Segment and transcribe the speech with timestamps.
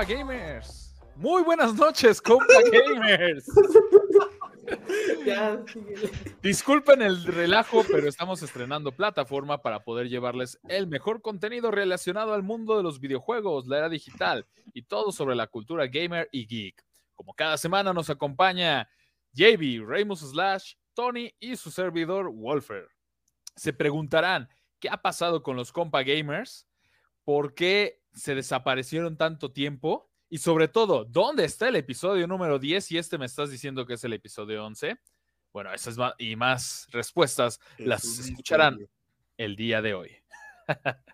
[0.00, 0.94] compa gamers.
[1.16, 3.44] Muy buenas noches, compa gamers.
[6.42, 12.42] Disculpen el relajo, pero estamos estrenando plataforma para poder llevarles el mejor contenido relacionado al
[12.42, 16.82] mundo de los videojuegos, la era digital y todo sobre la cultura gamer y geek.
[17.14, 18.88] Como cada semana nos acompaña
[19.32, 22.88] JB, Ramos Slash, Tony y su servidor Wolfer.
[23.54, 26.66] Se preguntarán, ¿qué ha pasado con los compa gamers?
[27.24, 30.10] ¿Por qué se desaparecieron tanto tiempo?
[30.28, 33.94] Y sobre todo, ¿dónde está el episodio número 10 y este me estás diciendo que
[33.94, 34.98] es el episodio 11?
[35.52, 38.78] Bueno, esas y más respuestas las escucharán
[39.36, 40.16] el día de hoy.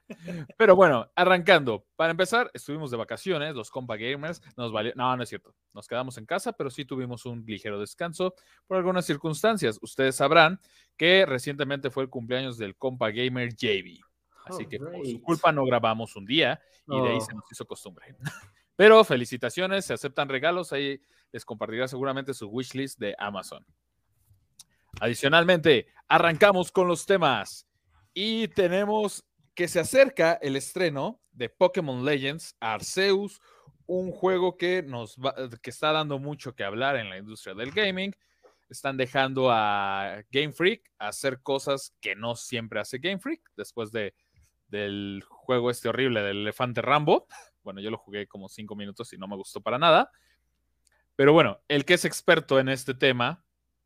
[0.59, 1.87] Pero bueno, arrancando.
[1.97, 4.43] Para empezar, estuvimos de vacaciones, los compa gamers.
[4.57, 4.93] Nos valió.
[4.97, 5.55] No, no es cierto.
[5.73, 8.35] Nos quedamos en casa, pero sí tuvimos un ligero descanso
[8.67, 9.79] por algunas circunstancias.
[9.83, 10.61] Ustedes sabrán
[10.97, 14.01] que recientemente fue el cumpleaños del compa gamer JB.
[14.47, 17.67] Así que por su culpa no grabamos un día y de ahí se nos hizo
[17.67, 18.15] costumbre.
[18.77, 21.01] Pero felicitaciones, se aceptan regalos, ahí
[21.33, 23.67] les compartirá seguramente su wishlist de Amazon.
[25.01, 27.67] Adicionalmente, arrancamos con los temas
[28.15, 33.41] y tenemos que se acerca el estreno de Pokémon Legends Arceus,
[33.87, 35.17] un juego que nos
[35.63, 38.15] que está dando mucho que hablar en la industria del gaming.
[38.69, 44.15] Están dejando a Game Freak hacer cosas que no siempre hace Game Freak después de,
[44.69, 47.27] del juego este horrible del elefante Rambo.
[47.67, 50.13] Bueno, yo lo jugué como cinco minutos y no me gustó para nada.
[51.17, 53.43] Pero bueno, el que es experto en este tema,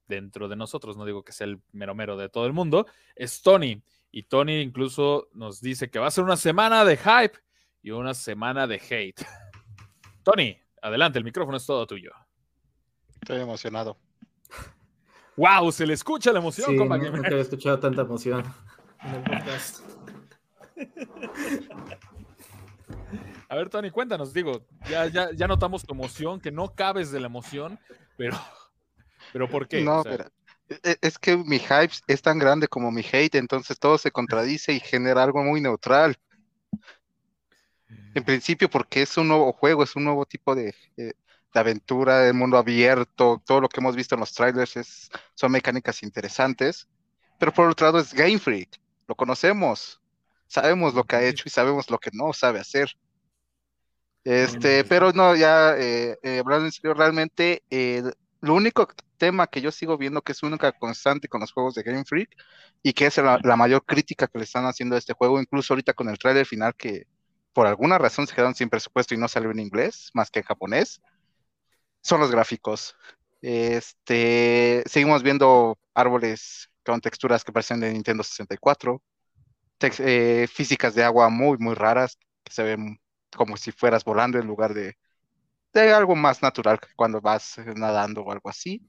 [0.06, 2.86] dentro de nosotros, no digo que sea el mero mero de todo el mundo,
[3.16, 3.82] es Tony.
[4.10, 7.38] Y Tony incluso nos dice que va a ser una semana de hype
[7.80, 9.24] y una semana de hate.
[10.22, 12.12] Tony, adelante, el micrófono es todo tuyo.
[13.14, 13.96] Estoy emocionado.
[15.36, 15.72] ¡Wow!
[15.72, 18.44] Se le escucha la emoción, sí, no, nunca había escuchado tanta emoción
[19.02, 19.99] en el podcast.
[23.48, 27.18] A ver, Tony, cuéntanos, digo, ya, ya, ya notamos tu emoción, que no cabes de
[27.18, 27.80] la emoción,
[28.16, 28.38] pero,
[29.32, 29.82] pero ¿por qué?
[29.82, 30.30] No, pero
[30.68, 34.72] e, es que mi hype es tan grande como mi hate, entonces todo se contradice
[34.72, 36.16] y genera algo muy neutral.
[38.14, 41.14] En principio, porque es un nuevo juego, es un nuevo tipo de, de,
[41.52, 46.04] aventura, de mundo abierto, todo lo que hemos visto en los trailers es, son mecánicas
[46.04, 46.88] interesantes,
[47.38, 49.99] pero por otro lado es Game Freak, lo conocemos,
[50.50, 52.90] sabemos lo que ha hecho y sabemos lo que no sabe hacer.
[54.24, 58.02] Este, pero no, ya eh, eh, hablando en serio, realmente eh,
[58.40, 61.82] lo único tema que yo sigo viendo que es única constante con los juegos de
[61.82, 62.30] Game Freak
[62.82, 65.72] y que es la, la, mayor crítica que le están haciendo a este juego, incluso
[65.72, 67.06] ahorita con el trailer final que
[67.52, 70.46] por alguna razón se quedaron sin presupuesto y no salió en inglés, más que en
[70.46, 71.00] japonés,
[72.02, 72.96] son los gráficos.
[73.40, 79.00] Este, seguimos viendo árboles con texturas que parecen de Nintendo 64,
[79.80, 83.00] eh, físicas de agua muy, muy raras, que se ven
[83.36, 84.96] como si fueras volando en lugar de,
[85.72, 88.82] de algo más natural cuando vas nadando o algo así.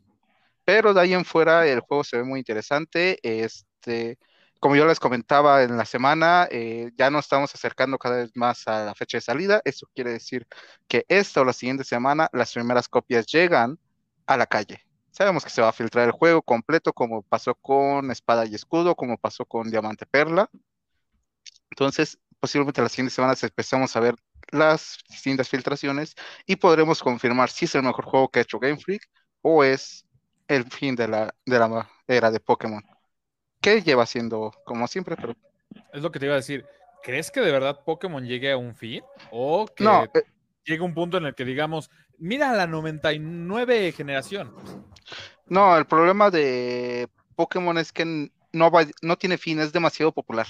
[0.66, 3.20] Pero de ahí en fuera el juego se ve muy interesante.
[3.24, 4.18] Este,
[4.60, 8.68] como yo les comentaba en la semana, eh, ya nos estamos acercando cada vez más
[8.68, 9.62] a la fecha de salida.
[9.66, 10.48] Eso quiere decir
[10.88, 13.80] que esta o la siguiente semana las primeras copias llegan
[14.28, 14.86] a la calle.
[15.12, 18.96] Sabemos que se va a filtrar el juego completo, como pasó con Espada y Escudo,
[18.96, 20.50] como pasó con Diamante Perla.
[21.72, 24.16] Entonces, posiblemente las siguientes semanas empezamos a ver
[24.52, 26.16] las distintas filtraciones
[26.46, 29.10] y podremos confirmar si es el mejor juego que ha hecho Game Freak
[29.42, 30.06] o es
[30.48, 32.84] el fin de la, de la era de Pokémon.
[33.62, 35.36] Que lleva siendo como siempre, pero...
[35.94, 36.66] Es lo que te iba a decir.
[37.04, 39.04] ¿Crees que de verdad Pokémon llegue a un fin?
[39.32, 40.24] ¿O que no, eh...
[40.66, 44.54] llegue un punto en el que digamos, mira la 99 generación?
[45.48, 50.48] No, el problema de Pokémon es que no, va, no tiene fin, es demasiado popular.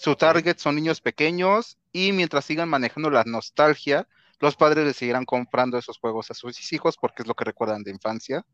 [0.00, 4.08] Su target son niños pequeños y mientras sigan manejando la nostalgia,
[4.38, 7.82] los padres le seguirán comprando esos juegos a sus hijos porque es lo que recuerdan
[7.82, 8.46] de infancia.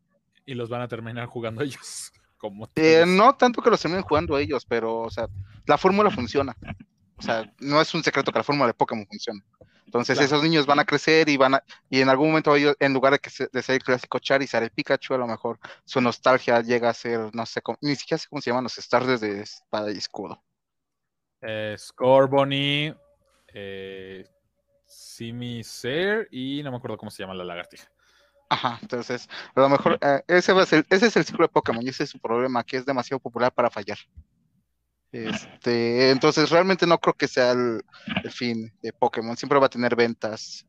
[0.44, 2.10] Y los van a terminar jugando ellos.
[2.36, 5.28] Como eh, no tanto que los terminen jugando ellos, pero o sea,
[5.66, 6.56] la fórmula funciona.
[7.16, 9.40] O sea, no es un secreto que la fórmula de Pokémon funciona.
[9.84, 10.26] Entonces claro.
[10.26, 13.12] esos niños van a crecer y van a, y en algún momento ellos, en lugar
[13.12, 16.60] de que se, de ser el clásico Charizard, el Pikachu, a lo mejor su nostalgia
[16.60, 19.42] llega a ser, no sé, cómo, ni siquiera sé cómo se llaman los stars de
[19.42, 20.42] espada y escudo.
[21.46, 22.92] Eh, Scorbunny,
[23.54, 24.24] eh,
[24.84, 27.88] Simiser y no me acuerdo cómo se llama la lagartija.
[28.48, 31.52] Ajá, entonces, a lo mejor eh, ese, va a ser, ese es el ciclo de
[31.52, 33.98] Pokémon y ese es su problema, que es demasiado popular para fallar.
[35.12, 37.80] Este, entonces, realmente no creo que sea el,
[38.24, 40.66] el fin de Pokémon, siempre va a tener ventas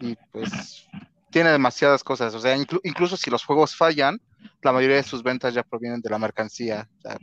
[0.00, 0.88] y pues
[1.30, 4.20] tiene demasiadas cosas, o sea, inclu incluso si los juegos fallan,
[4.62, 6.88] la mayoría de sus ventas ya provienen de la mercancía.
[6.98, 7.18] O sea,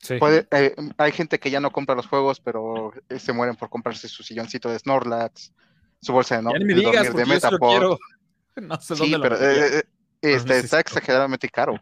[0.00, 0.16] Sí.
[0.18, 3.68] Puede, eh, hay gente que ya no compra los juegos, pero eh, se mueren por
[3.68, 5.52] comprarse su silloncito de Snorlax,
[6.00, 7.68] su bolsa de, no, Ya ni me de digas, dormir de Metapod.
[7.70, 7.98] quiero.
[8.56, 9.82] No sé Sí, dónde lo pero eh, eh,
[10.20, 11.78] este, está exageradamente caro.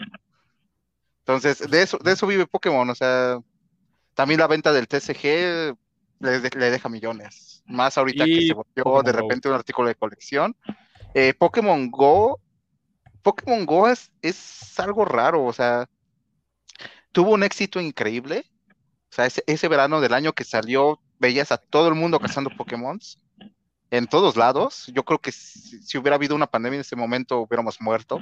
[1.21, 2.89] Entonces, de eso, de eso vive Pokémon.
[2.91, 3.39] O sea,
[4.15, 5.75] también la venta del TCG
[6.21, 7.62] le, de- le deja millones.
[7.67, 9.19] Más ahorita que se volvió Pokémon de Go.
[9.19, 10.57] repente un artículo de colección.
[11.15, 12.41] Eh, Pokémon Go,
[13.23, 15.45] Pokémon Go es, es algo raro.
[15.45, 15.89] O sea,
[17.17, 18.45] tuvo un éxito increíble.
[19.11, 22.51] O sea, ese, ese verano del año que salió, veías a todo el mundo cazando
[22.51, 23.01] Pokémon
[23.91, 24.93] en todos lados.
[24.93, 28.21] Yo creo que si, si hubiera habido una pandemia en ese momento hubiéramos muerto.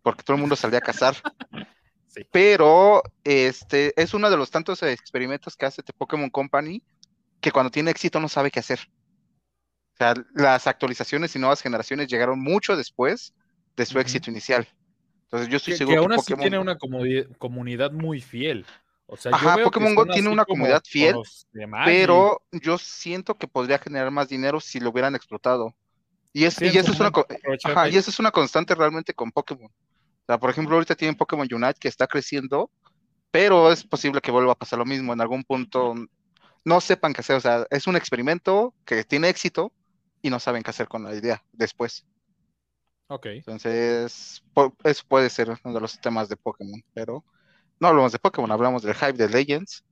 [0.00, 1.16] Porque todo el mundo salía a cazar.
[2.08, 2.22] Sí.
[2.32, 6.82] Pero este es uno de los tantos experimentos que hace The Pokémon Company
[7.42, 8.78] que cuando tiene éxito no sabe qué hacer.
[9.92, 13.34] O sea, las actualizaciones y nuevas generaciones llegaron mucho después
[13.76, 14.66] de su éxito inicial.
[15.26, 16.78] Entonces yo estoy Que, seguro que que, aún así Pokémon tiene una
[17.38, 18.64] comunidad muy fiel.
[19.06, 21.16] O sea, yo Ajá, veo Pokémon Go tiene una comunidad fiel,
[21.84, 25.74] pero yo siento que podría generar más dinero si lo hubieran explotado.
[26.32, 27.12] Y, es, Sí, y en eso es una,
[27.64, 29.66] ajá, y eso es una constante realmente con Pokémon.
[29.66, 32.70] O sea, por ejemplo, ahorita tienen Pokémon Unite que está creciendo,
[33.30, 35.94] pero es posible que vuelva a pasar lo mismo en algún punto.
[36.64, 39.72] No sepan qué hacer, o sea, es un experimento que tiene éxito
[40.20, 42.04] y no saben qué hacer con la idea después.
[43.08, 43.26] Ok.
[43.26, 44.42] Entonces,
[44.84, 47.24] eso puede ser uno de los temas de Pokémon, pero
[47.80, 49.84] no hablamos de Pokémon, hablamos del hype de Legends.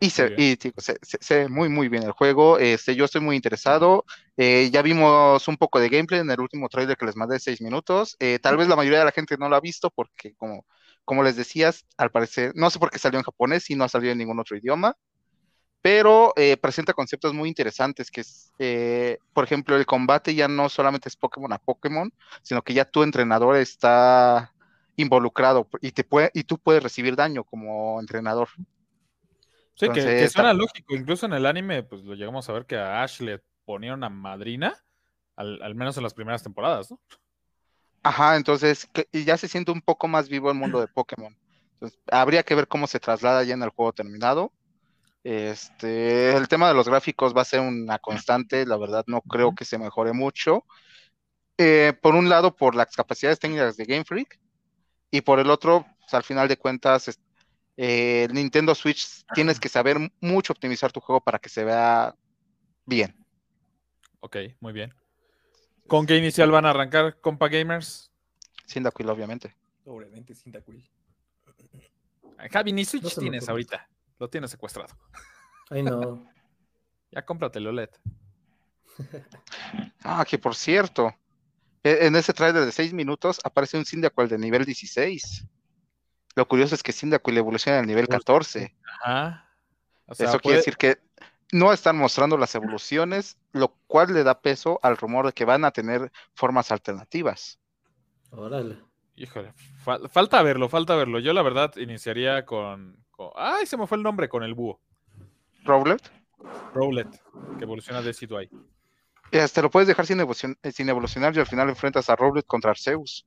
[0.00, 2.58] Y se, y, se, se- muy, muy bien el juego.
[2.58, 4.04] Este, yo estoy muy interesado.
[4.36, 7.40] Eh, ya vimos un poco de gameplay en el último trailer que les mandé de
[7.40, 8.16] 6 minutos.
[8.18, 10.66] Eh, tal vez la mayoría de la gente no lo ha visto porque, como,
[11.04, 13.88] como les decías, al parecer, no sé por qué salió en japonés y no ha
[13.88, 14.96] salido en ningún otro idioma
[15.82, 20.68] pero eh, presenta conceptos muy interesantes, que es, eh, por ejemplo, el combate ya no
[20.68, 22.12] solamente es Pokémon a Pokémon,
[22.42, 24.54] sino que ya tu entrenador está
[24.96, 28.48] involucrado y, te puede, y tú puedes recibir daño como entrenador.
[29.74, 30.94] Sí, que- que, suena lógico.
[30.94, 34.08] Incluso en el anime, pues lo llegamos a ver que a Ash le ponían una
[34.08, 34.76] madrina,
[35.34, 37.00] al, al menos en las primeras temporadas, ¿no?
[38.04, 41.36] Ajá, entonces que- y ya se siente un poco más vivo el mundo de Pokémon.
[41.74, 44.52] Entonces, habría que ver cómo se traslada ya en el juego terminado.
[45.24, 49.54] Este, el tema de los gráficos va a ser una constante, la verdad no creo
[49.54, 50.64] que se mejore mucho.
[51.58, 54.40] Eh, por un lado, por las capacidades técnicas de Game Freak,
[55.10, 57.20] y por el otro, pues, al final de cuentas, es-
[57.76, 62.14] eh, Nintendo Switch tienes que saber mucho optimizar tu juego para que se vea
[62.84, 63.14] bien.
[64.20, 64.92] Ok, muy bien.
[65.86, 68.10] ¿Con qué inicial van a arrancar, compa gamers?
[68.66, 69.54] Sin Daquil, obviamente.
[69.84, 70.88] Obviamente, sin Daquil.
[72.50, 73.52] Javi, ni Switch No tienes ocurre.
[73.52, 73.88] ahorita.
[74.18, 74.94] Lo tienes secuestrado.
[75.70, 76.26] Ay, no.
[77.14, 77.90] Ya cómprate el OLED.
[80.04, 81.14] Ah, que por cierto,
[81.82, 85.46] e- en ese trailer de 6 minutos aparece un Cyndaquil de nivel 16.
[86.34, 88.74] Lo curioso es que Cyndaquil evoluciona al nivel 14.
[89.02, 89.48] Ajá.
[90.06, 90.98] O sea, Eso puede- quiere decir que
[91.52, 95.64] no están mostrando las evoluciones, lo cual le da peso al rumor de que van
[95.64, 97.58] a tener formas alternativas.
[98.30, 98.78] Órale.
[99.14, 99.52] Híjole,
[99.84, 101.18] fal- falta verlo, falta verlo.
[101.20, 104.80] Yo la verdad iniciaría con, con- Ay, se me fue el nombre, con el búho.
[105.64, 106.02] Rowlet,
[106.74, 107.08] Rowlet,
[107.58, 108.50] que evoluciona de Sidway.
[109.30, 112.16] y hasta lo puedes dejar sin, evolucion- eh, sin evolucionar y al final enfrentas a
[112.16, 113.24] Rowlet contra Arceus.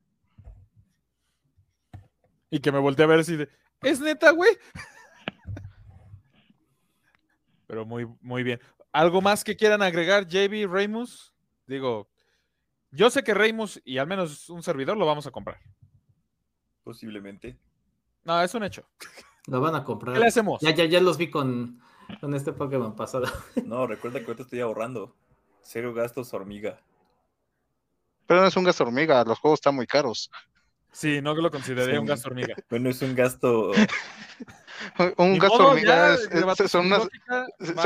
[2.52, 3.50] Y que me volteé a ver así de...
[3.82, 4.52] ¿Es neta, güey?
[7.68, 8.60] Pero muy, muy bien.
[8.92, 11.34] ¿Algo más que quieran agregar, JB, Reymus?
[11.66, 12.10] Digo,
[12.92, 15.60] yo sé que Reymus y al menos un servidor lo vamos a comprar.
[16.84, 17.58] Posiblemente.
[18.24, 18.88] No, es un hecho.
[19.48, 20.14] Lo van a comprar.
[20.16, 20.60] ¿Qué le hacemos?
[20.62, 21.80] Ya, ya, ya los vi con,
[22.20, 23.26] con este Pokémon pasado.
[23.66, 25.16] No, recuerda que ahorita estoy ahorrando.
[25.62, 26.80] Cero gastos hormiga.
[28.28, 30.32] Pero no es un gasto hormiga, los juegos están muy caros.
[30.92, 32.00] Sí, no lo consideraría Sí.
[32.00, 32.56] un gasto hormiga.
[32.70, 33.72] Bueno, es un gasto.
[35.18, 37.08] Un Ni gasto modo, hormiga es- es- son, unas,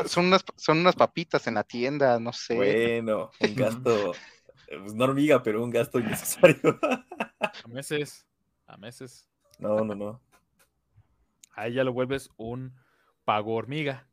[0.08, 2.56] son unas, son unas papitas en la tienda, no sé.
[2.56, 4.14] Bueno, un gasto.
[4.68, 6.80] Pues no hormiga, pero un gasto innecesario.
[7.40, 8.26] A meses,
[8.68, 9.28] a meses.
[9.60, 10.20] No, no, no.
[11.60, 12.74] Ahí ya lo vuelves un
[13.26, 14.08] pago hormiga.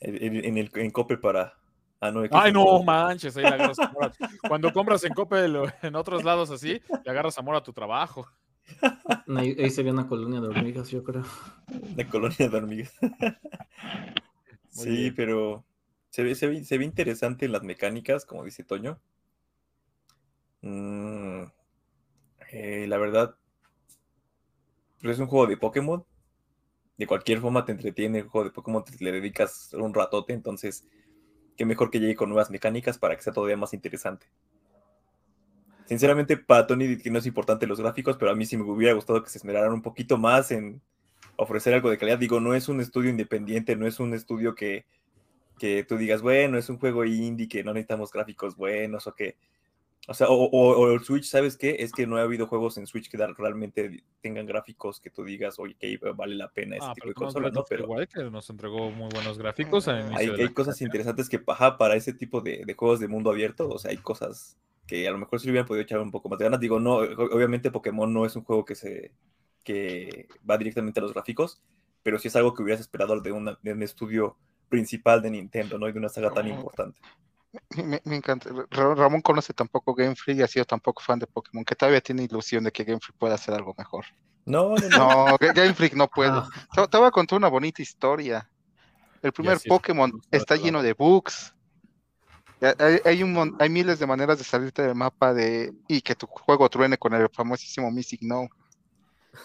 [0.00, 1.54] En, el en Coppel para.
[2.00, 2.22] Ah, no.
[2.30, 4.12] Ay, no manches, ahí le agarras amor a-
[4.48, 8.26] Cuando compras en Coppel o en otros lados así, le agarras amor a tu trabajo.
[9.36, 11.24] Ahí, ahí se ve una colonia de hormigas, yo creo.
[11.96, 12.94] La colonia de hormigas.
[14.70, 15.14] sí, bien.
[15.14, 15.64] pero
[16.08, 18.98] se ve, se, ve, se ve interesante en las mecánicas, como dice Toño.
[20.62, 21.42] Mm,
[22.52, 23.36] eh, la verdad,
[25.06, 26.04] pues es un juego de Pokémon.
[26.96, 30.86] De cualquier forma te entretiene el juego de Pokémon, le dedicas un ratote, entonces
[31.56, 34.26] qué mejor que llegue con nuevas mecánicas para que sea todavía más interesante.
[35.84, 38.94] Sinceramente, para Tony que no es importante los gráficos, pero a mí sí me hubiera
[38.94, 40.80] gustado que se esmeraran un poquito más en
[41.36, 42.18] ofrecer algo de calidad.
[42.18, 44.86] Digo, no es un estudio independiente, no es un estudio que
[45.58, 49.36] que tú digas, bueno, es un juego indie, que no necesitamos gráficos buenos o que...
[50.08, 51.76] O sea, o, o- o el Switch, ¿sabes qué?
[51.80, 55.58] Es que no ha habido juegos en Switch que realmente tengan gráficos que tú digas,
[55.58, 57.64] oye, que vale la pena ese Ah, tipo de tenemos consola, Breath ¿no?
[57.68, 61.76] Pero Wild, que nos entregó muy buenos gráficos al hay, hay cosas interesantes que, ajá,
[61.76, 65.10] para ese tipo de, de juegos de mundo abierto, o sea, hay cosas que a
[65.10, 66.60] lo mejor se hubieran podido echar un poco más de ganas.
[66.60, 69.10] Digo, no, obviamente Pokémon no es un juego que se
[69.64, 71.60] que va directamente a los gráficos,
[72.04, 74.36] pero sí es algo que hubieras esperado de, una- de un estudio
[74.68, 75.88] principal de Nintendo, ¿no?
[75.88, 77.00] Y de una saga tan importante.
[77.84, 78.50] Me, me encanta.
[78.70, 82.00] Ra- Ramón conoce tampoco Game Freak y ha sido tampoco fan de Pokémon, que todavía
[82.00, 84.04] tiene ilusión de que Game Freak pueda hacer algo mejor.
[84.44, 84.98] No, no, no.
[84.98, 86.30] No, Ga- Game Freak no puede.
[86.30, 88.48] Ah, Te, te voy a contar una bonita historia.
[89.22, 91.52] El primer Pokémon está lleno de bugs.
[92.60, 96.26] Hay, hay un hay miles de maneras de salirte del mapa de y que tu
[96.26, 98.48] juego truene con el famosísimo Mystic No.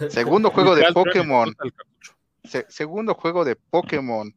[0.10, 1.53] Segundo juego de Pokémon.
[2.44, 4.34] se- segundo juego de Pokémon.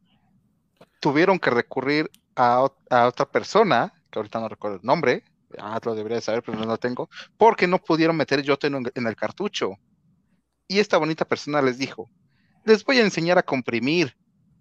[0.99, 5.25] Tuvieron que recurrir a, a otra persona, que ahorita no recuerdo el nombre,
[5.59, 9.07] ah, lo debería de saber, pero no lo tengo, porque no pudieron meter Yoto en,
[9.07, 9.75] el cartucho.
[10.69, 12.11] Y esta bonita persona les dijo,
[12.65, 14.17] les voy a enseñar a comprimir.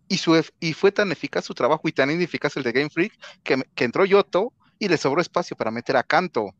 [0.09, 3.13] Y, su, y fue tan eficaz su trabajo y tan ineficaz el de Game Freak
[3.41, 6.53] que, que entró Yoto y le sobró espacio para meter a Canto.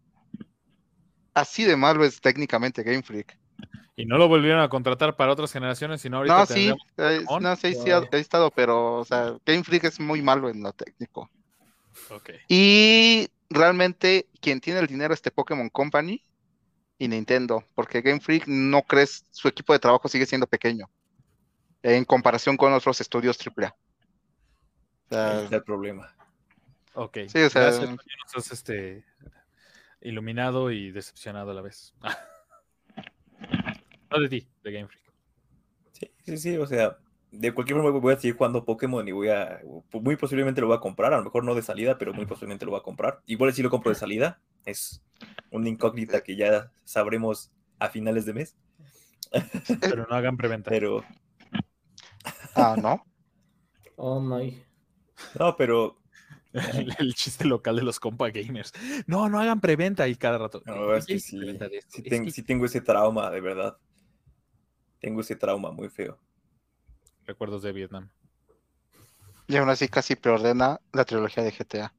[1.33, 3.37] Así de malo es técnicamente Game Freak.
[3.95, 7.55] Y no lo volvieron a contratar para otras generaciones, sino ahorita No, sí, eh, no,
[7.55, 11.29] sí, sí, ha, estado, pero, o sea, Game Freak es muy malo en lo técnico.
[12.09, 12.31] Ok.
[12.47, 16.23] Y realmente quien tiene el dinero es este Pokémon Company
[16.97, 20.89] y Nintendo, porque Game Freak no crees, su equipo de trabajo sigue siendo pequeño
[21.83, 23.75] en comparación con otros estudios AAA.
[25.05, 26.15] O sea, está el problema.
[26.93, 27.19] Ok.
[27.27, 29.05] Sí, o sea- Gracias, Toño, nos has este,
[30.01, 31.93] iluminado y decepcionado a la vez.
[34.13, 35.03] no de ti, de Game Freak.
[35.91, 36.97] Sí, sí, sí, o sea,
[37.31, 39.61] de cualquier forma voy a seguir jugando Pokémon y voy a,
[39.93, 42.65] muy posiblemente lo voy a comprar, a lo mejor no de salida, pero muy posiblemente
[42.65, 43.21] lo voy a comprar.
[43.25, 45.03] Igual si lo compro de salida, es
[45.51, 48.55] una incógnita que ya sabremos a finales de mes,
[49.81, 50.69] Pero no hagan preventa.
[50.69, 51.03] pero,
[52.55, 53.03] ah, ¿no?
[53.97, 54.55] oh my.
[55.39, 55.97] no, pero,
[56.53, 58.71] El, el chiste local de los compa gamers.
[59.07, 60.61] No, no hagan preventa y cada rato.
[60.65, 62.31] no, es "Oye, que sí, preventa de esto, sí, es ten- que-".
[62.31, 63.77] sí tengo ese trauma, de verdad.
[65.03, 66.17] Tengo ese trauma muy feo.
[67.25, 68.09] Recuerdos de Vietnam.
[69.47, 71.93] Y aún así casi preordena la trilogía de GTA.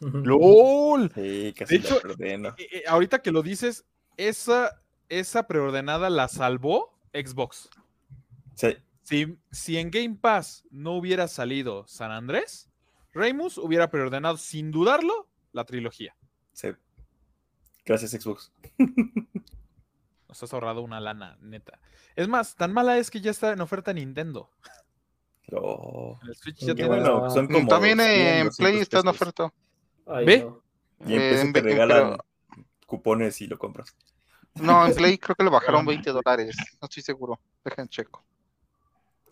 [0.00, 1.12] ¡LOL!
[1.14, 2.54] Sí, casi De hecho, la.
[2.56, 3.84] Eh, eh, ahorita que lo dices,
[4.16, 7.68] esa, esa preordenada la salvó Xbox.
[8.54, 12.70] Sí, Si, si en Game Pass no hubiera salido San Andrés,
[13.12, 16.16] Raymus hubiera preordenado sin dudarlo la trilogía.
[16.54, 16.68] sí.
[17.84, 18.50] Gracias, Xbox.
[20.32, 21.78] Nos has ahorrado una lana, neta.
[22.16, 24.48] Es más, tan mala es que ya está en oferta Nintendo.
[25.52, 26.18] Oh.
[26.22, 29.08] En el Switch ya tiene- bueno, son como También 100, en 200 Play está en
[29.08, 29.52] oferta.
[30.06, 30.38] Ay, ¿Ve?
[30.40, 30.62] no.
[31.06, 32.16] Y en Eh, PC en te regalan
[32.86, 33.94] cupones y lo compras.
[34.54, 36.56] No, en Play creo que le bajaron 20 dólares.
[36.80, 37.38] No estoy seguro.
[37.62, 38.24] Dejen checo.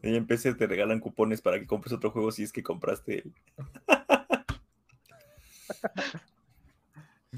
[0.03, 3.21] Y en PC te regalan cupones para que compres otro juego si es que compraste.
[3.21, 3.35] el-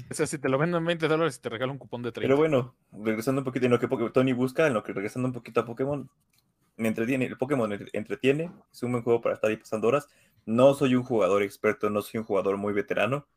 [0.09, 2.27] O sea, si te lo vendo en 20 dólares, te regalo un cupón de 30.
[2.27, 5.33] Pero bueno, regresando un poquito en lo que Tony busca, en lo que regresando un
[5.33, 6.09] poquito a Pokémon,
[6.77, 7.25] me entretiene.
[7.25, 10.07] El Pokémon entretiene, es un buen juego para estar ahí pasando horas.
[10.45, 13.27] No soy un jugador experto, no soy un jugador muy veterano.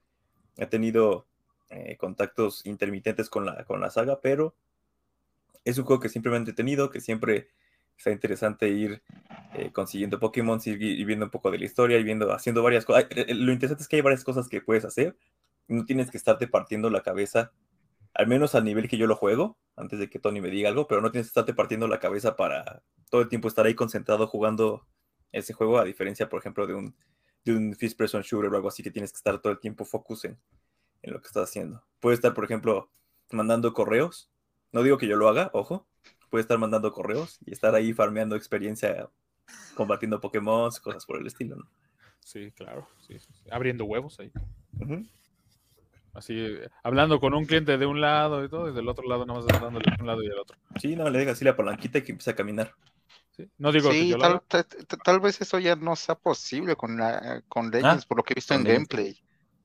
[0.57, 1.27] He tenido
[1.69, 4.55] eh, contactos intermitentes con la, con la saga, pero
[5.65, 7.49] es un juego que siempre me ha entretenido, que siempre
[7.99, 9.03] está interesante ir
[9.55, 12.85] eh, consiguiendo Pokémon, ir, ir viendo un poco de la historia y viendo, haciendo varias
[12.85, 13.07] cosas.
[13.11, 15.17] Ay, eh, Lo interesante es que hay varias cosas que puedes hacer.
[15.69, 17.53] No tienes que estarte partiendo la cabeza,
[18.15, 20.87] al menos al nivel que yo lo juego, antes de que Tony me diga algo,
[20.87, 24.27] pero no tienes que estarte partiendo la cabeza para todo el tiempo estar ahí concentrado
[24.27, 24.87] jugando
[25.33, 26.97] ese juego, a diferencia, por ejemplo, de un,
[27.45, 29.85] de un First Person Shooter o algo así que tienes que estar todo el tiempo
[29.85, 30.39] focus en,
[31.03, 31.85] en lo que estás haciendo.
[32.01, 32.91] Puedes estar, por ejemplo,
[33.31, 34.31] mandando correos.
[34.73, 35.87] No digo que yo lo haga, ojo.
[36.31, 39.09] Puedes estar mandando correos y estar ahí farmeando experiencia,
[39.75, 41.71] combatiendo Pokémon, cosas por el estilo, ¿no?
[42.21, 42.89] Sí, claro.
[43.07, 43.17] sí.
[43.51, 44.33] Abriendo huevos ahí.
[44.81, 45.07] Ujú.
[46.17, 49.41] Así, hablando con un cliente de un lado y todo, y del otro lado nada
[49.41, 50.57] más dándole de un lado y del otro.
[50.81, 52.73] Sí, no, le dejas así la palanquita y que empieza a caminar.
[53.37, 53.49] ¿sí?
[53.59, 54.41] No digo que yo tal,
[55.05, 58.37] tal- vez eso ya no sea posible con, la, con Legends, por lo que he
[58.37, 58.89] visto en Legends.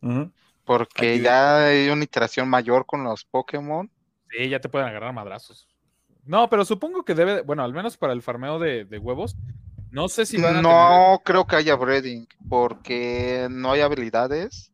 [0.01, 0.29] gameplay.
[0.65, 3.89] Porque Aquí- ya hay una iteración mayor con los Pokémon.
[4.29, 5.67] Sí, ya te pueden agarrar madrazos.
[6.25, 9.35] No, pero supongo que debe, bueno, al menos para el farmeo de, de huevos,
[9.89, 14.70] no sé si van a No creo que haya breeding, porque no hay habilidades.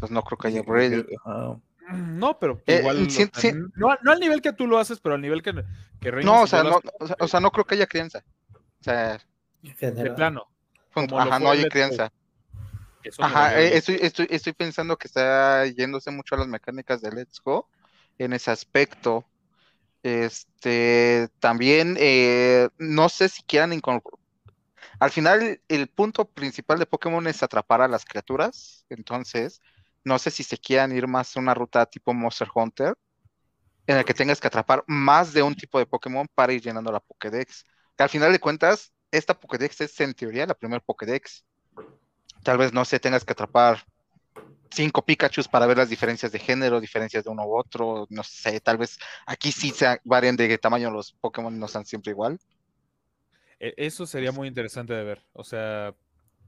[0.00, 1.06] Pues no creo que haya breeding.
[1.24, 1.56] Ajá.
[1.78, 3.10] tener- No, pero Eh, igual.
[3.10, 3.52] sí.
[3.76, 5.52] No, no al nivel que tú lo haces, pero al nivel que,
[6.00, 8.24] que No, o sea, no, o sea, o sea, no creo que haya crianza.
[8.54, 9.20] O sea,
[9.62, 10.46] de plano.
[11.16, 12.12] Ajá, no hay crianza.
[13.02, 17.10] Eso Ajá, eh, estoy, estoy, estoy pensando que está yéndose mucho a las mecánicas de
[17.10, 17.68] Let's Go
[18.18, 19.24] en ese aspecto.
[20.02, 24.18] Este, también, eh, no sé si quieran incorporar.
[24.98, 28.84] Al final, el punto principal de Pokémon es atrapar a las criaturas.
[28.90, 29.60] Entonces,
[30.04, 32.94] no sé si se quieran ir más a una ruta tipo Monster Hunter,
[33.86, 36.92] en el que tengas que atrapar más de un tipo de Pokémon para ir llenando
[36.92, 37.64] la Pokédex.
[37.96, 41.44] Que al final de cuentas, esta Pokédex es en teoría la primera Pokédex.
[42.44, 43.84] Tal vez, no sé, tengas que atrapar
[44.70, 48.60] cinco Pikachus para ver las diferencias de género, diferencias de uno u otro, no sé,
[48.60, 52.38] tal vez aquí sí se varían de tamaño los Pokémon, no están siempre igual.
[53.58, 55.22] E- Eso sería muy interesante de ver.
[55.32, 55.94] O sea,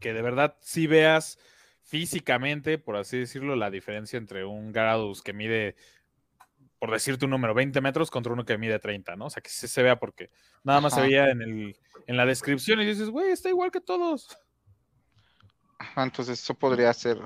[0.01, 1.39] que de verdad sí veas
[1.83, 5.77] físicamente, por así decirlo, la diferencia entre un Gyarados que mide,
[6.79, 9.27] por decirte un número, 20 metros contra uno que mide 30, ¿no?
[9.27, 10.31] O sea, que sí se vea porque
[10.65, 13.81] nada más se veía en, el, en la descripción y dices, güey, está igual que
[13.81, 14.37] todos.
[15.79, 17.19] Ajá, entonces eso podría ser.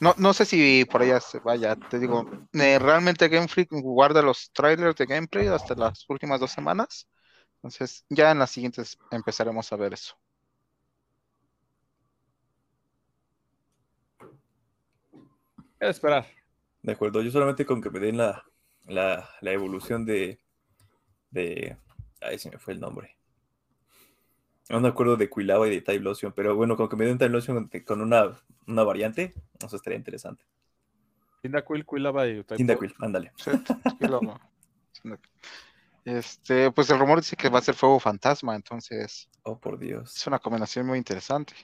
[0.00, 4.22] No, no sé si por allá se vaya, te digo, eh, realmente Game Freak guarda
[4.22, 7.08] los trailers de gameplay hasta las últimas dos semanas.
[7.56, 10.16] Entonces, ya en las siguientes empezaremos a ver eso.
[15.80, 16.26] Era esperar.
[16.82, 18.44] De acuerdo, yo solamente con que me den la,
[18.86, 20.40] la, la evolución de,
[21.30, 21.76] de.
[22.20, 23.16] Ay, se me fue el nombre.
[24.70, 27.70] No me acuerdo de Quilava y de Typhlosion, pero bueno, con que me den Typhlosion
[27.86, 29.32] con una, una variante,
[29.64, 30.44] eso estaría interesante.
[31.40, 32.56] Cyndaquil, Quilava y Typhlosion.
[32.58, 33.32] Cyndaquil, ándale.
[36.04, 40.16] Este, pues el rumor dice que va a ser fuego fantasma, entonces Oh, por Dios.
[40.16, 41.54] es una combinación muy interesante.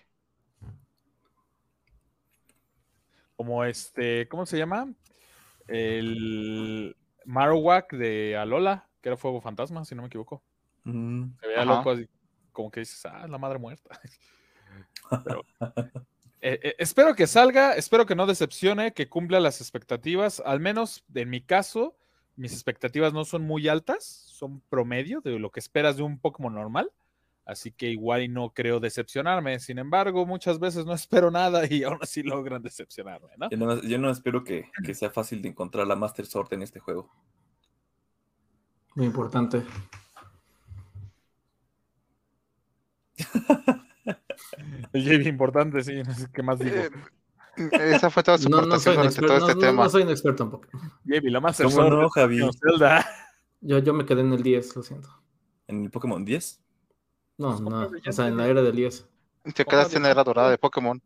[3.36, 4.92] Como este, ¿cómo se llama?
[5.66, 10.42] El Marowak de Alola, que era Fuego Fantasma, si no me equivoco.
[10.84, 11.74] Mm, Se veía Ajá.
[11.76, 12.08] loco, así,
[12.52, 13.98] como que dices, ah, es la madre muerta.
[15.24, 15.44] Pero,
[16.40, 20.40] eh, eh, espero que salga, espero que no decepcione, que cumpla las expectativas.
[20.44, 21.96] Al menos en mi caso,
[22.36, 26.54] mis expectativas no son muy altas, son promedio de lo que esperas de un Pokémon
[26.54, 26.90] normal.
[27.46, 29.58] Así que igual y no creo decepcionarme.
[29.60, 33.50] Sin embargo, muchas veces no espero nada y aún así logran decepcionarme, ¿no?
[33.50, 36.62] yo, no, yo no espero que, que sea fácil de encontrar la Master Sword en
[36.62, 37.10] este juego.
[38.94, 39.62] Muy importante.
[44.92, 46.76] El JV importante, sí, no sé qué más digo.
[46.76, 46.90] Eh,
[47.94, 49.60] esa fue toda su No, no soy aportación un durante experto, todo no, este no-
[49.60, 49.84] tema.
[49.84, 50.90] no soy un experto Pokémon.
[51.04, 52.40] JV, la más ¿Cómo no, Javi?
[52.60, 53.06] Zelda.
[53.60, 55.08] Yo, yo me quedé en el 10, lo siento.
[55.66, 56.63] ¿En el Pokémon 10?
[57.36, 58.50] No, no, o sea, en la tiene.
[58.60, 59.06] era del 10.
[59.54, 61.00] Te quedaste en la era dorada de Pokémon.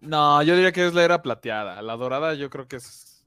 [0.00, 1.80] No, yo diría que es la era plateada.
[1.82, 3.24] La dorada yo creo que es...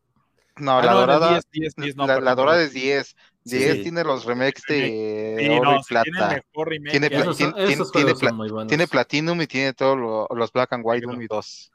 [0.58, 3.16] No, Ah, la no, dorada, 10, 10, 10, no, la, la dorada es 10.
[3.46, 3.58] Sí.
[3.58, 6.36] 10 tiene los remakes de Sí, oro no, y sí, tiene plata.
[6.36, 8.68] mejor remake Tiene Esos, tiene- son- esos tiene juegos pla-.
[8.68, 11.72] Tiene Platinum y tiene todos lo- los Black and White Pero- 1 y 2.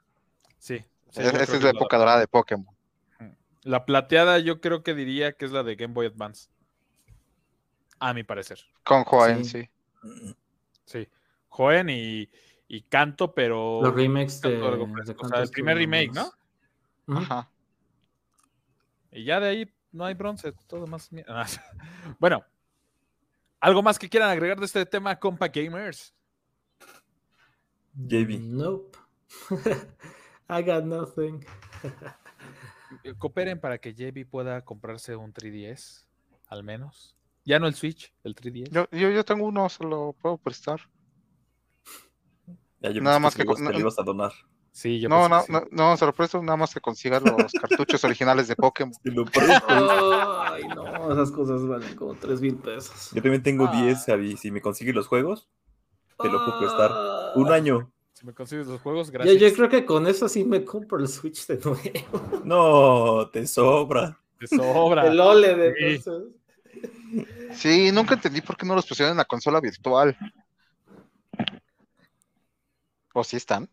[0.57, 0.77] Sí.
[0.77, 0.85] sí,
[1.21, 2.65] Es- Esa es la época dorada de Pokémon.
[3.63, 6.49] La plateada yo creo que diría que es la de Game Boy Advance.
[7.99, 8.59] A mi parecer.
[8.83, 9.69] Con Joen, Sí.
[10.85, 11.07] Sí.
[11.49, 12.29] Joven y,
[12.67, 13.81] y canto, pero...
[13.81, 14.59] Los remakes de.
[14.59, 15.25] canto.
[15.25, 16.31] O sea, el primer remake, ¿no?
[17.07, 17.49] Ajá.
[19.11, 21.09] Y ya de ahí no hay bronce, todo más.
[22.19, 22.45] Bueno,
[23.59, 26.13] ¿algo más que quieran agregar de este tema, compa gamers?
[27.93, 28.39] JB.
[28.39, 28.97] Nope.
[30.49, 31.45] I got nothing.
[33.19, 36.05] Cooperen para que JB pueda comprarse un 3DS,
[36.47, 37.15] al menos.
[37.45, 38.69] Ya no el Switch, el 3DS.
[38.71, 40.79] Yo, yo, yo tengo uno, se lo puedo prestar.
[42.79, 44.31] Ya, yo Nada más que, que con- te lo ibas a donar.
[44.71, 45.51] Sí, yo No, no, que sí.
[45.51, 48.93] no, no, se lo presto nada más que consiga los cartuchos originales de Pokémon.
[49.03, 49.65] Te lo presto.
[49.67, 53.11] Ay, no, esas cosas valen como 3 mil pesos.
[53.13, 53.81] Yo también tengo Ah.
[53.83, 54.37] 10, Javi.
[54.37, 55.49] Si me consigues los juegos,
[56.21, 56.91] te lo puedo prestar.
[57.35, 57.91] Un año.
[58.13, 59.39] Si me consigues los juegos, Yo, gracias.
[59.41, 62.41] yo creo que con eso sí me compro el Switch de nuevo.
[62.45, 64.19] No, te sobra.
[64.39, 65.05] Te sobra.
[65.11, 65.83] El OLED, Sí.
[65.95, 66.29] entonces.
[67.53, 70.17] Sí, nunca entendí por qué no los pusieron en la consola virtual.
[73.13, 73.69] ¿O sí están?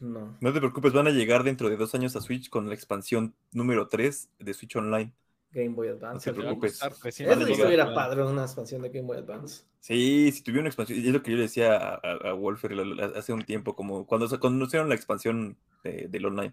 [0.00, 0.36] No.
[0.40, 3.34] No te preocupes, van a llegar dentro de dos años a Switch con la expansión
[3.52, 5.12] número 3 de Switch Online.
[5.50, 6.30] Game Boy Advance.
[6.30, 6.74] No te preocupes.
[6.82, 7.72] Eso 300 Van a sí llegar.
[7.72, 9.64] estuviera padre, una expansión de Game Boy Advance.
[9.80, 12.32] Sí, si tuviera una expansión, y es lo que yo le decía a, a, a
[12.34, 12.74] Wolfer
[13.16, 16.52] hace un tiempo, como cuando, se- cuando anunciaron la expansión de- del online.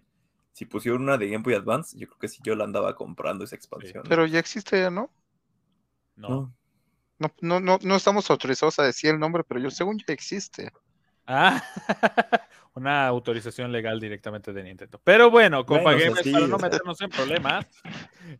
[0.52, 3.44] Si pusieron una de Game Boy Advance, yo creo que sí yo la andaba comprando
[3.44, 4.02] esa expansión.
[4.08, 5.10] Pero ya existe, ¿no?
[6.16, 6.28] No.
[6.28, 6.54] no,
[7.18, 10.72] No, no, no, no estamos autorizados a decir el nombre, pero yo según ya existe.
[11.26, 11.62] Ah,
[12.74, 15.00] una autorización legal directamente de Nintendo.
[15.02, 17.66] Pero bueno, compa Bueno, gamers, sí, para no meternos en problemas,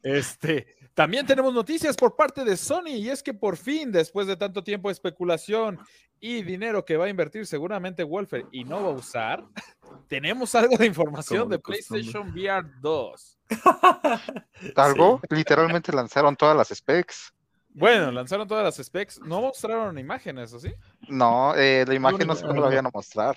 [0.03, 4.37] este, También tenemos noticias por parte de Sony y es que por fin, después de
[4.37, 5.79] tanto tiempo de especulación
[6.21, 9.45] y dinero que va a invertir seguramente Wolfer y no va a usar,
[10.09, 11.59] tenemos algo de información de.
[11.59, 13.39] PlayStation VR 2.
[14.77, 17.33] Algo, literalmente lanzaron todas las specs.
[17.79, 20.73] Bueno, lanzaron todas las specs, no mostraron imágenes, ¿o sí?
[21.09, 23.37] No, eh, la imagen no sé cómo la vayan a mostrar.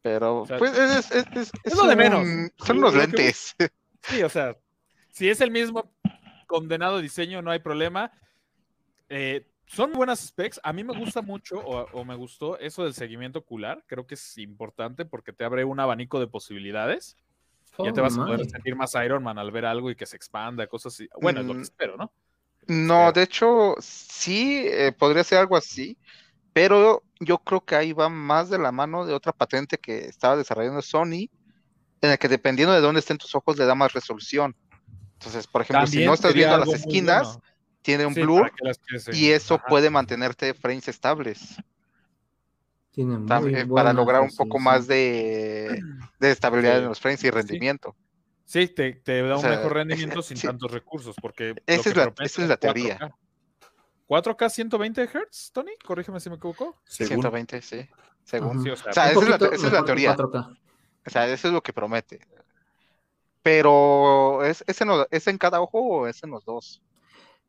[0.00, 2.52] Pero, O sea, pues, es, es- es- es lo de un- menos.
[2.58, 3.54] Son Lo- unos lo que- lentes.
[4.02, 4.56] Sí, o sea,
[5.10, 5.90] si es el mismo
[6.46, 8.12] condenado diseño, no hay problema.
[9.08, 10.60] Eh, son buenas specs.
[10.62, 13.82] A mí me gusta mucho, o, o me gustó eso del seguimiento ocular.
[13.86, 17.16] Creo que es importante porque te abre un abanico de posibilidades.
[17.82, 20.06] ya te Oh, vas a poder sentir más Iron Man al ver algo y que
[20.06, 21.08] se expanda, cosas así.
[21.20, 21.62] Bueno, es lo que Mm.
[21.62, 22.12] espero, ¿no?
[22.66, 23.12] No, Espero.
[23.12, 25.98] de hecho, sí, eh, podría ser algo así,
[26.52, 30.36] pero yo creo que ahí va más de la mano de otra patente que estaba
[30.36, 31.28] desarrollando Sony,
[32.00, 34.54] en el que dependiendo de dónde estén tus ojos le da más resolución.
[35.14, 37.42] Entonces, por ejemplo, si no estás viendo las esquinas, bueno.
[37.82, 38.52] tiene un Sí, blur
[39.12, 39.64] y eso Ajá.
[39.68, 41.56] puede mantenerte frames estables.
[42.90, 45.82] Tiene también para lograr un poco más de,
[46.20, 46.82] de estabilidad Sí.
[46.82, 47.96] en los frames y rendimiento.
[48.44, 50.46] Sí, te, te da O un sea, mejor rendimiento sin sí.
[50.46, 51.54] tantos recursos, porque...
[51.66, 52.98] Esa es la- esa es la teoría.
[52.98, 54.36] 4K.
[54.36, 56.76] 4K 120 Hz, Tony, corrígeme si me equivoco.
[56.84, 57.08] Según.
[57.22, 57.88] 120, sí,
[58.22, 58.62] según.
[58.62, 60.14] Sí, o sea, O sea, Un esa es la, esa es la teoría.
[60.16, 60.58] 4K.
[61.06, 62.20] O sea, eso es lo que promete.
[63.42, 66.82] Pero, ¿es, es, en, ¿es en cada ojo o es en los dos?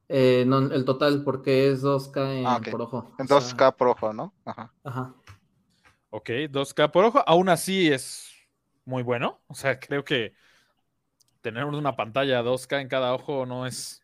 [0.10, 2.70] Eh, no, el total, porque es 2K en- Ah, ok.
[2.70, 3.16] por ojo.
[3.18, 4.34] En o sea, 2K por ojo, ¿no?
[4.46, 4.74] Ajá.
[4.84, 5.14] Ajá.
[6.10, 8.30] Ok, 2K por ojo, aún así es
[8.86, 9.42] muy bueno.
[9.48, 10.34] O sea, creo que
[11.46, 14.02] tener una pantalla 2K en cada ojo no es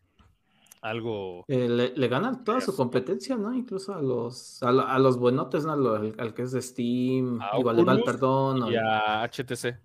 [0.80, 1.44] algo.
[1.48, 3.52] Eh, le, le ganan toda su competencia, ¿no?
[3.52, 5.72] Incluso a los, a, a los buenotes, ¿no?
[5.74, 8.62] Al, que es de Steam, A igual Oculus perdón.
[8.62, 9.80] o- Y a HTC.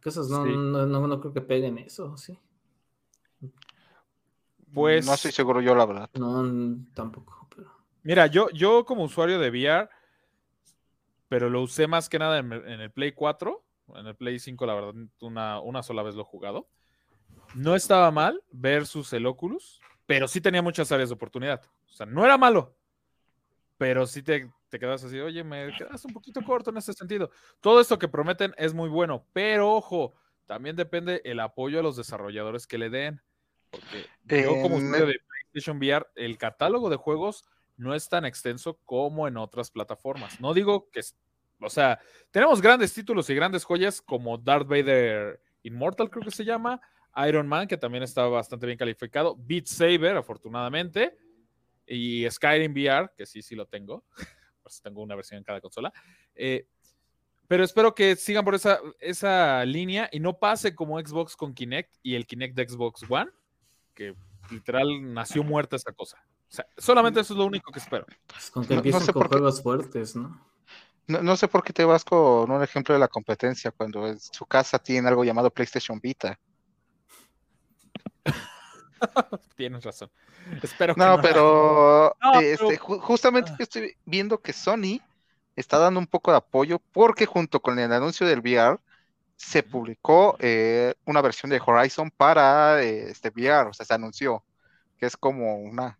[0.00, 0.50] que esos no, sí.
[0.56, 2.38] no, no, no creo que peguen eso, sí.
[4.72, 6.10] Pues, No estoy seguro yo, la verdad.
[6.14, 7.70] No, tampoco, pero.
[8.04, 9.88] mira, yo, yo como usuario de VR,
[11.28, 13.63] pero lo usé más que nada en, en el Play 4.
[13.88, 16.68] En el Play 5, la verdad, una, una sola vez lo he jugado.
[17.54, 21.62] No estaba mal versus el Oculus, pero sí tenía muchas áreas de oportunidad.
[21.88, 22.74] O sea, no era malo,
[23.76, 27.30] pero sí te, te quedas así, oye, me quedas un poquito corto en ese sentido.
[27.60, 30.14] Todo esto que prometen es muy bueno, pero ojo,
[30.46, 33.22] también depende el apoyo a los desarrolladores que le den.
[33.70, 37.44] Porque yo como usuario de PlayStation VR, el catálogo de juegos
[37.76, 40.40] no es tan extenso como en otras plataformas.
[40.40, 41.00] No digo que,
[41.64, 41.98] o sea,
[42.30, 46.80] tenemos grandes títulos y grandes joyas como Darth Vader Immortal, creo que se llama,
[47.28, 51.16] Iron Man, que también está bastante bien calificado, Beat Saber, afortunadamente,
[51.86, 54.04] y Skyrim VR, que sí, sí lo tengo,
[54.62, 55.92] pues tengo una versión en cada consola.
[56.34, 56.66] Eh,
[57.46, 61.94] pero espero que sigan por esa, esa línea y no pase como Xbox con Kinect
[62.02, 63.30] y el Kinect de Xbox One,
[63.92, 64.14] que
[64.50, 66.16] literal nació muerta esa cosa.
[66.48, 68.06] O sea, solamente eso es lo único que espero.
[68.26, 70.40] pues, con que No- no empiecen sé con juegos fuertes, ¿no?
[71.06, 74.18] No, no sé por qué te vas con un ejemplo de la competencia cuando en
[74.18, 76.38] su casa tiene algo llamado PlayStation Vita.
[79.56, 80.10] Tienes razón.
[80.62, 83.56] Espero que No, pero, No, este, pero- ju- justamente Ah.
[83.58, 85.00] yo estoy viendo que Sony
[85.56, 88.78] está dando un poco de apoyo porque junto con el anuncio del VR
[89.36, 94.44] se publicó eh, una versión de Horizon para eh, este VR, o sea, se anunció
[94.96, 95.98] que es como una,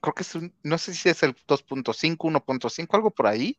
[0.00, 3.58] creo que es un, no sé si es el 2.5, 1.5, algo por ahí,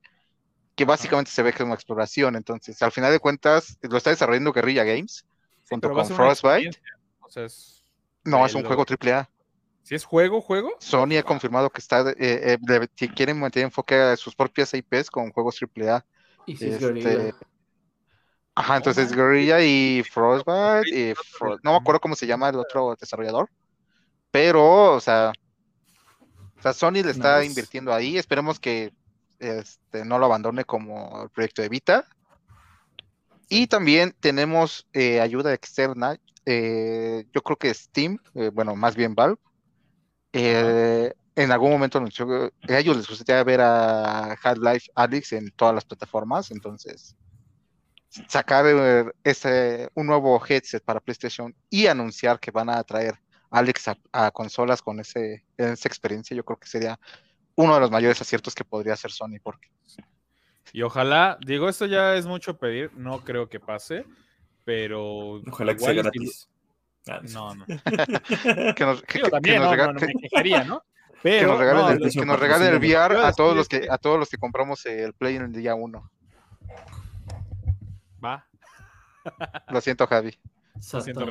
[0.75, 4.09] que básicamente se ve que es una exploración, entonces al final de cuentas lo está
[4.09, 5.25] desarrollando Guerrilla Games
[5.63, 6.67] Sí, junto con Frostbite.
[6.67, 6.81] experiencia.
[7.21, 7.83] O sea, es-
[8.23, 9.29] No, es un juego AAA.
[9.83, 10.71] si es juego, juego.
[10.79, 14.73] Sony ha confirmado que está eh, eh, de- que quieren mantener enfoque a sus propias
[14.73, 16.03] IPs con juegos AAA.
[16.45, 17.35] Y si es Este, Guerrilla.
[18.55, 19.17] Ajá, entonces man.
[19.17, 23.49] Guerrilla y Frostbite y Fro- no me acuerdo cómo se llama el otro desarrollador,
[24.31, 25.33] pero o sea,
[26.57, 27.47] o sea, Sony le está Nice.
[27.49, 28.93] invirtiendo ahí, esperemos que
[29.39, 32.05] este, no lo abandone como el proyecto de Vita.
[33.47, 39.13] Y también tenemos eh, ayuda externa, eh, yo creo que Steam, eh, bueno, más bien
[39.13, 39.37] Valve,
[40.33, 45.51] eh, en algún momento anunció que a ellos les gustaría ver a Half-Life Alyx en
[45.51, 47.15] todas las plataformas, entonces
[48.29, 53.19] sacar eh, ese, un nuevo headset para PlayStation y anunciar que van a traer
[53.49, 56.99] Alex a, a consolas con ese, esa experiencia, yo creo que sería
[57.55, 59.69] uno de los mayores aciertos que podría hacer Sony, porque
[60.73, 64.05] Y ojalá, digo, esto ya es mucho pedir, no creo que pase,
[64.65, 66.49] pero Ojalá que sea y gratis.
[67.07, 67.65] Ah, No, no.
[68.75, 70.79] que nos, que- Digo, que- nos no, rega- no, no que- me quejaría, ¿no?
[71.11, 73.87] que Pero nos regalen no, el, que nos regalen el VR a todos los que
[73.89, 76.09] a todos los que compramos el Play en el día uno.
[78.23, 78.47] va.
[79.69, 80.37] Lo siento, Javi.
[80.93, 81.25] Lo siento.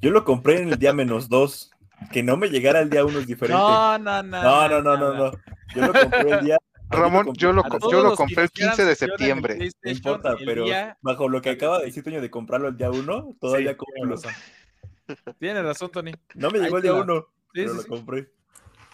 [0.00, 1.70] Yo lo compré en el día menos dos.
[2.12, 3.60] Que no me llegara el día uno es diferente.
[3.60, 4.42] No, no, no.
[4.42, 5.30] No, no, no, no, no.
[5.74, 6.58] Yo lo compré el día.
[6.90, 9.58] Ramón, yo lo, A co- todos yo lo compré el nos quieran 15 de septiembre.
[9.82, 12.90] No importa, pero día- bajo lo que acaba de decir Toño de comprarlo el día
[12.90, 13.94] uno, todavía Sí, compro.
[13.94, 15.34] tienes razón.
[15.38, 16.12] Tienes razón, Tony.
[16.34, 17.00] No me Ahí llegó el día va.
[17.02, 17.88] uno, Sí, pero sí, lo sí.
[17.88, 18.30] compré.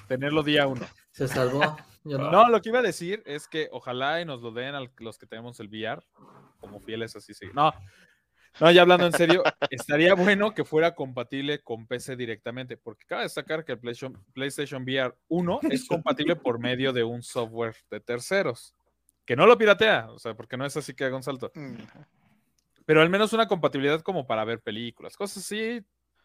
[0.09, 0.87] Tenerlo día uno.
[1.11, 1.77] Se salvó.
[2.05, 2.31] Yo no.
[2.31, 5.19] No, lo que iba a decir es que ojalá y nos lo den a los
[5.19, 6.03] que tenemos el VR,
[6.59, 7.47] como fieles así sí.
[7.53, 7.73] No,
[8.59, 13.23] no, ya hablando en serio, estaría bueno que fuera compatible con PC directamente, porque cabe
[13.25, 18.01] destacar que el PlayStation, PlayStation VR 1 es compatible por medio de un software de
[18.01, 18.75] terceros,
[19.25, 21.53] que no lo piratea, o sea, porque no es así que haga un salto,
[22.85, 25.81] pero al menos una compatibilidad como para ver películas, cosas así,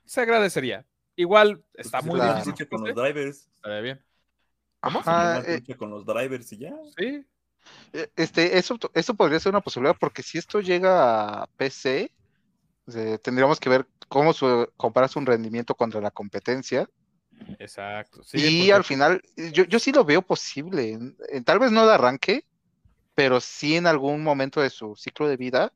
[0.05, 0.85] se agradecería.
[1.15, 3.47] Igual está Pues muy la- difícil con los drivers.
[3.55, 4.05] estaría bien.
[4.81, 6.75] Ajá, Simplemente eh, con los drivers y ya.
[6.97, 7.25] Sí,
[8.15, 12.11] Este, eso, eso podría ser una posibilidad porque si esto llega a PC,
[12.93, 16.89] eh, tendríamos que ver cómo su, comparas un rendimiento contra la competencia.
[17.59, 18.23] exacto.
[18.23, 19.21] Sí, y porque- al final,
[19.53, 20.97] yo, yo sí lo veo posible.
[21.45, 22.45] tal vez no de arranque,
[23.15, 25.71] pero sí en algún momento de su ciclo de vida,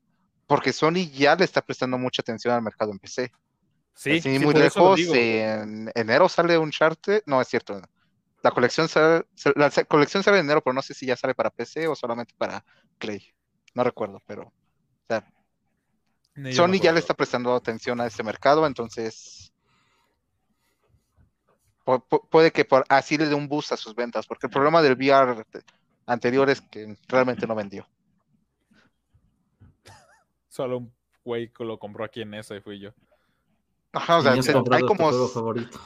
[0.46, 3.32] porque Sony ya le está prestando mucha atención al mercado en PC.
[3.94, 7.80] Sí, Así sí, muy lejos, en enero sale un charte, no es cierto.
[8.42, 9.24] La colección sale,
[9.56, 12.34] la colección sale en enero, pero no sé si ya sale para PC o solamente
[12.38, 12.64] para
[12.98, 13.32] Play.
[13.74, 14.52] No recuerdo, pero o
[15.08, 15.24] sea,
[16.56, 19.52] Sony ya le está prestando atención a este mercado, entonces
[21.84, 24.50] pu- pu- puede que por así le dé un boost a sus ventas, porque el
[24.52, 25.44] problema del VR
[26.06, 27.86] anterior es que realmente no vendió.
[30.48, 32.90] Solo un güey que lo compró aquí en esa y fui yo.
[33.92, 35.80] Ajá, o sea, se- hay como favorito.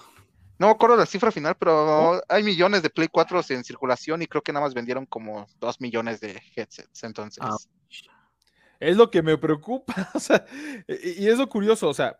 [0.58, 4.26] No me acuerdo la cifra final, pero hay millones de Play 4 en circulación y
[4.26, 7.02] creo que nada más vendieron como 2 millones de headsets.
[7.04, 7.56] Entonces, Ah.
[8.80, 9.94] Es lo que me preocupa.
[10.14, 10.44] o sea,
[10.88, 12.18] y es lo curioso, o sea,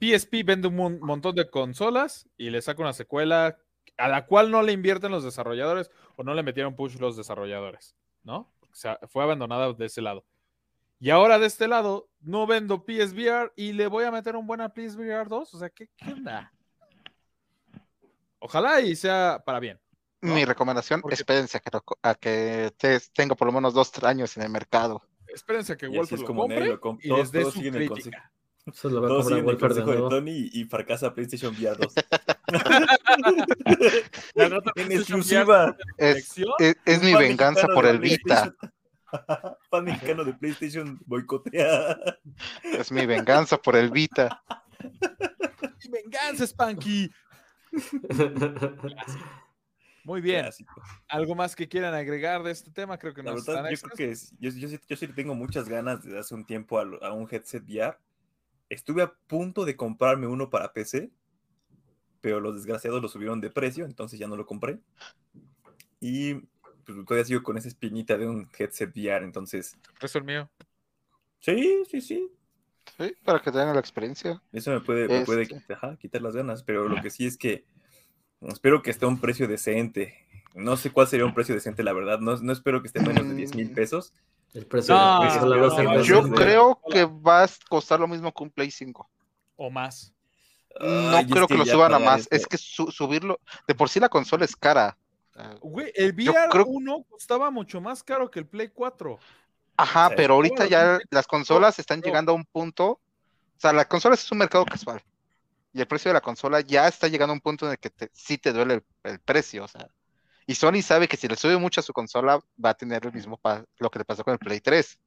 [0.00, 3.58] PSP vende un mon- montón de consolas y le saca una secuela
[3.96, 7.96] a la cual no le invierten los desarrolladores o no le metieron push los desarrolladores,
[8.22, 8.52] ¿no?
[8.60, 10.24] O sea, fue abandonada de ese lado.
[11.00, 14.60] Y ahora de este lado, no vendo PSVR y le voy a meter un buen
[14.60, 15.54] PSVR 2.
[15.54, 16.52] O sea, ¿qué, qué onda?
[18.46, 19.80] Ojalá y sea para bien.
[20.22, 20.32] ¿no?
[20.34, 21.70] mi recomendación, Porque- espérense a que,
[22.02, 25.02] a que te- tenga por lo menos 2 años en el mercado.
[25.26, 28.32] Espérense a que es lo como compre lo comp- y les dé su crítica.
[28.64, 30.08] Eso lo va a Todos siguen el de consejo de nuevo.
[30.08, 31.94] Tony y, fracasa PlayStation VR 2.
[34.34, 35.76] Y al rato en exclusiva.
[35.98, 38.54] Es, es, es mi venganza por de el Vita.
[39.70, 41.96] Fan mexicano de PlayStation boicotea.
[42.62, 44.42] Es mi venganza por el Vita.
[45.82, 47.10] ¡Y venganza, Spanky!
[50.04, 50.42] Muy bien.
[50.42, 50.82] Clásico.
[51.08, 52.96] ¿Algo más que quieran agregar de este tema?
[52.96, 56.04] Creo que no yo creo que es- yo, yo sí, yo sí tengo muchas ganas
[56.04, 57.96] desde hace un tiempo a, un headset VR.
[58.68, 61.10] Estuve a punto de comprarme uno para PC,
[62.20, 64.78] pero los desgraciados lo subieron de precio, entonces ya no lo compré.
[66.00, 70.48] Y pues todavía sigo con esa espinita de un headset VR, entonces Eso es mío.
[71.40, 72.35] sí, sí, sí.
[72.98, 74.40] Sí, para que tengan la experiencia.
[74.52, 75.74] Eso me puede, me puede Este.
[75.74, 77.64] ajá, quitar las ganas, pero lo que sí es que
[78.42, 80.14] espero que esté a un precio decente.
[80.54, 82.18] No sé cuál sería un precio decente, la verdad.
[82.20, 83.74] No, no espero que esté menos de 10 mil Mm.
[83.74, 84.14] pesos.
[84.54, 88.70] El precio No, no, Yo creo que va a costar lo mismo que un Play
[88.70, 89.10] 5.
[89.56, 90.14] O más.
[90.80, 92.28] No Ay, es creo que, lo suban a más.
[92.30, 94.96] Es que su- subirlo, de por sí la consola es cara.
[95.60, 99.18] Güey, el VR creo- 1 costaba mucho más caro que el Play 4.
[99.76, 102.06] Ajá, pero ahorita ya las consolas están no.
[102.06, 102.90] llegando a un punto.
[102.92, 103.00] O
[103.58, 105.02] sea, las consolas es un mercado casual.
[105.72, 107.90] Y el precio de la consola ya está llegando a un punto en el que
[107.90, 109.64] te- sí te duele el, el precio.
[109.64, 109.88] O sea.
[110.46, 113.12] Y Sony sabe que si le sube mucho a su consola, va a tener el
[113.12, 114.98] mismo pa- lo que le pasó con el Play 3.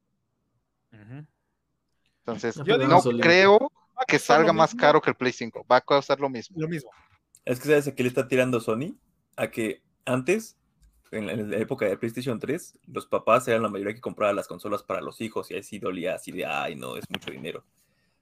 [2.20, 3.72] Entonces, Yo no creo
[4.06, 5.64] que salga más mismo, caro que el Play 5.
[5.70, 6.56] Va a costar lo mismo.
[6.58, 6.90] Lo mismo.
[7.44, 8.96] Es que sabes a qué le está tirando Sony,
[9.36, 10.56] a que antes,
[11.10, 14.32] en la, en la época de PlayStation 3, los papás eran la mayoría que compraba
[14.32, 17.30] las consolas para los hijos y ahí sí dolía así de, ay, no, es mucho
[17.30, 17.64] dinero.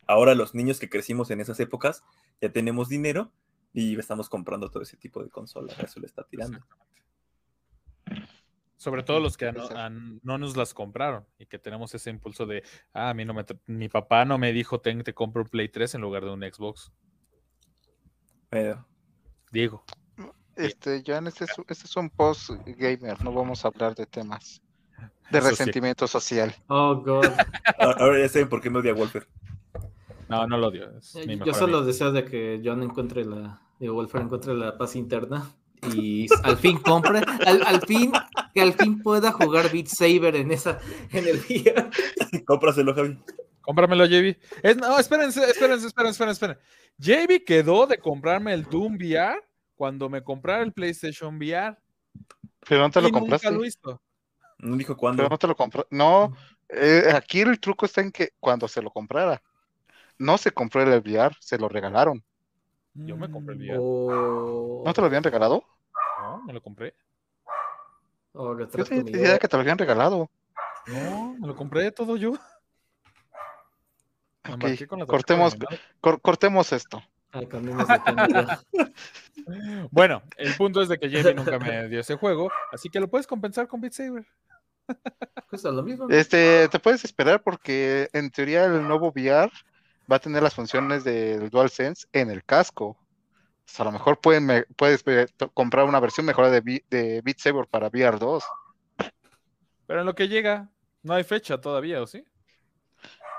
[0.06, 2.02] Ahora los niños que crecimos en esas épocas
[2.40, 3.30] ya tenemos dinero
[3.74, 6.60] y estamos comprando todo ese tipo de consolas, eso le está tirando.
[8.78, 13.10] Sobre todo los que no, nos las compraron y que tenemos ese impulso de, ah,
[13.10, 15.96] a mí no me, mi papá no me dijo, ten, te compro un Play 3
[15.96, 16.92] en lugar de un Xbox.
[18.50, 18.86] Bueno,
[19.50, 19.82] Digo,
[20.58, 24.60] Este, ya este es, este es un post gamer, no vamos a hablar de temas
[25.30, 25.50] de Social.
[25.50, 26.54] resentimiento social.
[26.68, 27.24] Oh, God.
[27.78, 29.26] a- ahora ya saben por qué me odia Wolfer.
[30.28, 30.90] no, no lo odio.
[31.26, 31.82] mi Yo solo amigo.
[31.84, 35.50] deseo de que John encuentre la, digo, Wolfer encuentre la paz interna
[35.94, 38.10] y al fin compre, al, al fin,
[38.52, 40.80] que al fin pueda jugar Beat Saber en esa,
[41.12, 41.88] en el día.
[42.46, 43.16] Cómpraselo, Javi.
[43.60, 44.36] Cómpramelo, JB.
[44.62, 46.60] Es, no, espérense, espérense, espérense, espérense, espérense.
[46.98, 49.38] JB quedó de comprarme el Doom VR
[49.78, 51.76] cuando me comprara el PlayStation VR.
[52.68, 53.50] Pero no te lo y nunca compraste.
[53.52, 54.02] lo hizo.
[54.58, 55.28] No dijo Pero cuándo.
[55.28, 55.86] no te lo compró.
[55.90, 56.32] No,
[56.68, 59.40] eh, aquí el truco está en que cuando se lo comprara,
[60.18, 62.24] no se compró el VR, se lo regalaron.
[62.94, 63.78] Yo me compré el VR.
[63.80, 65.64] O, ¿No te lo habían regalado?
[66.20, 66.92] No, me lo compré.
[68.32, 70.28] o Yo retraso tenía idea de que te lo habían regalado.
[70.88, 72.32] No, me lo compré todo yo.
[72.32, 72.38] Me
[74.54, 75.56] Ok, embarqué con la tarjeta cortemos,
[76.00, 77.00] cor- cortemos esto.
[77.32, 78.58] Ay, de.
[79.90, 83.08] Bueno, el punto es de que JB nunca me dio ese juego, así que lo
[83.08, 84.26] puedes compensar con Beat Saber.
[85.48, 86.06] Cuesta lo mismo.
[86.10, 89.50] Este, te puedes esperar porque en teoría el nuevo VR
[90.10, 92.88] va a tener las funciones del DualSense en el casco.
[92.88, 92.98] O
[93.64, 95.02] sea, a lo mejor pueden me- puedes
[95.54, 98.44] comprar una versión mejorada de, de Beat Saber para VR 2.
[99.86, 100.68] Pero en lo que llega,
[101.02, 102.24] no hay fecha todavía, ¿o sí?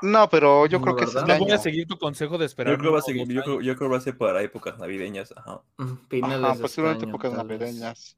[0.02, 2.74] No, pero yo No, creo que este No voy a seguir tu consejo de esperar.
[2.74, 4.78] Yo creo, que va a seguir- yo, creo, yo creo va a ser para épocas
[4.78, 5.34] navideñas.
[5.36, 5.62] Ajá.
[5.78, 8.18] Mm, Finales Ajá, posiblemente este año, épocas navideñas.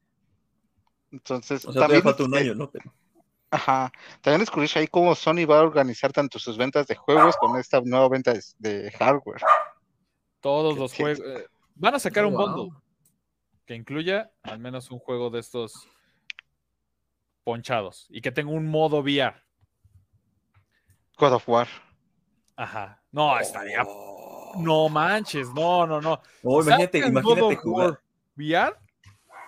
[1.10, 2.70] Entonces, O sea, también, falta un eh, año, ¿no?
[2.70, 2.92] Pero
[3.50, 3.92] Ajá.
[4.22, 7.80] También descubrí ahí cómo Sony va a organizar tanto sus ventas de juegos con esta
[7.82, 9.42] nueva venta de, de hardware.
[10.40, 11.20] Todos los juegos.
[11.24, 12.46] eh, van a sacar Oh, un wow.
[12.56, 12.78] bundle
[13.66, 15.86] que incluya al menos un juego de estos
[17.44, 19.34] ponchados y que tenga un modo VR.
[21.22, 21.68] God of War.
[22.56, 23.00] Ajá.
[23.12, 23.80] No, estaría.
[23.86, 24.54] Oh.
[24.58, 26.20] No manches, no, no, no.
[26.42, 28.00] No, imagínate, imagínate jugar.
[28.36, 28.76] VR.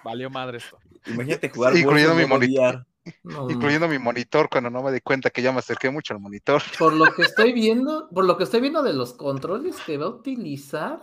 [0.04, 0.78] Valió madre esto.
[1.06, 2.86] Imagínate jugar Sí, incluyendo mi monitor.
[3.24, 6.20] No, Incluyendo mi monitor cuando no me di cuenta que ya me acerqué mucho al
[6.20, 6.62] monitor.
[6.78, 10.06] Por lo que estoy viendo, por lo que estoy viendo de los controles que va
[10.06, 11.00] a utilizar,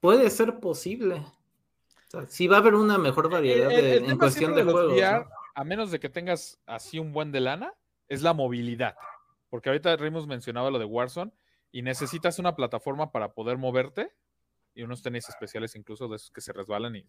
[0.00, 1.16] puede ser posible.
[1.16, 4.54] O sea, sí va a haber una mejor variedad El- el- de- el en cuestión
[4.54, 4.94] de los juegos.
[4.94, 5.30] VR, ¿no?
[5.54, 7.74] a menos de que tengas así un buen de lana,
[8.08, 8.96] es la movilidad.
[9.56, 11.32] Porque ahorita Rimus mencionaba lo de Warzone
[11.72, 14.12] y necesitas una plataforma para poder moverte
[14.74, 17.08] y unos tenis especiales incluso de esos que se resbalan y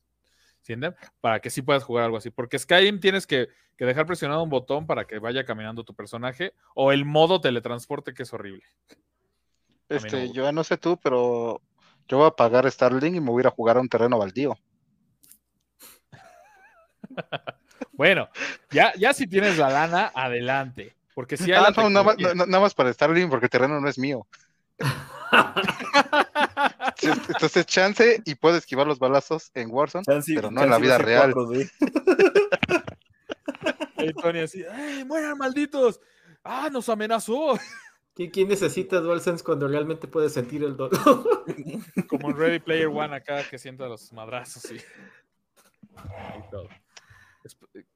[0.60, 0.96] ¿entienden?
[1.20, 2.30] Para que sí puedas jugar algo así.
[2.30, 6.54] Porque Skyrim tienes que, que dejar presionado un botón para que vaya caminando tu personaje
[6.74, 8.64] o el modo teletransporte que es horrible.
[9.90, 10.34] Este, no.
[10.34, 11.62] yo no sé tú, pero
[12.08, 14.18] yo voy a pagar Starlink y me voy a ir a jugar a un terreno
[14.18, 14.58] baldío.
[17.92, 18.30] Bueno,
[18.72, 20.97] ya, ya si tienes la lana, adelante.
[21.18, 23.82] Porque si hay Ah, la no, nada no- nada más para Starlink porque el terreno
[23.82, 24.28] no es mío.
[27.02, 31.00] Entonces, chance y puedo esquivar los balazos en Warzone, Chance- pero no en la vida
[31.00, 31.34] real.
[31.34, 31.72] 4D.
[34.00, 36.00] Y Tony así, ¡ay, mueran malditos!
[36.44, 37.58] ¡Ah, nos amenazó!
[38.16, 41.46] ¿Qui- ¿Quién necesita DualSense cuando realmente puede sentir el dolor?
[42.08, 44.82] Como en Ready Player One acá que sienta los madrazos y, y
[46.52, 46.70] todo.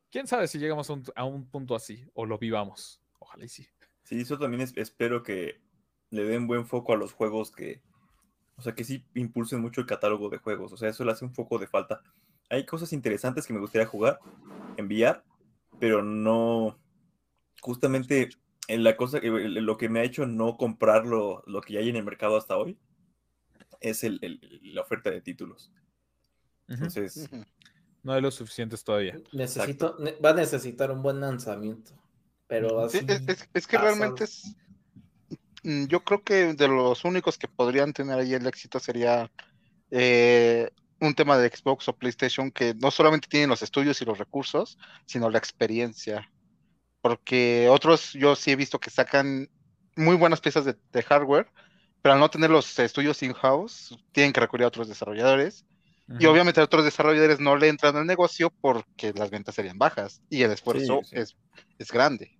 [0.09, 2.99] ¿Quién sabe si llegamos a un, a un punto así o lo vivamos?
[3.31, 3.65] Ojalá y sí.
[4.03, 5.61] Sí, eso también es- espero que
[6.09, 7.81] le den buen foco a los juegos que,
[8.57, 10.73] o sea, que sí impulsen mucho el catálogo de juegos.
[10.73, 12.01] O sea, eso le hace un poco de falta.
[12.49, 14.19] Hay cosas interesantes que me gustaría jugar,
[14.75, 15.23] enviar,
[15.79, 16.77] pero no,
[17.61, 18.29] justamente
[18.67, 21.79] en la cosa, que- lo que me ha hecho no comprar lo, lo que ya
[21.79, 22.77] hay en el mercado hasta hoy
[23.79, 25.71] es el- el- la oferta de títulos.
[26.67, 27.29] Entonces.
[28.03, 29.17] No hay los suficientes todavía.
[29.31, 31.91] Necesito, ne- va a necesitar un buen lanzamiento.
[32.51, 33.05] Pero Sí, así.
[33.07, 33.97] es, es- es que pasado.
[33.97, 34.55] realmente es.
[35.63, 39.31] mm, Yo creo que de los únicos que podrían tener ahí el éxito sería
[39.89, 44.17] eh, un tema de Xbox o PlayStation que no solamente tienen los estudios y los
[44.17, 46.29] recursos, sino la experiencia.
[47.01, 49.47] Porque otros yo sí he visto que sacan
[49.95, 51.47] muy buenas piezas de, de hardware,
[52.01, 55.65] pero al no tener los estudios in-house, tienen que recurrir a otros desarrolladores.
[56.19, 56.33] Y Ujú.
[56.33, 60.43] obviamente a otros desarrolladores no le entran al negocio porque las ventas serían bajas y
[60.43, 61.15] el esfuerzo sí.
[61.15, 61.35] Es,
[61.79, 62.31] es grande.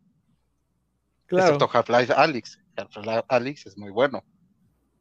[1.31, 1.55] Claro.
[1.55, 2.59] Excepto Half-Life Alyx.
[2.77, 4.23] Half-Life Alyx es muy bueno.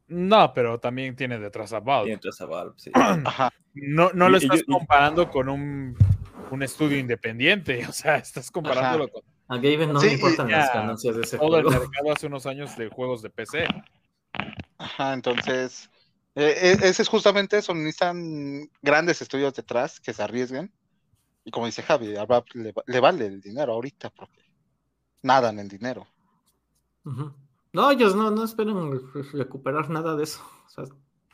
[0.09, 2.07] No, pero también tiene detrás a Valve.
[2.09, 2.91] mientras a Valve, sí.
[2.95, 3.51] Ajá.
[3.75, 5.97] No, no lo Y- estás y- comparando con un,
[6.51, 7.85] un estudio independiente.
[7.89, 11.23] O sea, estás comparándolo con A Gaben no Sí, le importan y- las ganancias de
[11.23, 11.81] ese todo el juego.
[11.81, 13.67] mercado hace unos años de juegos de PC.
[14.79, 15.91] Ajá, entonces,
[16.35, 17.75] eh, eh, ese es justamente eso.
[17.75, 20.73] Necesitan grandes estudios detrás que se arriesguen.
[21.45, 24.43] Y como dice Javi, a Valve le, va- le vale el dinero ahorita porque
[25.23, 26.07] nadan en dinero.
[27.73, 30.41] No, ellos no, no esperan re- recuperar nada de eso.
[30.67, 30.85] O sea,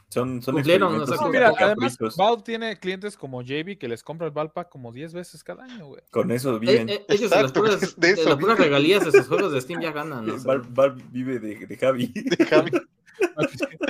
[0.08, 1.98] Son, son Cumplieron, experimentos o sea, No, y mira, poca además.
[2.16, 5.86] Valve tiene clientes como JB que les compra el Valpa como 10 veces cada año,
[5.86, 6.02] güey.
[6.10, 6.88] Con eso eh, viven.
[6.88, 9.60] eh, ellos de las puras, de de eso las puras regalías de sus juegos de
[9.60, 10.26] Steam ya ganan.
[10.26, 10.36] ¿no?
[10.44, 12.12] Valve, Valve vive de, de Javi.
[12.50, 12.70] Javi,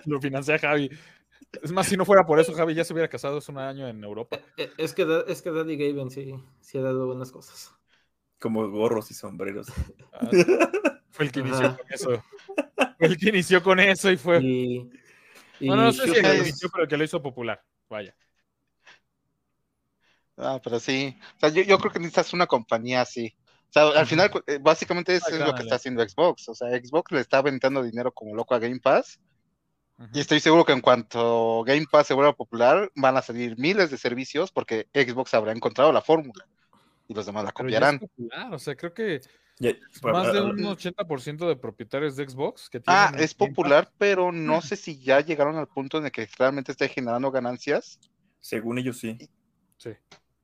[0.06, 0.90] Lo financia Javi.
[1.62, 3.88] Es más, si no fuera por eso, Javi ya se hubiera casado hace un año
[3.88, 4.38] en Europa.
[4.56, 7.72] eh, es, que, es que Daddy Gaben sí, sí ha dado buenas cosas.
[8.38, 9.68] Como gorros y sombreros.
[10.12, 10.28] Ah,
[11.16, 11.76] fue el que inició Ajá.
[11.76, 12.24] con eso.
[12.98, 14.38] el que inició con eso y fue.
[14.42, 14.90] Y,
[15.60, 17.62] y Bueno, no sé si el que Shuhei- inició, pero el que lo hizo popular.
[17.88, 18.14] Vaya.
[20.36, 21.16] Ah, pero sí.
[21.36, 23.34] O sea, yo, yo creo que necesitas una compañía así.
[23.68, 26.48] O sea, al final, eh, básicamente eso es lo que está haciendo Xbox.
[26.48, 29.18] O sea, Xbox le está aventando dinero como loco a Game Pass.
[30.12, 33.90] Y estoy seguro que en cuanto Game Pass se vuelva popular, van a salir miles
[33.90, 36.46] de servicios porque Xbox habrá encontrado la fórmula.
[37.08, 37.98] Y los demás la Pero ya es copiarán.
[38.00, 39.20] popular, o sea, creo que
[40.02, 43.56] Más de ah, un 80% de propietarios de Xbox que Ah, tienen es Game Pass.
[43.56, 47.30] popular, pero no sé si ya llegaron al punto en el que realmente esté generando
[47.30, 47.98] ganancias.
[48.40, 49.16] Según ellos sí.
[49.78, 49.90] Sí.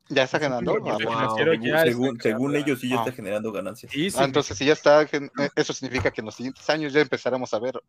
[0.09, 0.75] ¿Ya está Es ganando?
[0.75, 2.99] reporte Ah, Según, ya según, según ellos sí ya Ah.
[3.01, 3.95] está generando ganancias.
[3.95, 5.09] Y sí, Ah, entonces, si ya está, eh,
[5.57, 7.81] eso significa que en los siguientes años ya empezaremos a ver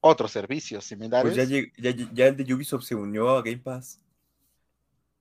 [0.00, 1.32] otros servicios similares.
[1.34, 4.00] Pues ya, lleg- ya, ya el de Ubisoft se unió a Game Pass.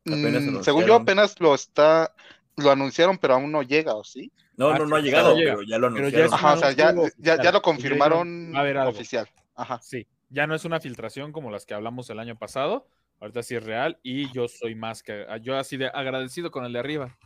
[0.05, 2.13] Mm, según yo, apenas lo está,
[2.57, 4.31] lo anunciaron, pero aún no llega, ¿o sí?
[4.55, 6.27] No, Ah, no, no ha ya llegado, no llega, pero ya lo ya anunciaron.
[6.27, 9.27] es Ajá, o sea, ya, ya, ya lo confirmaron a oficial.
[9.55, 9.79] Ajá.
[9.81, 12.87] Sí, ya no es una filtración como las que hablamos el año pasado.
[13.19, 16.73] Ahorita sí es real y yo soy más que yo así de agradecido con el
[16.73, 17.17] de arriba.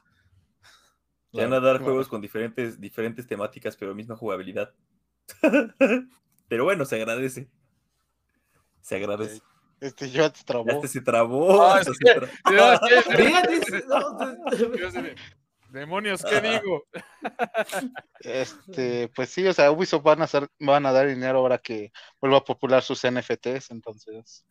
[1.31, 4.73] Ya van a dar juegos con diferentes, diferentes temáticas, pero misma jugabilidad.
[6.47, 7.49] pero bueno, se agradece.
[8.81, 9.41] Se agradece.
[9.79, 10.69] Este, yo te Ya trabó.
[10.71, 11.61] hasta se trabó.
[11.63, 14.47] Ah, se que- tra- No, es que- Diga, dice, no,
[14.79, 15.15] yo así de,
[15.69, 16.83] Demonios, ¿qué digo?
[18.21, 21.91] Este, pues sí, o sea, Ubisoft van a hacer, van a dar dinero ahora que
[22.19, 24.45] vuelva popular sus NFTs, entonces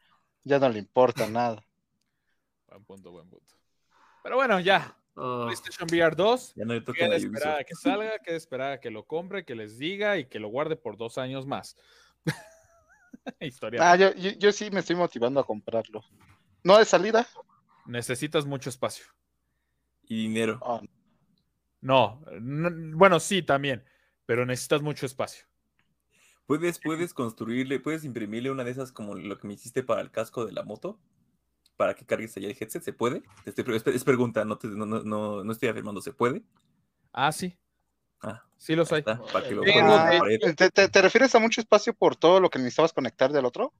[0.44, 1.64] ya no le importa nada.
[2.68, 3.54] Buen punto, buen punto.
[4.22, 4.96] Pero bueno, ya.
[5.18, 6.52] Oh, PlayStation VR 2.
[6.56, 7.66] Ya no toca Queda a esperar a Ubisoft.
[7.68, 10.76] que salga, queda esperar a que lo compre, que les diga y que lo guarde
[10.76, 11.76] por dos años más.
[13.40, 13.90] Historia.
[13.90, 16.02] Ah, yo, yo, yo sí me estoy motivando a comprarlo.
[16.64, 17.26] No de salida.
[17.86, 19.04] Necesitas mucho espacio.
[20.08, 20.60] Y dinero.
[20.64, 20.80] Ah,
[21.80, 23.84] No, no, bueno, sí, también,
[24.24, 25.46] pero necesitas mucho espacio.
[26.46, 30.10] ¿Puedes, puedes construirle, puedes imprimirle una de esas como lo que me hiciste para el
[30.10, 30.98] casco de la moto?
[31.76, 33.22] Para que cargues allá el headset, ¿se puede?
[33.44, 36.42] Te estoy- es, es pregunta, no, te- no, no, no, no estoy afirmando, ¿se puede?
[37.12, 37.58] Ah, sí,
[38.22, 39.00] Ah, sí los hay.
[39.00, 40.54] está, para que lo pared.
[40.56, 43.72] ¿te, te, te refieres a mucho espacio por todo lo que necesitabas conectar del otro?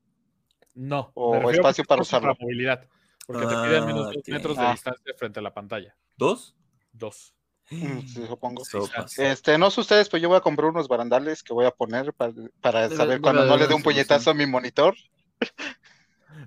[0.74, 2.37] No, O espacio para usarlo.
[2.39, 2.87] movilidad,
[3.26, 4.28] porque te piden Ah, menos dos ok.
[4.28, 4.72] metros de Ah.
[4.72, 5.97] distancia frente a la pantalla.
[6.16, 6.55] ¿Dos?
[6.93, 7.32] Dos.
[7.70, 8.64] Mm, sí, supongo.
[8.64, 9.18] Sopas.
[9.18, 12.12] Este, no sé ustedes, pero yo voy a comprar unos barandales que voy a poner
[12.12, 14.95] para, para saber cuando no le dé un puñetazo a mi monitor.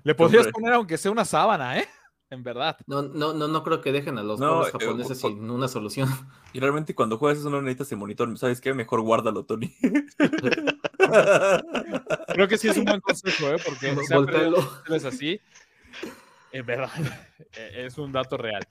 [0.02, 0.52] Le podrías Hombre.
[0.52, 1.88] poner aunque sea una sábana, ¿eh?
[2.32, 2.76] En verdad.
[2.86, 5.66] no, no, no, no creo que dejen a los No, eh, japoneses po- sin una
[5.68, 6.08] solución.
[6.52, 8.72] Y realmente cuando juegas eso no necesitas el monitor, ¿sabes qué?
[8.74, 9.72] Mejor guárdalo, Tony.
[12.28, 13.56] Creo que sí es un buen consejo, ¿eh?
[13.64, 14.58] Porque Voltéalo.
[14.88, 15.40] es así.
[16.52, 16.90] En verdad,
[17.52, 18.66] e- es un dato real.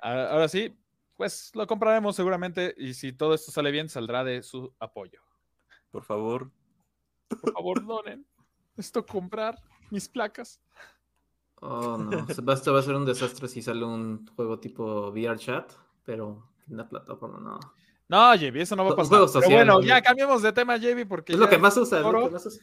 [0.00, 0.74] Ahora sí,
[1.16, 5.20] pues lo compraremos seguramente y si todo esto sale bien, saldrá de su apoyo.
[5.90, 6.50] Por favor.
[7.28, 8.26] Por favor, donen.
[8.76, 9.58] Esto comprar
[9.90, 10.60] mis placas.
[11.60, 12.26] Oh, no.
[12.28, 15.72] Esto va a ser un desastre si sale un juego tipo VR chat,
[16.04, 17.58] pero en la plataforma no.
[18.08, 19.10] No, JB, eso no va a pasar.
[19.10, 19.80] Pero social, bueno, ¿no?
[19.82, 22.24] ya cambiemos de tema, JB, porque Es lo que más usa, es lo oro.
[22.26, 22.62] que más usa.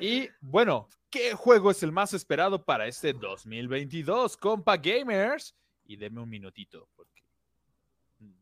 [0.00, 5.54] Y bueno, ¿qué juego es el más esperado para este 2022, compa gamers?
[5.84, 7.22] Y denme un minutito, porque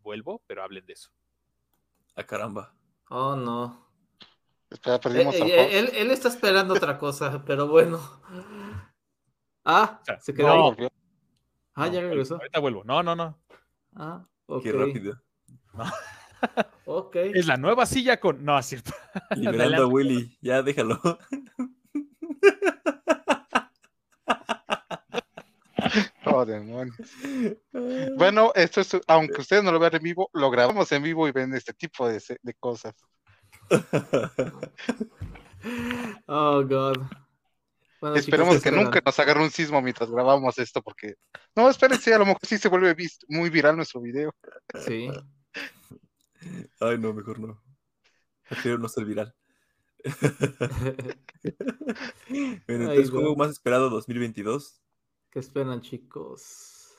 [0.03, 1.11] vuelvo, pero hablen de eso.
[2.15, 2.73] A caramba.
[3.11, 3.87] Oh, no.
[4.71, 5.53] Espera, Eh, perdimos eh, host.
[5.75, 8.01] él, él está esperando otra cosa, pero bueno.
[9.69, 10.89] Ah, sea, se quedó No, ahí.
[11.75, 12.37] Ah, No, ya regresó.
[12.37, 12.85] Ahorita vuelvo.
[12.85, 13.37] No, no, no.
[13.97, 14.63] Ah, ok.
[14.63, 15.21] Qué rápido.
[16.85, 17.17] Ok.
[17.17, 18.45] Es la nueva silla con.
[18.45, 18.93] No, es cierto.
[19.37, 19.87] Liberando a.
[19.89, 20.39] Willy.
[20.41, 21.01] Ya déjalo.
[26.29, 26.95] Oh, demonios.
[28.17, 31.33] Bueno, esto es, aunque ustedes no lo vean en vivo, lo grabamos en vivo y
[31.33, 32.21] ven este tipo de
[32.61, 32.95] cosas.
[36.27, 36.99] Oh, God.
[38.11, 41.15] Bueno, Esperemos chicos, ¿qué que nunca nos agarre un sismo mientras grabamos esto, porque.
[41.55, 42.95] No, espérense, a lo mejor sí se vuelve
[43.29, 44.35] muy viral nuestro video.
[44.85, 45.09] Sí.
[46.81, 47.63] Ay, no, mejor no.
[48.49, 49.35] Prefiero no ser viral.
[52.29, 54.81] Bueno, entonces, juego más esperado 2022.
[55.31, 56.95] ¿Qué esperan, chicos?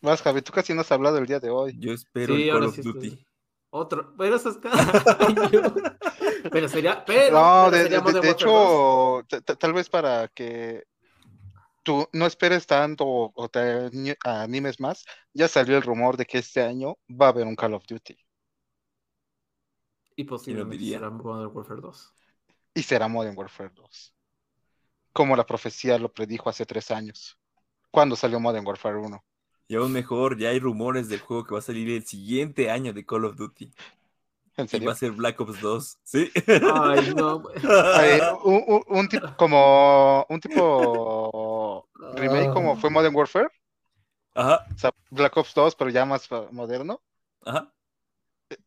[0.00, 1.76] Más, Javi, tú casi no has hablado el día de hoy.
[1.78, 3.08] Yo espero Sí, el Call of sí Duty.
[3.08, 3.26] estoy-
[3.70, 4.14] Otro.
[4.16, 4.58] Pero eso es
[6.50, 7.04] Pero sería.
[7.04, 8.66] Pero, No, pero de, sería de- Modern de Warfare 2.
[9.42, 10.84] hecho, tal vez para que
[11.82, 16.26] tú no esperes tanto o, o te ani- animes más, ya salió el rumor de
[16.26, 18.16] que este año va a haber un Call of Duty
[20.16, 20.98] Y posiblemente diría?
[20.98, 22.14] será Modern Warfare 2.
[22.74, 24.14] y será Modern Warfare 2.
[25.12, 27.38] Como la profecía lo predijo hace tres años,
[27.90, 29.24] cuando salió Modern Warfare 1.
[29.70, 32.92] Y aún mejor, ya hay rumores del juego que va a salir el siguiente año
[32.92, 33.72] de Call of Duty.
[34.56, 34.88] ¿En Y serio?
[34.88, 35.98] va a ser Black Ops 2.
[36.04, 36.30] Sí.
[36.74, 37.42] Ay, no.
[38.44, 43.48] un, un- un tipo como un tipo remake como fue Modern Warfare,
[44.34, 47.00] Ajá, o sea, Black Ops 2, pero ya más moderno.
[47.46, 47.72] ajá.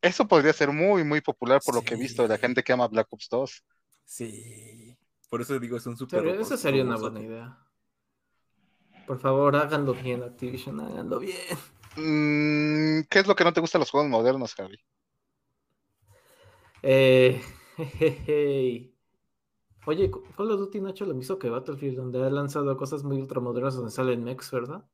[0.01, 2.73] Eso podría ser muy, muy popular por lo que he visto de la gente que
[2.73, 3.63] ama Black Ops 2.
[4.05, 4.97] Sí.
[5.29, 6.21] Por eso digo, es un super.
[6.23, 7.57] Robot- Esa sería una buena idea.
[9.05, 11.37] Por favor, háganlo bien, Activision, háganlo bien.
[11.95, 14.77] Mm, ¿Qué es lo que no te gusta de los juegos modernos, Javi?
[16.81, 17.41] Eh,
[17.77, 18.93] jejeje.
[19.85, 23.03] Oye, Call of Duty no ha hecho lo mismo que Battlefield, donde ha lanzado cosas
[23.03, 24.85] muy ultramodernas donde salen mechs, ¿verdad?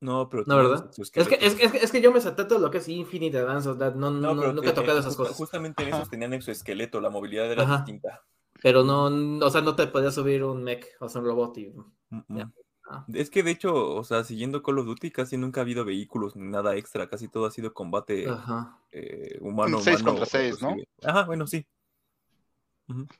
[0.00, 0.44] No, pero.
[0.46, 0.90] No, ¿verdad?
[0.96, 2.88] Es que, es, que- es, que, es que yo me salté todo lo que es
[2.88, 5.36] Infinite Advance, o sea, no, no, No, nunca he tocado esas cosas.
[5.36, 7.76] Justamente en esos tenían exoesqueleto, la movilidad era Ajá.
[7.76, 8.22] distinta.
[8.62, 9.06] Pero no,
[9.44, 11.68] o sea, no te podías subir un mech, o sea, un robot y...
[12.10, 12.44] Mm, Ya.
[12.46, 12.52] mm.
[12.92, 13.04] Ah.
[13.14, 16.34] Es que de hecho, o sea, siguiendo Call of Duty, casi nunca ha habido vehículos
[16.34, 18.76] ni nada extra, casi todo ha sido combate Ajá.
[18.90, 19.76] eh, humano.
[19.76, 20.70] Un seis humano, contra seis, ¿no?
[20.70, 20.88] inclusive.
[21.04, 21.64] Ajá, bueno, sí.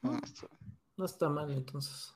[0.02, 0.20] Ah,
[0.96, 2.12] No está mal, entonces.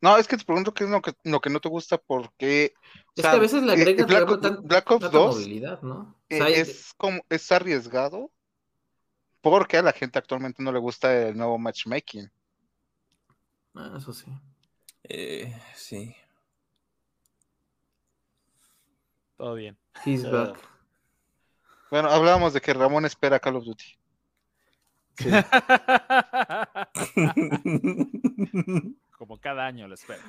[0.00, 2.74] No, es que te pregunto qué es lo que, lo que no te gusta porque...
[2.74, 5.82] o Es sea, que a veces le eh, agregan Black, Black Ops tanta 2 movilidad,
[5.82, 6.16] ¿no?
[6.30, 8.30] O sea, hay- es como es arriesgado
[9.50, 12.30] porque a la gente actualmente no le gusta el nuevo matchmaking.
[13.74, 14.32] Ah, eso sí.
[15.02, 16.16] Eh, sí.
[19.36, 19.76] Todo bien.
[20.06, 20.56] He's back.
[21.90, 23.84] Bueno, hablábamos de que Ramón espera Call of Duty.
[29.18, 30.22] Como cada año lo espero.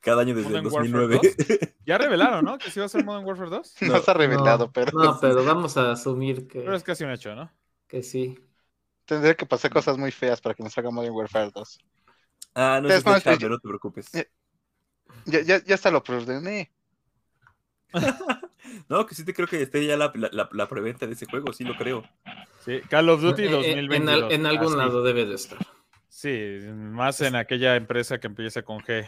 [0.00, 1.74] Cada año desde el Modern Warfare 2009.
[1.86, 2.56] Ya revelaron, ¿no?
[2.56, 3.74] Que sí va a ser Modern Warfare 2.
[3.82, 7.02] No, No, está revelado, no, pero No, pero vamos a asumir que, Pero es casi
[7.02, 7.50] un hecho, ¿no?
[7.88, 8.36] Que sí.
[9.04, 11.78] tendría que pasar cosas muy feas para que nos haga Modern Warfare 2.
[12.54, 14.10] Ah, no Es más, no te preocupes.
[15.26, 16.72] Ya, ya, ya hasta lo preordené.
[18.88, 21.26] No, que sí te creo que esté ya la, la, la- la preventa de ese
[21.26, 22.02] juego, sí lo creo.
[22.64, 23.92] Sí, Call of Duty Eh, eh, 2022.
[24.02, 24.76] En, al- en algún Así.
[24.78, 25.58] lado debe de estar.
[26.08, 29.04] Sí, más en aquella empresa que empieza con G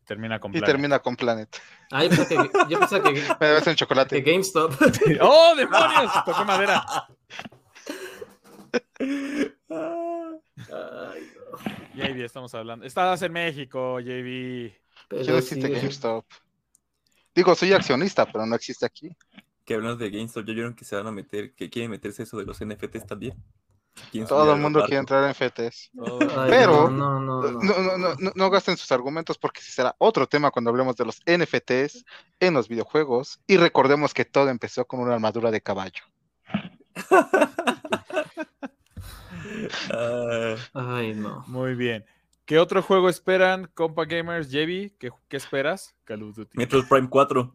[0.00, 0.66] y termina con Y Planet.
[0.66, 1.56] termina con Planet.
[1.92, 4.20] Ah, yo pensé que, yo pensé que, Me ves en que chocolate.
[4.22, 4.72] GameStop.
[5.20, 6.12] ¡Oh, demonios!
[6.24, 6.84] Toqué madera.
[9.70, 12.04] Ay, no.
[12.04, 12.84] JB, estamos hablando.
[12.86, 14.72] Estás en México, JB.
[15.08, 16.24] Pero no existe sí, GameStop.
[17.34, 19.10] Digo, soy accionista, pero no existe aquí.
[19.64, 22.38] Que hablando de GameStop, ya vieron que se van a meter, que quieren meterse eso
[22.38, 23.34] de los NFTs también.
[24.28, 25.90] Todo el mundo quiere entrar en FTS.
[26.48, 27.82] Pero- no, no, no, No, no.
[27.82, 31.20] no, no, no, no gasten sus argumentos porque será otro tema cuando hablemos de los
[31.26, 32.04] NFTs
[32.38, 33.40] en los videojuegos.
[33.46, 36.02] Y recordemos que todo empezó con una armadura de caballo.
[39.92, 41.44] Ah, Ay, no.
[41.46, 42.04] Muy bien.
[42.44, 44.50] ¿Qué otro juego esperan, compa gamers?
[44.50, 45.94] JB, ¿qué, qué esperas?
[46.04, 46.58] Call of Duty.
[46.58, 47.54] Metroid Prime 4.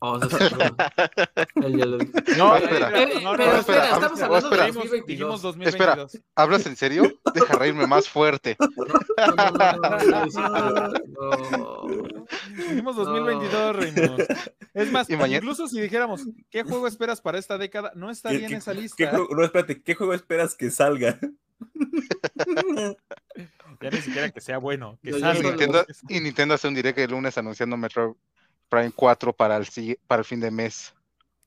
[0.00, 2.12] Oh, eso es ya lo dijo.
[2.36, 2.90] No, espera.
[2.90, 4.66] No, no, pero no, espera, espera, estamos espera, hablando de espera.
[4.66, 5.06] Dijimos, 2022.
[5.06, 6.18] dijimos 2022.
[6.36, 7.02] ¿Hablas en serio?
[7.34, 8.56] Deja reírme más fuerte.
[12.56, 13.04] Dijimos No.
[13.04, 14.20] 2022, Raymond.
[14.74, 17.92] Es más, Y incluso si dijéramos, ¿qué juego esperas para esta década?
[17.94, 19.10] No estaría ¿Qué- en qué- esa qué lista.
[19.10, 21.18] juego- no, espérate, ¿qué juego esperas que salga?
[23.80, 25.36] Ya ni siquiera que sea bueno, que Y salga.
[25.36, 28.16] solo- Nintendo, y Nintendo hace un direct el lunes anunciando Metro
[28.68, 30.92] Prime 4 para el, sigui- para el fin de mes.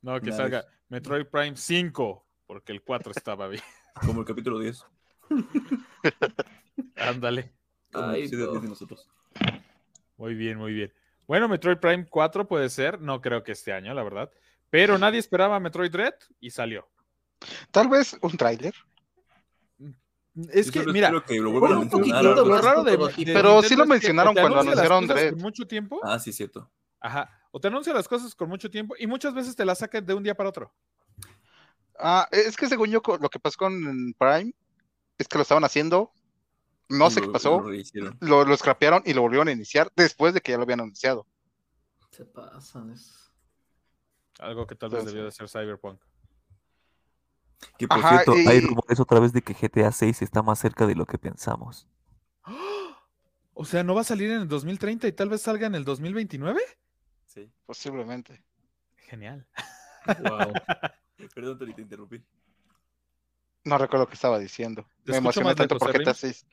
[0.02, 0.38] No, que Nice.
[0.38, 3.62] salga Metroid Prime 5, porque el 4 estaba bien.
[4.06, 4.86] Como el capítulo 10.
[6.96, 7.54] Ándale.
[7.92, 8.52] Como Ay, el episodio no.
[8.54, 9.10] 10 de nosotros.
[10.18, 10.94] Muy bien, muy bien.
[11.28, 14.30] Bueno, Metroid Prime 4 puede ser, no creo que este año, la verdad.
[14.70, 16.88] Pero nadie esperaba Metroid Red y salió.
[17.72, 18.74] Tal vez un tráiler.
[20.50, 23.08] Es Yo que, mira, espero que lo vuelvan a un poquitito lo raro de, Pero
[23.18, 25.32] Nintendo sí lo es mencionaron cuando anunciaron Dread.
[25.32, 26.72] Con mucho tiempo, Ah, sí, cierto.
[27.02, 30.06] ajá, o te anuncia las cosas con mucho tiempo y muchas veces te las sacan
[30.06, 30.74] de un día para otro.
[32.00, 34.54] Ah, es que según yo, lo que pasó con Prime
[35.22, 36.12] es que lo estaban haciendo.
[36.90, 37.62] No sé Lo- qué pasó.
[37.62, 38.12] lo.
[38.20, 41.26] Lo, lo scrapearon y lo volvieron a iniciar después de que ya lo habían anunciado.
[42.12, 43.32] Se pasan esos.
[44.40, 46.02] Algo que tal vez Entonces- debió de ser Cyberpunk.
[47.78, 50.60] Que por Ajá, cierto, y- hay rumores otra vez de que GTA 6 está más
[50.60, 51.88] cerca de lo que pensamos.
[53.54, 55.84] O sea, ¿no va a salir en el 2030 y tal vez salga en el
[55.86, 56.60] 2029?
[57.28, 57.52] Sí.
[57.66, 58.44] Posiblemente.
[58.96, 59.46] Genial.
[60.08, 60.54] Wow.
[61.36, 62.24] Perdón, te interrumpí.
[63.64, 64.88] No recuerdo que estaba diciendo.
[65.04, 66.20] Te Me emocioné más tanto lejos, por ¿eh, GTA Rim?
[66.20, 66.46] 6.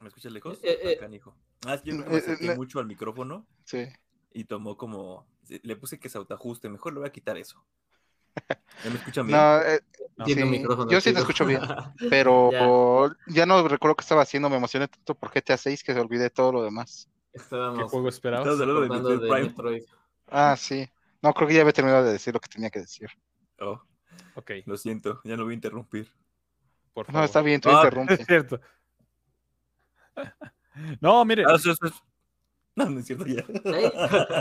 [0.00, 0.58] ¿Me escuchas lejos?
[0.62, 1.34] Eh, eh, Acá, hijo.
[1.66, 3.86] Ah, es que yo eh, me eh, acerqué le- mucho al micrófono Sí.
[4.32, 5.26] y tomó como.
[5.48, 6.68] Le puse que se autoajuste.
[6.68, 7.64] Mejor le voy a quitar eso.
[8.84, 9.38] ¿Ya me escuchan bien?
[9.38, 9.80] No, eh,
[10.16, 10.26] No.
[10.26, 11.60] Sí, micrófono yo sí te escucho bien.
[12.10, 12.50] pero
[13.26, 13.46] ya.
[13.46, 14.48] no recuerdo qué estaba haciendo.
[14.48, 17.08] Me emocioné tanto por GTA 6 que se olvidé todo lo demás.
[17.32, 18.48] ¿Qué Estábamos juego esperabas?
[18.48, 19.48] Hablando de Metroid de Prime.
[19.48, 19.82] Metroid.
[20.28, 20.88] Ah, sí.
[21.22, 23.08] No, creo que ya había terminado de decir lo que tenía que decir.
[23.60, 23.80] Oh.
[24.34, 26.12] Ok, Lo siento, ya no voy a interrumpir.
[26.96, 27.20] Por favor.
[27.20, 28.14] No, está bien, tú Ah, interrumpe.
[28.14, 28.58] Es cierto.
[31.00, 32.02] No, mire, Ah, eso- eso es-
[32.74, 33.40] No, no es cierto ya.
[33.42, 33.92] ¿Eh?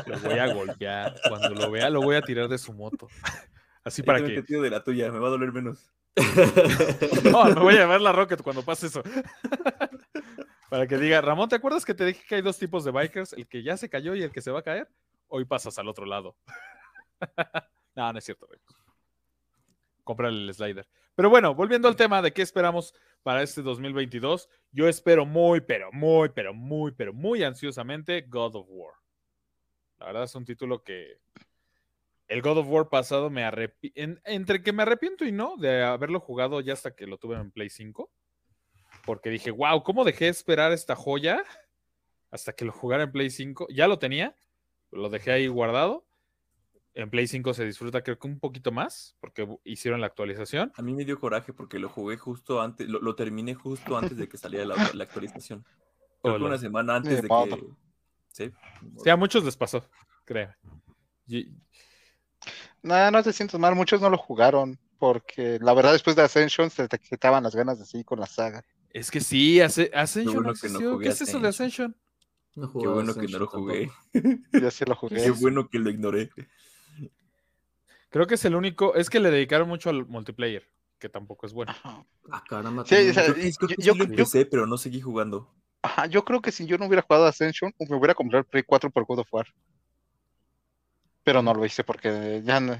[0.08, 1.16] lo voy a golpear.
[1.30, 3.08] Cuando lo vea, lo voy a tirar de su moto.
[3.84, 4.36] Así para que.
[4.36, 5.89] te tiro de la tuya, me va a doler menos.
[7.32, 9.03] No, me voy a llevar la Rocket cuando pase eso.
[10.70, 13.34] Para que diga, Ramón, ¿te acuerdas que te dije que hay dos tipos de bikers?
[13.34, 14.89] El que ya se cayó y el que se va a caer.
[15.28, 16.36] Hoy pasas al otro lado.
[17.95, 18.60] No, no es cierto, güey.
[20.03, 20.88] Cómprale el slider.
[21.16, 22.93] Pero bueno, volviendo al tema de qué esperamos
[23.24, 28.68] para este 2022, yo espero muy, pero muy, pero muy, pero muy ansiosamente God of
[28.70, 28.93] War.
[29.97, 31.20] La verdad es un título que
[32.28, 36.20] el God of War pasado me arrepiento, entre que me arrepiento y no de haberlo
[36.20, 38.11] jugado ya hasta que lo tuve en Play 5,
[39.05, 41.43] porque dije, wow, ¿cómo dejé de esperar esta joya
[42.30, 43.68] hasta que lo jugara en Play 5?
[43.70, 44.36] Ya lo tenía,
[44.91, 46.05] lo dejé ahí guardado.
[46.98, 50.72] En Play 5 se disfruta creo que un poquito más, porque hicieron la actualización.
[50.76, 54.16] A mí me dio coraje porque lo jugué justo antes, lo, lo terminé justo antes
[54.18, 55.64] de que saliera la, la actualización.
[56.22, 56.46] Creo que Hola.
[56.48, 57.64] una semana antes de que.
[58.32, 58.52] Sí.
[59.04, 59.84] Sí, a muchos les pasó,
[60.24, 60.54] creo.
[61.28, 61.52] Y-
[62.82, 66.70] No, no te sientas mal, muchos no lo jugaron, porque la verdad después de Ascension
[66.70, 68.64] se te quitaban las ganas de seguir con la saga.
[68.91, 70.91] Es que sí, Asce- Ascension bueno no que no existió.
[70.93, 71.96] jugué ¿Qué es eso de Ascension.
[72.56, 73.91] No Qué bueno que no lo jugué.
[74.54, 75.22] Yo sí lo jugué.
[75.22, 76.30] Qué bueno que lo ignoré.
[78.16, 80.63] Creo que es el único, es que le dedicaron mucho al multiplayer,
[80.99, 81.74] que tampoco es bueno.
[81.74, 82.05] Ajá.
[82.32, 82.86] Ah, caramba.
[82.86, 83.11] Sí, también.
[83.11, 85.53] o sea, yo- sí yo- lo yo- empecé, pero no seguí jugando.
[85.82, 88.63] Ajá, yo creo que si yo no hubiera jugado Ascension, me hubiera comprado el Play
[88.63, 89.47] 4 por God of War.
[91.26, 92.72] Pero no lo hice porque ya no,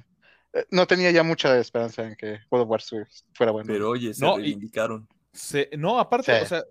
[0.54, 2.82] eh, no tenía ya mucha esperanza en que God of War
[3.34, 3.68] fuera bueno.
[3.68, 5.06] Pero oye, se No, reivindicaron.
[5.34, 6.44] Se- no, aparte, Sí.
[6.44, 6.64] o sea,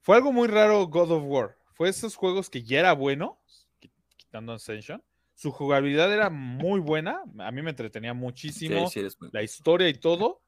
[0.00, 1.56] fue algo muy raro God of War.
[1.74, 3.40] Fue esos juegos que ya era bueno,
[3.80, 5.02] qui- quitando Ascension.
[5.42, 8.88] Su jugabilidad era muy buena, a mí me entretenía Sí, muchísimo.
[8.88, 10.40] sí eres muy- la historia y todo,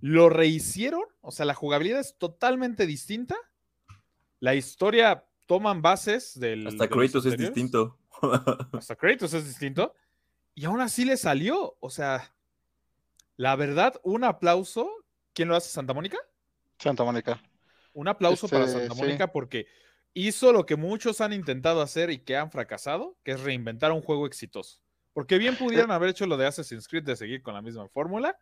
[0.00, 3.36] lo rehicieron, o sea, la jugabilidad es totalmente distinta.
[4.40, 6.66] La historia toman bases del.
[6.66, 7.98] Hasta de Kratos es distinto.
[8.72, 9.92] Hasta Kratos es distinto.
[10.54, 11.76] Y aún así le salió.
[11.80, 12.34] O sea,
[13.36, 14.88] la verdad, un aplauso.
[15.34, 15.68] ¿Quién lo hace?
[15.68, 16.16] ¿Santa Mónica?
[16.78, 17.42] Santa Mónica.
[17.92, 19.00] Un aplauso para Este, Santa sí.
[19.02, 19.66] Mónica porque
[20.26, 24.02] hizo lo que muchos han intentado hacer y que han fracasado, que es reinventar un
[24.02, 24.80] juego exitoso.
[25.12, 28.36] Porque bien pudieran haber hecho lo de Assassin's Creed de seguir con la misma fórmula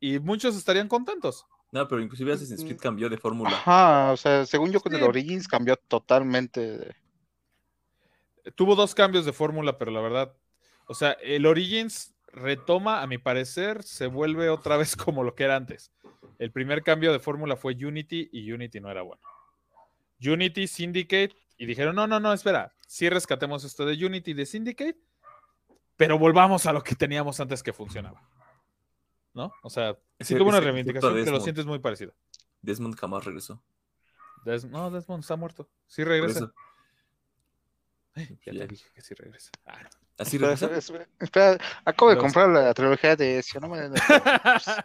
[0.00, 1.46] y muchos estarían contentos.
[1.72, 3.50] No, pero inclusive Assassin's Creed cambió de fórmula.
[3.50, 5.02] Ajá, o sea, según yo con el.
[5.02, 6.60] Origins cambió totalmente.
[6.78, 6.94] de-
[8.54, 10.34] Tuvo dos cambios de fórmula, pero la verdad,
[10.86, 15.44] o sea, el Origins retoma, a mi parecer, se vuelve otra vez como lo que
[15.44, 15.90] era antes.
[16.38, 19.22] El primer cambio de fórmula fue Unity y Unity no era bueno.
[20.26, 24.46] Unity, Syndicate, y dijeron, no, no, no, espera, sí rescatemos esto de Unity y de
[24.46, 24.98] Syndicate,
[25.96, 28.28] pero volvamos a lo que teníamos antes que funcionaba.
[29.32, 29.52] ¿No?
[29.62, 32.14] O sea, sí tuvo una reivindicación, pero lo sientes muy parecido.
[32.62, 33.62] Desmond jamás regresó.
[34.44, 35.68] Des- no, Desmond está muerto.
[35.86, 36.52] Sí regresa.
[38.14, 38.60] Ay, ya ya.
[38.60, 39.50] te dije que sí regresa.
[39.64, 39.90] Ah, no.
[40.16, 43.80] ¿Así Espera, espera, espera, acabo de comprar la trilogía de Ezio, no me-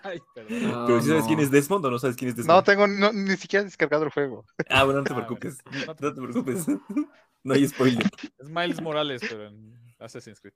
[0.04, 0.72] Ay, perdón.
[0.72, 1.28] No, ¿Pero si sabes no.
[1.28, 2.66] quién es Desmond o no sabes quién es No Desmond?
[2.66, 4.44] tengo no- ni siquiera descargado el juego.
[4.70, 5.60] Ah, bueno, no te preocupes.
[5.88, 6.66] No te preocupes.
[7.44, 8.04] No hay spoiler.
[8.38, 10.54] Es Miles Morales, pero en Assassin's Creed.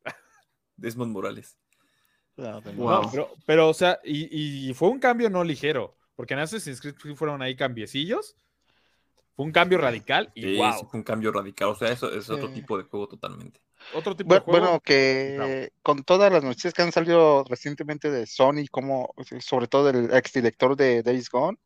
[0.75, 1.55] Desmond Morales.
[2.35, 3.03] No, Wow.
[3.03, 6.81] No, pero, pero, o sea, y, y fue un cambio no ligero, porque en Assassin's
[6.81, 8.35] Creed sí fueron ahí cambiecillos.
[9.35, 10.73] Fue un cambio radical y Sí, wow.
[10.73, 11.69] sí fue un cambio radical.
[11.69, 13.61] O sea, eso es otro tipo de juego totalmente.
[13.93, 14.59] Otro tipo Bu- de juego.
[14.65, 19.89] Bueno, que con todas las noticias que han salido recientemente de Sony, como sobre todo
[19.89, 21.57] el exdirector de Days Gone,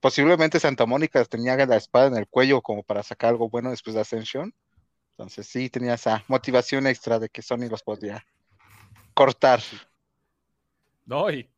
[0.00, 3.94] posiblemente Santa Mónica tenía la espada en el cuello como para sacar algo bueno después
[3.94, 4.54] de Ascension.
[5.12, 8.24] Entonces sí tenía esa motivación extra de que Sony los podía
[9.14, 9.60] cortar.
[11.06, 11.50] No, y.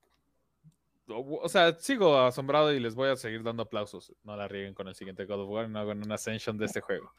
[1.12, 4.14] O sea, sigo asombrado y les voy a seguir dando aplausos.
[4.22, 6.80] No la rieguen con el siguiente God of War, no hagan una Ascension de este
[6.80, 7.12] juego.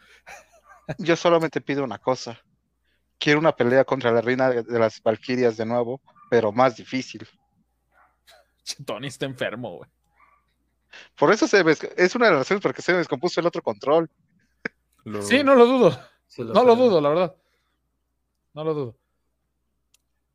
[0.98, 2.42] Yo solamente pido una cosa.
[3.22, 7.28] Quiero una pelea contra la reina de, de las Valquirias de nuevo, pero más difícil.
[8.86, 9.90] Tony está enfermo, güey.
[11.16, 13.46] Por eso se me- es una de las razones por que se me descompuso el
[13.46, 14.10] otro control.
[15.04, 16.00] Lo- Sí, no lo dudo.
[16.38, 17.36] No lo dudo, la verdad.
[18.54, 18.98] No lo dudo.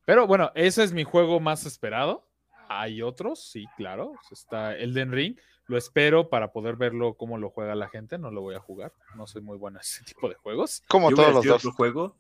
[0.05, 2.24] Pero bueno, ese es mi juego más esperado.
[2.68, 4.12] Hay otros, sí, claro.
[4.30, 5.37] Está Elden Ring.
[5.66, 8.16] Lo espero para poder verlo cómo lo juega la gente.
[8.18, 8.93] No lo voy a jugar.
[9.16, 10.82] No soy muy bueno en ese tipo de juegos.
[10.89, 11.57] Como Yo todos los dos.
[11.57, 12.16] otro juego.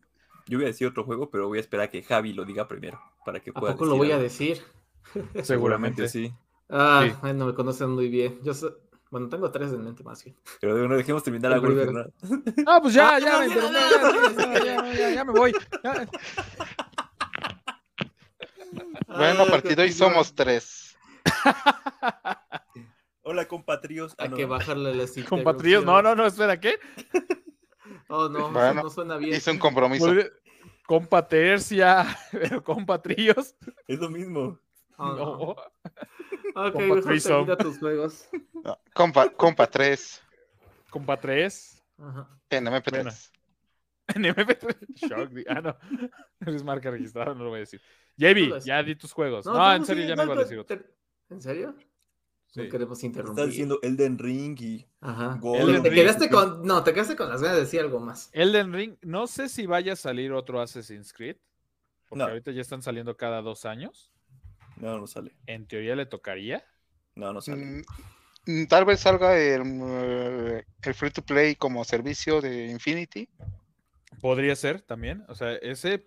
[0.48, 2.68] Yo voy a decir otro juego, pero voy a esperar a que Javi lo diga
[2.68, 3.00] primero.
[3.24, 4.62] Para que ¿A pueda lo voy a decir?
[5.42, 6.08] Seguramente.
[6.08, 6.32] sí.
[6.68, 7.14] Ah, Sí.
[7.20, 8.40] bueno, me conocen muy bien.
[8.42, 8.72] Yo sé-
[9.10, 10.36] bueno, tengo tres en mente más bien.
[10.60, 11.92] Pero bueno, dejemos terminar a primero.
[11.92, 12.04] ¿no?
[12.66, 15.32] Ah, pues ya, Ah, ya, no, me ya, no, ya, ya, ya, ya, ya me
[15.32, 15.52] voy.
[15.84, 16.08] Ya.
[19.06, 20.08] Bueno, Ah, partido y continúa.
[20.10, 20.96] somos tres.
[23.22, 24.12] Hola, compatrios.
[24.18, 24.36] Ah, Hay no.
[24.36, 26.78] que bajarle las Compatriotas, no, no, no, espera, ¿qué?
[28.08, 29.34] Oh, no, Bueno, no suena bien.
[29.34, 30.12] Hice un compromiso.
[30.86, 33.54] Compa tercia, pero compa tríos.
[33.88, 34.58] Es lo mismo.
[34.98, 35.16] Oh, no.
[35.16, 35.48] No.
[35.50, 37.34] Ok, Compa mejor threesome.
[37.46, 38.28] termina tus juegos.
[38.64, 40.22] No, compa, compa 3.
[40.90, 41.82] Compa 3.
[41.98, 42.28] Ajá.
[42.50, 42.90] En MP3.
[42.90, 43.10] Bueno.
[44.08, 44.76] En MP3.
[44.94, 45.76] Shock, Ah, no.
[46.40, 47.80] Eres marca registrada, no lo voy a decir.
[48.16, 48.66] No sé.
[48.66, 49.44] ya di tus juegos.
[49.44, 50.78] No, tú en serio, ya no no, iba a decir otro.
[51.28, 51.74] ¿En serio?
[52.56, 52.62] Sí.
[52.62, 53.40] No queremos interrumpir.
[53.42, 55.38] Estás diciendo Elden Ring y Ajá.
[55.42, 56.00] Elden Te Ring.
[56.02, 56.62] quedaste con.
[56.62, 58.30] No, te quedaste con las ganas de decir algo más.
[58.32, 61.36] Elden Ring, no sé si vaya a salir otro Assassin's Creed.
[62.08, 62.30] Porque No.
[62.30, 64.10] ahorita ya están saliendo cada dos años.
[64.76, 65.36] No, no sale.
[65.46, 66.64] En teoría le tocaría.
[67.14, 67.62] No, no sale.
[67.64, 67.82] Mm,
[68.46, 73.28] mm, Tal vez salga el, mm, el free to play como servicio de Infinity.
[74.20, 75.24] Podría ser también.
[75.28, 76.04] O sea, ese.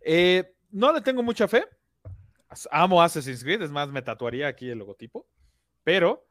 [0.00, 1.66] eh, no le tengo mucha fe.
[2.70, 5.26] Amo Assassin's Creed, es más, me tatuaría aquí el logotipo.
[5.84, 6.26] Pero,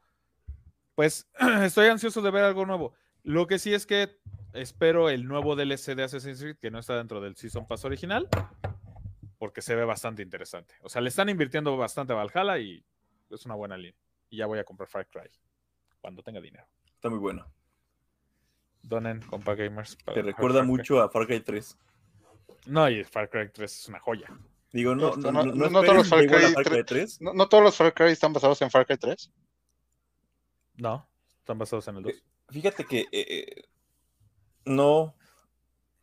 [0.94, 1.28] pues,
[1.62, 2.92] estoy ansioso de ver algo nuevo.
[3.22, 4.18] Lo que sí es que
[4.52, 8.28] espero el nuevo DLC de Assassin's Creed, que no está dentro del Season Pass original,
[9.38, 10.74] porque se ve bastante interesante.
[10.82, 12.84] O sea, le están invirtiendo bastante a Valhalla y
[13.30, 13.98] es una buena línea.
[14.28, 15.30] Y ya voy a comprar Far Cry
[16.00, 16.66] cuando tenga dinero.
[16.94, 17.46] Está muy bueno.
[18.82, 19.96] Donen, compa gamers.
[20.12, 21.78] Te recuerda mucho a Far Cry 3.
[22.66, 24.28] No, y Far Cry 3 es una joya.
[24.72, 26.86] Digo, no, no, no- no, no todos los Far Cry Far Cry 3.
[26.86, 27.20] 3.
[27.22, 29.30] No, no todos los Far Cry están basados en Far Cry 3.
[30.76, 31.06] No,
[31.38, 32.12] están basados en el 2.
[32.50, 33.62] Fíjate que eh, eh,
[34.64, 35.14] no.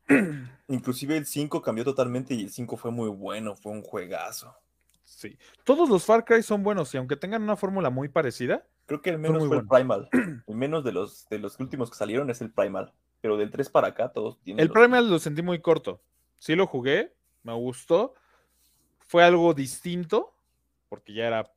[0.68, 4.56] Inclusive el 5 cambió totalmente y el 5 fue muy bueno, fue un juegazo.
[5.04, 5.38] Sí.
[5.64, 9.12] Todos los Far Cry son buenos y aunque tengan una fórmula muy parecida, Creo que
[9.12, 10.10] el menos fue el Primal.
[10.48, 12.92] El menos de los, de los últimos que salieron es el Primal.
[13.22, 14.60] Pero del 3 para acá todos tienen.
[14.62, 16.02] el los- Primal lo sentí muy corto.
[16.40, 17.14] Sí lo jugué,
[17.44, 18.16] me gustó.
[19.00, 20.34] Fue algo distinto,
[20.90, 21.54] porque ya era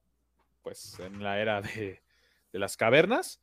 [0.62, 2.02] pues en la era de,
[2.54, 3.42] de las cavernas.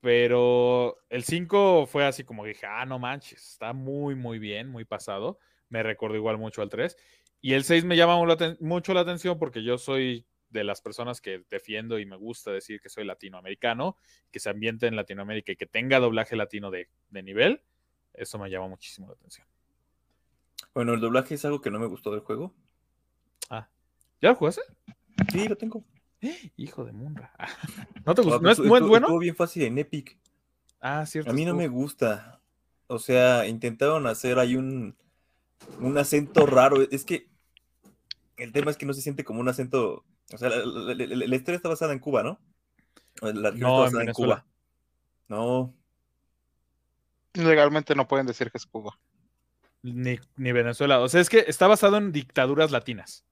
[0.00, 4.68] Pero el 5 fue así como que dije, ah, no manches, está muy, muy bien,
[4.68, 5.38] muy pasado.
[5.68, 6.96] Me recordó igual mucho al 3.
[7.40, 8.18] Y el 6 me llama
[8.60, 12.80] mucho la atención porque yo soy de las personas que defiendo y me gusta decir
[12.80, 13.96] que soy latinoamericano,
[14.32, 17.62] que se ambiente en Latinoamérica y que tenga doblaje latino de, de nivel.
[18.12, 19.46] Eso me llama muchísimo la atención.
[20.74, 22.52] Bueno, el doblaje es algo que no me gustó del juego.
[23.50, 24.62] ¿Ya lo jugaste?
[25.30, 25.84] Sí, lo tengo.
[26.56, 27.32] Hijo de Munra.
[28.06, 28.40] ¿No te gustó?
[28.40, 29.06] ¿No es muy estuvo- bueno?
[29.06, 30.18] Estuvo bien fácil en Epic.
[30.80, 31.30] Ah, cierto.
[31.30, 32.40] A mí no me gusta.
[32.86, 34.94] O sea, intentaron hacer ahí un,
[35.80, 36.82] un acento raro.
[36.90, 37.28] Es que
[38.36, 40.04] el tema es que no se siente como un acento.
[40.32, 42.38] O sea, la, la- la- la- la historia está basada en Cuba, ¿no?
[43.22, 44.12] La región No, en está basada en.
[44.12, 44.46] Cuba.
[45.28, 45.74] No,
[47.34, 48.98] Legalmente no pueden decir que es Cuba.
[49.82, 51.00] Ni, ni Venezuela.
[51.00, 53.24] O sea, es que está basado en dictaduras latinas.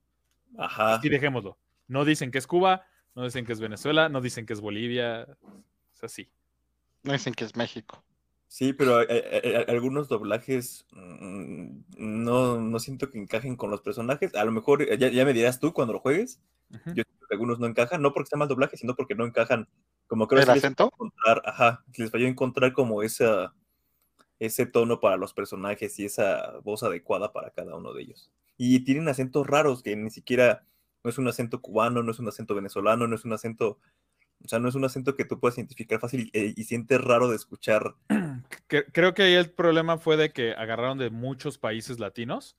[0.58, 1.00] ajá.
[1.02, 1.56] Y dejémoslo.
[1.88, 5.26] No dicen que es Cuba, no dicen que es Venezuela, no dicen que es Bolivia.
[5.92, 6.30] Es así.
[7.02, 8.02] No dicen que es México.
[8.52, 13.80] Sí, pero eh, eh, eh, algunos doblajes mm, no, no siento que encajen con los
[13.80, 14.34] personajes.
[14.34, 16.38] A lo mejor ya, ya me dirás tú cuando lo juegues.
[16.68, 19.68] Yo siento que algunos no encajan, no porque sea mal doblaje, sino porque no encajan.
[20.06, 20.90] Como creo ¿El que les acento?
[20.92, 23.54] encontrar, ajá, les falló encontrar como esa,
[24.38, 28.30] ese tono para los personajes y esa voz adecuada para cada uno de ellos.
[28.58, 30.66] Y tienen acentos raros que ni siquiera
[31.04, 33.78] no es un acento cubano, no es un acento venezolano, no es un acento,
[34.44, 37.28] o sea, no es un acento que tú puedas identificar fácil y, y sientes raro
[37.28, 37.94] de escuchar.
[38.68, 42.56] Creo que ahí el problema fue de que agarraron de muchos países latinos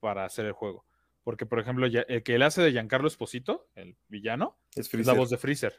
[0.00, 0.84] para hacer el juego.
[1.22, 5.12] Porque, por ejemplo, el que él hace de Giancarlo Esposito, el villano, Es es la
[5.12, 5.74] voz de Freezer.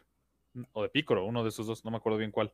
[0.73, 2.53] O de Piccolo, uno de esos dos, no me acuerdo bien cuál.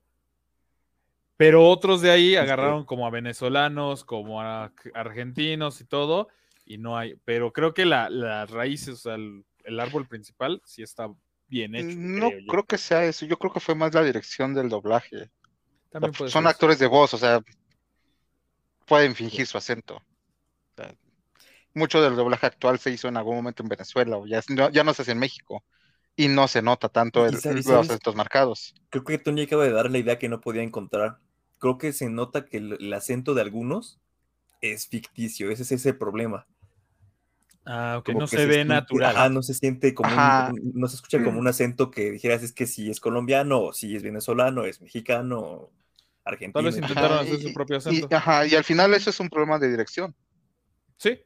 [1.36, 6.30] Pero otros de ahí agarraron como a venezolanos, como a argentinos y todo,
[6.66, 7.16] y no hay.
[7.26, 11.13] Pero creo que la, las raíces, o sea, el, el árbol principal sí está
[11.47, 11.95] bien hecho.
[11.97, 13.26] No creo que sea eso.
[13.26, 15.30] Yo creo que fue más la dirección del doblaje.
[15.91, 16.55] También puede Son ser eso.
[16.55, 17.41] actores de voz, o sea,
[18.86, 19.97] pueden fingir su acento.
[19.97, 20.01] O
[20.76, 20.95] sea,
[21.74, 24.84] mucho del doblaje actual se hizo en algún momento en Venezuela, o ya, no- ya
[24.84, 25.63] no se hace en México.
[26.15, 28.74] Y no se nota tanto el- sabes- los acentos marcados.
[28.89, 31.20] Creo que Tony acaba de dar la idea que no podía encontrar.
[31.59, 33.99] Creo que se nota que el, el acento de algunos
[34.61, 36.47] es ficticio, ese es ese problema.
[37.68, 39.15] Ah, ok, como no se, ve siente- natural.
[39.15, 42.53] ajá, no se siente como un- no se escucha como un acento que dijeras es
[42.53, 45.70] que si es colombiano, o si es venezolano, es mexicano,
[46.24, 46.53] argentino.
[46.53, 48.15] Tal vez y- intentaron Ajá, hacer su propio y, acento.
[48.15, 50.15] ajá, y al final eso es un problema de dirección.
[50.97, 51.20] Sí,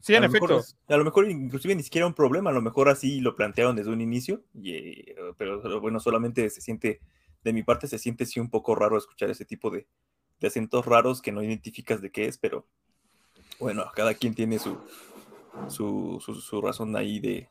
[0.00, 0.64] sí, en a lo mejor efecto.
[0.64, 3.76] es- a lo mejor inclusive ni siquiera un problema, a lo mejor así lo plantearon
[3.76, 7.00] desde un inicio, y, eh, pero pero bueno, solamente se siente,
[7.44, 9.86] de mi parte se siente sí un poco raro escuchar ese tipo de,
[10.40, 12.66] de acentos raros que no identificas de qué es, pero
[13.58, 14.78] bueno, cada quien tiene su,
[15.68, 17.48] su, su, su razón ahí de,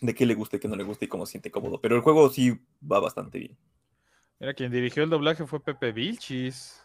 [0.00, 1.80] de qué le gusta y qué no le gusta y cómo se siente cómodo.
[1.80, 2.58] Pero el juego sí
[2.90, 3.56] va bastante bien.
[4.40, 6.82] Mira, quien dirigió el doblaje fue Pepe Vilchis.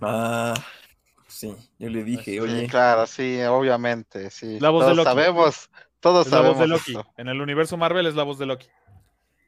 [0.00, 0.54] Ah,
[1.26, 4.60] sí, yo le dije, Sí, oye, claro, sí, obviamente, sí.
[4.60, 5.08] La voz de todos Loki.
[5.08, 5.70] sabemos,
[6.00, 6.90] todos Es la voz sabemos de Loki.
[6.98, 7.12] esto.
[7.16, 8.68] En el universo Marvel es la voz de Loki.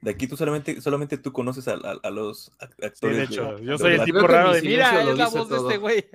[0.00, 3.16] de aquí tú solamente, solamente tú conoces a, a- a los Sí, actores.
[3.18, 5.56] de hecho, de- yo de soy el tipo raro de, mira, es la voz de
[5.56, 5.68] todo".
[5.70, 6.08] este güey.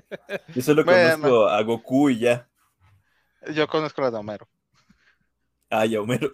[0.55, 1.17] Yo solo Bueno.
[1.17, 2.49] conozco a Goku y ya.
[3.53, 4.47] Yo conozco la de Homero.
[5.69, 6.29] Ah, ya Homero.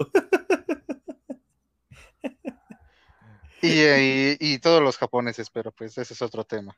[3.62, 6.76] Y, y, y todos los japoneses, pero pues ese es otro tema.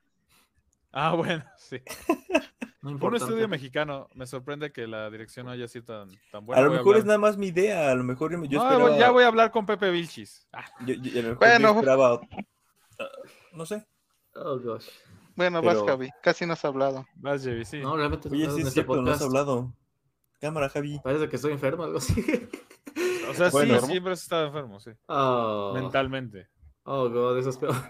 [0.91, 1.81] Ah, bueno, sí.
[2.81, 4.09] No Un estudio mexicano.
[4.13, 6.61] Me sorprende que la dirección no haya sido tan, tan a buena.
[6.63, 7.89] lo Voy mejor es nada más mi idea.
[7.89, 8.97] A lo mejor yo No, esperaba.
[8.97, 10.45] ya voy a hablar con Pepe Vilchis.
[10.51, 11.69] Ah, yo- yo- a lo Bueno.
[11.69, 12.21] esperaba.
[12.99, 13.05] ah,
[13.53, 13.85] no sé.
[14.35, 14.87] Oh, gosh.
[15.35, 17.05] Bueno, Pero- vas, Javi, casi no has hablado.
[17.15, 17.79] vas, Javi, sí.
[17.79, 19.73] No, realmente Oye, no sí en es este cierto, no has hablado.
[20.43, 20.99] Cámara, Javi.
[21.03, 22.13] Parece que estoy enfermo, algo así.
[23.29, 23.79] o sea, bueno.
[23.79, 24.91] sí, siempre has estado enfermo, sí.
[25.07, 26.49] Oh, Mentalmente.
[26.83, 27.75] oh, God, eso es peor.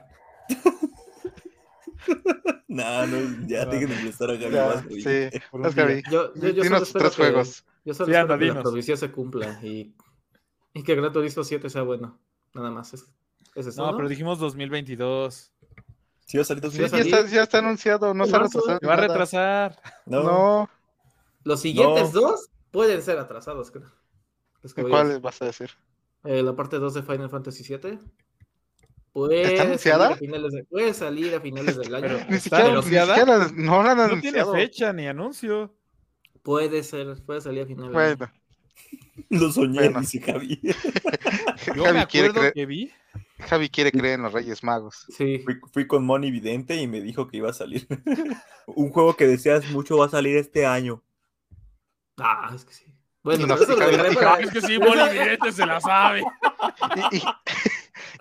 [2.68, 3.72] No, no, ya No.
[3.72, 5.32] dejen de molestar a Javi más, sí, día.
[5.76, 6.02] Javi.
[6.12, 7.66] Yo, yo, yo Dinos tres que, juegos.
[7.86, 9.96] yo solo Sí, espero anda, que la provisión se cumpla y,
[10.74, 12.20] y que Gran Turismo 7 sea bueno.
[12.54, 12.94] Nada más.
[12.94, 13.06] Es,
[13.56, 13.98] es No, uno.
[13.98, 15.52] pero dijimos 2022.
[16.26, 18.40] Sí, va a salir Sí, va a ya, está, ya está anunciado, no se ha
[18.40, 18.60] Marzo.
[18.60, 18.80] retrasado.
[18.80, 19.82] Se va a retrasar.
[20.08, 20.70] No, No,
[21.44, 22.22] Los siguientes No.
[22.22, 23.92] dos pueden ser atrasados, creo.
[24.90, 25.70] ¿cuál vas a decir?
[26.24, 28.00] Eh, la parte 2 de Final Fantasy 7.
[29.12, 30.08] Puede ¿Está salir anunciada?
[30.10, 32.02] a finales de- puede salir a finales del año.
[32.08, 33.16] Pero- Ni ¿Está siquiera, ni anunciada?
[33.16, 35.76] siquiera no la han No tiene fecha ni anuncio.
[36.42, 38.18] Puede ser, puede salir a finales del año.
[38.18, 38.34] Bueno,
[39.30, 40.00] lo soñé, Bueno.
[40.02, 40.60] dice Javi.
[41.76, 42.92] Yo Javi me quiere acuerdo creer- que vi.
[43.40, 45.06] Javi quiere creer en los Reyes Magos.
[45.10, 45.40] Sí.
[45.40, 47.86] Fui, fui con Moni Vidente y me dijo que iba a salir.
[48.68, 51.04] Un juego que deseas mucho va a salir este año.
[52.18, 52.86] Ah, es que sí.
[53.24, 56.24] Bueno, no eso lo Javi, para- Es que sí, Molly Vidente se la sabe.
[57.12, 57.24] Y, y-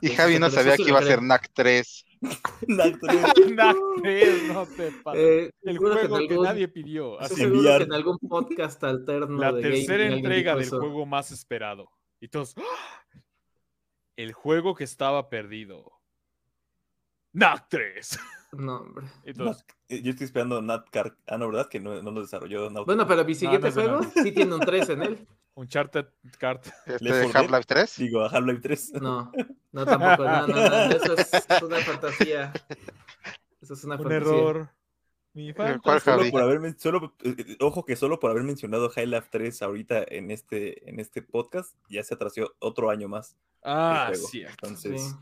[0.02, 1.28] y Javi no sabía que iba a ser creo.
[1.28, 2.04] NAC 3.
[2.68, 2.84] Nah,
[4.02, 5.20] tres, no te pases.
[5.20, 7.20] Eh, El juego que algún- nadie pidió.
[7.20, 7.42] Así, que
[7.82, 11.90] en algún podcast alterno la de tercera entrega del juego más esperado.
[12.20, 12.54] Y todos.
[12.58, 13.04] ¡ah!
[14.14, 15.90] El juego que estaba perdido.
[17.32, 18.18] NAC 3.
[18.52, 19.06] No, hombre.
[19.34, 21.16] Todos, Yo estoy esperando Nat Car.
[21.26, 21.68] Ah, no, ¿verdad?
[21.68, 22.86] Que no, no lo desarrolló Naughty.
[22.86, 24.12] Bueno, pero mi siguiente no juego nada.
[24.22, 25.26] sí tiene un 3 en él.
[25.54, 26.06] Uncharted
[26.38, 26.66] Cart.
[26.86, 27.42] Este Left de 4 Dead.
[27.42, 27.96] Half-Life 3.
[27.98, 28.92] Digo, a Half-Life 3.
[29.00, 29.32] No,
[29.72, 30.24] no tampoco.
[30.24, 30.76] No, no, no.
[30.96, 32.52] Eso es una fantasía.
[33.60, 34.16] Eso es una Un fantasía.
[34.36, 34.70] error.
[35.34, 36.14] Mi ¿Cuál, fantasía.
[36.16, 40.04] Solo por haber solo, eh, eh, ojo que solo por haber mencionado Half-Life 3 ahorita
[40.08, 43.34] en este, en este podcast, ya se atrasó otro año más.
[43.62, 44.42] Ah, sí.
[44.42, 45.16] Entonces, Sí.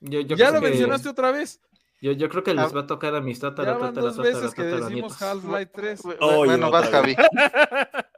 [0.00, 1.60] Yo, yo Ya lo que- mencionaste otra vez.
[2.00, 4.54] Yo, yo creo que les va a tocar a mis tatara, tatara, dos tatara, veces
[4.54, 5.22] que tatara, decimos.
[5.22, 6.02] Half-Life 3.
[6.04, 7.16] Bu- Oh, bueno, vas, Javi.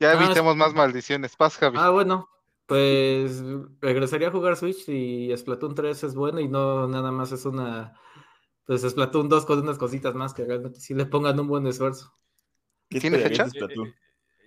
[0.00, 1.36] Ya Ah, evitemos más maldiciones.
[1.38, 1.76] Vas, Javi.
[1.78, 2.28] Ah, bueno,
[2.64, 3.42] pues
[3.82, 8.00] regresaría a jugar Switch y Splatoon 3 es bueno y no nada más es una,
[8.64, 12.16] pues Splatoon 2 con unas cositas más que realmente sí le pongan un buen esfuerzo.
[12.88, 13.44] ¿qué ¿Tiene fecha?
[13.44, 13.94] de Splatoon?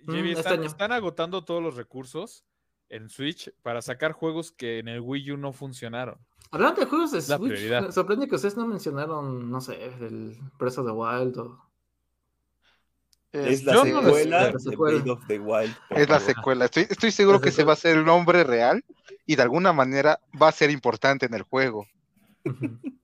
[0.06, 2.44] Jimmy, Mm, este están agotando todos los recursos
[2.88, 6.18] en Switch para sacar juegos que en el Wii U no funcionaron.
[6.50, 7.82] Hablando de juegos de La Switch, prioridad.
[7.82, 11.60] me sorprende que ustedes no mencionaron, no sé, el Breath of the Wild o...
[13.32, 14.22] Es la Yo no lo sé.
[14.22, 14.98] secuela La de secuela.
[15.02, 15.76] Blade of the Wild.
[15.90, 16.64] Es la secuela.
[16.66, 17.66] Estoy, estoy seguro que secuela.
[17.68, 18.84] va a ser el nombre real
[19.26, 21.86] y de alguna manera va a ser importante en el juego.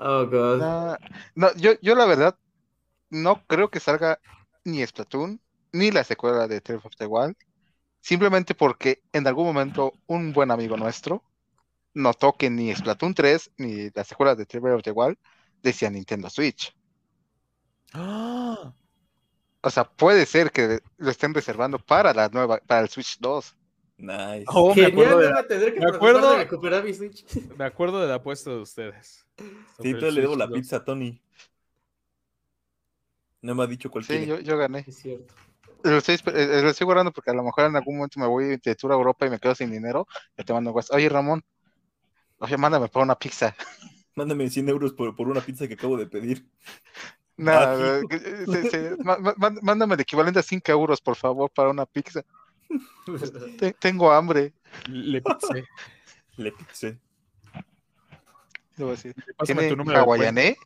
[0.00, 0.58] Oh, God.
[0.60, 0.96] No,
[1.34, 2.38] no, yo, yo la verdad
[3.10, 4.20] no creo que salga
[4.64, 5.40] ni Splatoon
[5.72, 7.34] ni la secuela de Breath of the Wild.
[8.00, 11.24] Simplemente porque en algún momento un buen amigo nuestro
[11.98, 15.18] notó que ni Splatoon 3 ni la secuela de Breath of the Wild
[15.62, 16.74] decía Nintendo Switch.
[17.92, 18.72] ¡Ah!
[19.60, 23.56] O sea, puede ser que lo estén reservando para la nueva, para el Switch 2.
[23.96, 24.44] Nice.
[24.46, 26.94] Oh, me acuerdo, de, no voy a tener que me preocupar de acuerdo- recuperar mi
[26.94, 27.24] Switch.
[27.58, 29.26] me acuerdo de la apuesta de ustedes.
[29.36, 29.44] Sí,
[29.90, 30.54] entonces le debo la 2.
[30.54, 31.20] pizza a Tony.
[33.42, 34.84] No me ha dicho cuál Sí, yo, yo gané.
[34.86, 35.34] Es cierto.
[35.84, 38.26] Lo estoy, esper- eh, lo estoy guardando porque a lo mejor en algún momento me
[38.26, 40.06] voy de tour a Europa y me quedo sin dinero.
[40.36, 40.96] Yo te mando un WhatsApp.
[40.96, 41.44] Oye, Ramón,
[42.38, 43.54] oye, mándame para una pizza.
[44.14, 46.44] Mándame 100 euros por, por una pizza que acabo de pedir.
[47.36, 48.96] Nada, Ah, eh,
[49.62, 52.22] mándame el equivalente a 5 euros, por favor, para una pizza.
[53.58, 54.52] Te- tengo hambre.
[54.88, 55.64] Le pasé.
[56.36, 56.52] Le
[58.90, 60.56] decir, Pásame ¿Tiene tu número hawaiané?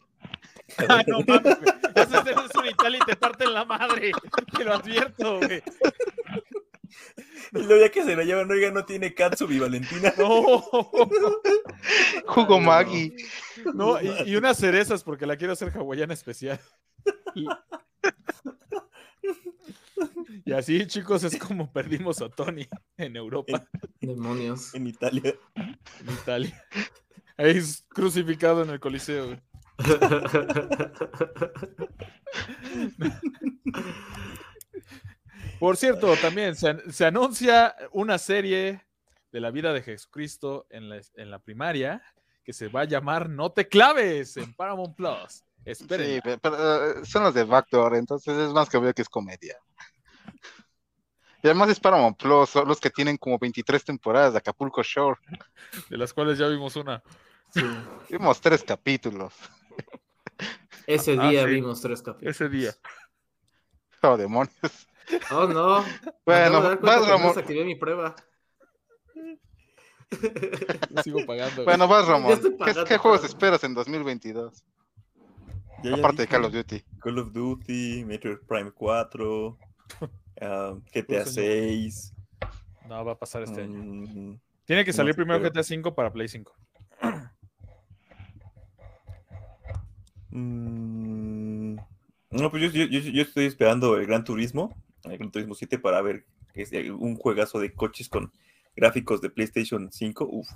[0.88, 1.72] Ah, no mames, güey.
[1.94, 4.12] Vas a hacer eso en Italia y te parten la madre.
[4.56, 5.62] Te lo advierto, güey.
[7.52, 10.12] Y luego ya que se lo llevan, oiga, no tiene Katsu y Valentina.
[10.18, 10.62] No.
[12.26, 12.60] Jugo.
[12.60, 13.14] Maggi.
[13.74, 16.60] No, y, y unas cerezas porque la quiero hacer hawaiana especial.
[20.44, 22.66] Y así, chicos, es como perdimos a Tony
[22.96, 23.64] en Europa,
[24.00, 24.74] Demonios.
[24.74, 25.34] En Italia.
[25.54, 26.64] en Italia.
[27.36, 29.26] Ahí es crucificado en el Coliseo.
[29.26, 29.40] güey.
[35.62, 38.84] Por cierto, también se, an- se anuncia una serie
[39.30, 42.02] de la vida de Jesucristo en la, en la primaria
[42.42, 45.44] que se va a llamar No te claves en Paramount Plus.
[45.64, 46.14] Esperen.
[46.16, 49.08] Sí, pe- pero eh, son los de Backdoor, entonces es más que obvio que es
[49.08, 49.56] comedia.
[51.44, 55.20] Y además es Paramount Plus, son los que tienen como 23 temporadas de Acapulco Shore.
[55.88, 57.00] de las cuales ya vimos una.
[57.54, 57.62] Sí.
[58.10, 59.32] Vimos tres capítulos.
[60.88, 61.50] Ese Ah, día sí.
[61.50, 62.34] vimos tres capítulos.
[62.34, 62.72] Ese día.
[64.02, 64.56] Oh, demonios.
[65.30, 65.84] Oh, no.
[66.24, 67.28] Bueno, vas, Ramón.
[67.28, 68.14] desactivé mi prueba.
[70.90, 71.64] Yo sigo pagando.
[71.64, 74.62] Bueno, vas, estoy ¿Qué, juegos esperas en 2022?
[75.82, 76.84] Ya, ya Aparte de Call of Duty.
[77.00, 79.58] Call of Duty, Metroid Prime 4,
[80.42, 81.52] ah, GTA Pues, señor.
[81.52, 82.14] 6.
[82.88, 83.78] No va a pasar este año.
[83.78, 86.52] mm, Tiene que salir primero pero- GTA 5 para Play 5.
[90.30, 91.76] mm,
[92.30, 94.74] no, pues yo- yo estoy esperando el Gran Turismo,
[95.04, 96.24] el Gran Turismo 7 para ver
[96.54, 98.32] que es un juegazo de coches con
[98.76, 100.26] gráficos de PlayStation 5.
[100.30, 100.48] Uf,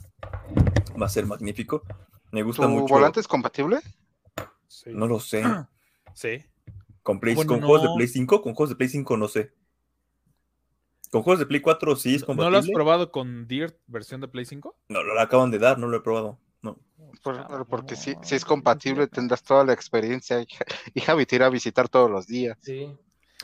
[1.00, 1.82] va a ser magnífico.
[2.32, 2.94] Me ¿Tu gusta mucho.
[2.94, 3.80] volante es compatible?
[4.68, 4.90] Sí.
[4.92, 5.42] No lo sé.
[6.14, 6.42] Sí.
[7.02, 7.94] Con, Play, Bueno, con juegos de no.
[7.96, 9.52] Play 5, con juegos de Play 5 no sé.
[11.10, 12.52] Con juegos de Play 4 sí es ¿No compatible.
[12.52, 14.74] lo has probado con Dirt versión de Play 5?
[14.88, 16.38] No, lo acaban de dar, no lo he probado.
[16.62, 16.78] No.
[17.22, 19.08] Por- Ah, porque no, si, no, si es no, compatible no.
[19.08, 20.46] tendrás toda la experiencia y,
[20.94, 22.56] y Javi te irá a visitar todos los días.
[22.62, 22.96] Sí.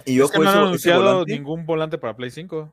[0.06, 2.72] Y Es ojo, que no han anunciado volante- ningún volante para Play 5.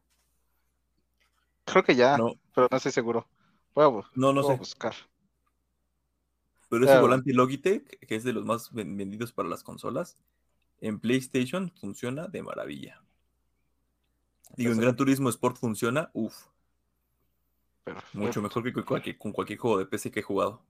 [1.65, 3.27] Creo que ya, No, pero no estoy seguro.
[3.75, 4.59] Voy a, no, no voy a sé.
[4.59, 4.93] buscar.
[6.69, 7.01] Pero ese Claro.
[7.01, 10.17] volante Logitech, que es de los más ven- vendidos para las consolas,
[10.81, 13.01] en PlayStation funciona de maravilla.
[14.55, 16.45] Digo, en Gran Turismo Sport funciona, uff,
[18.13, 20.61] mucho mejor que con cualquier, con cualquier juego de PC que he jugado.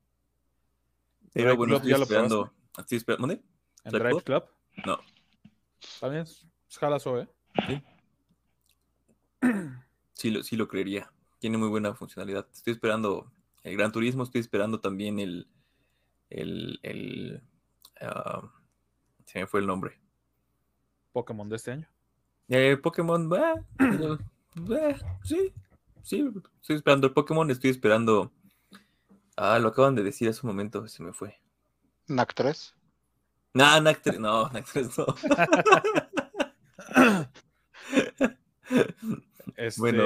[1.33, 2.53] Pero Drive bueno, Club estoy esperando.
[2.77, 3.27] Estoy esperando.
[3.27, 3.43] ¿Dónde?
[3.83, 4.43] ¿En ¿Drive Drive Club?
[4.85, 4.99] No.
[5.99, 6.25] También
[6.79, 7.27] jala suave.
[10.13, 11.09] Sí lo, sí lo creería.
[11.39, 12.45] Tiene muy buena funcionalidad.
[12.51, 13.31] Estoy esperando
[13.63, 15.47] el Gran Turismo, estoy esperando también el.
[16.29, 17.41] el, el
[18.01, 18.51] ah,
[19.23, 19.97] se me fue el nombre.
[21.13, 21.87] Pokémon de este año.
[22.49, 24.17] Eh, Pokémon, bah, eh,
[24.55, 25.53] bah, sí,
[26.01, 26.29] sí,
[26.61, 28.31] estoy esperando el Pokémon, estoy esperando.
[29.37, 31.39] Ah, lo acaban de decir hace un momento, se me fue.
[32.07, 32.75] NAC 3.
[33.53, 35.05] Nah, Knack 3, no, Knack 3 no.
[39.55, 40.03] Este, Bueno.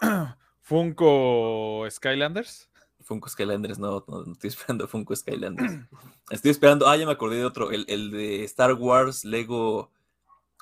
[0.62, 2.70] Funko Skylanders.
[3.02, 5.76] Funko Skylanders, no, no, no estoy esperando Funko Skylanders.
[6.30, 9.90] Estoy esperando, ah, ya me acordé de otro, el, el de Star Wars Lego,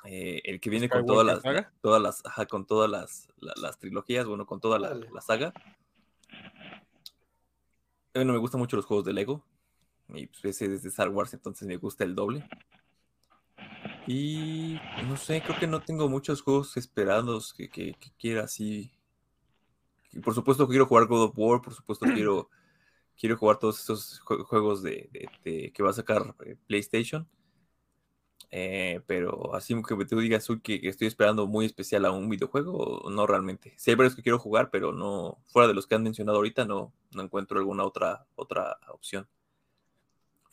[0.03, 1.71] eh, el que viene con todas las, Saga.
[1.81, 5.53] todas las, ajá, con todas las, la- las trilogías, bueno, con toda la, la saga.
[8.13, 9.41] Bueno, me gustan mucho los juegos de Lego.
[10.13, 12.45] Y pues ese es de Star Wars, entonces me gusta el doble.
[14.05, 18.91] Y no sé, creo que no tengo muchos juegos esperados que, que- que quiera así.
[20.23, 22.49] Por supuesto quiero jugar God of War, por supuesto quiero,
[23.17, 27.27] quiero jugar todos esos jue- juegos de, de- de- que va a sacar eh, PlayStation.
[28.55, 33.09] Eh, pero así que tú digas que, que estoy esperando muy especial a un videojuego,
[33.09, 33.73] no realmente.
[33.77, 36.63] Sí hay varios que quiero jugar, pero no, fuera de los que han mencionado ahorita,
[36.65, 39.27] no, no encuentro alguna otra, otra opción.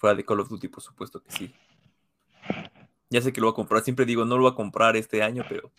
[0.00, 1.54] Fuera de Call of Duty, por supuesto que sí.
[3.10, 5.22] Ya sé que lo voy a comprar, siempre digo, no lo voy a comprar este
[5.22, 5.70] año, pero...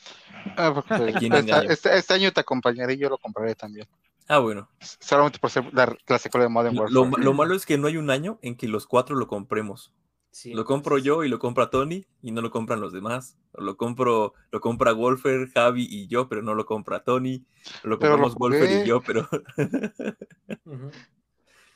[0.58, 1.62] Ah, porque esta- engaño.
[1.72, 3.88] este, este año te acompañaré y yo lo compraré también.
[4.28, 4.70] Ah, bueno.
[5.00, 6.94] Solamente por ser la, la secuela de Modern Warfare.
[6.94, 9.92] lo- lo malo es que no hay un año en que los cuatro lo compremos.
[10.34, 13.38] Sí, Lo compro yo y lo compra Tony y no lo compran los demás.
[13.54, 17.44] Lo compro, lo compra Wolfer, Javi y yo, pero no lo compra Tony.
[17.84, 19.28] Lo Pero lo compramos Wolfer y yo, pero.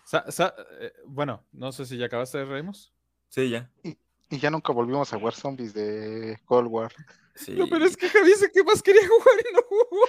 [0.06, 2.94] Sa- sa- eh, bueno, no sé si ya acabaste, Reimos.
[3.30, 3.70] sí, ya.
[3.84, 3.98] Y
[4.40, 6.92] ya nunca volvimos a jugar zombies de Cold War.
[7.36, 10.06] Sí, No, pero es que Javi dice que más quería jugar y no jugó.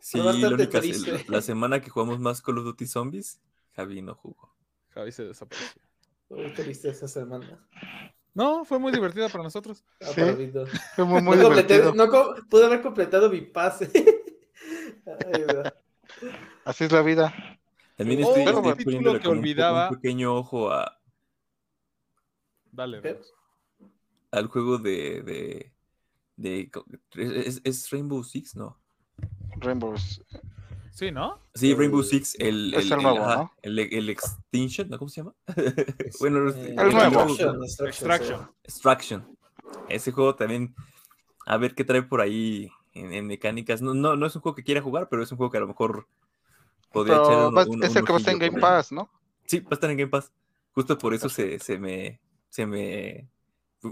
[0.00, 1.24] sí, Fue la, única- triste.
[1.28, 3.40] la semana que jugamos más Call of Duty Zombies,
[3.76, 4.52] Javi no jugó.
[4.90, 5.80] Javi se desapareció.
[6.30, 7.64] Muy triste esa semana.
[8.34, 9.84] No, fue muy divertida para nosotros.
[10.00, 10.22] Ah, Sí.
[10.96, 11.94] Fue muy, muy no, completé- divertido.
[11.94, 13.88] no pude haber completado mi pase.
[15.06, 15.70] Ay.
[16.64, 17.32] Así es la vida.
[17.96, 19.88] También Oh, estoy, un estoy título poniéndole que olvidaba.
[19.88, 21.00] un pequeño ojo a,
[22.72, 23.00] Dale.
[23.00, 23.32] Reimos.
[24.32, 25.22] al juego de...
[25.22, 25.72] de,
[26.36, 26.70] de-
[27.46, 28.56] ¿es, es Rainbow Six?
[28.56, 28.80] No.
[29.58, 29.94] Rainbow.
[30.90, 31.40] Sí, ¿no?
[31.54, 33.52] Sí, Rainbow El- Six, el, es el, el nuevo, ajá, ¿no?
[33.62, 34.98] el, el Extinction, ¿no?
[34.98, 35.34] ¿cómo se llama?
[36.20, 37.20] bueno, Eh, El nuevo.
[37.22, 38.50] Extraction, Extraction, Extraction.
[38.64, 39.38] Extraction.
[39.88, 40.74] Ese juego también,
[41.46, 43.82] a ver qué trae por ahí en, en mecánicas.
[43.82, 45.60] No, no, no es un juego que quiera jugar, pero es un juego que a
[45.62, 46.08] lo mejor
[46.94, 48.60] podría Pero echar un- va- un- es el que va a estar en Game.
[48.60, 49.10] Pass, ¿no?
[49.44, 50.32] Sí, va a estar en Game Pass.
[50.72, 52.20] Justo por eso se, se me.
[52.48, 53.28] Se me.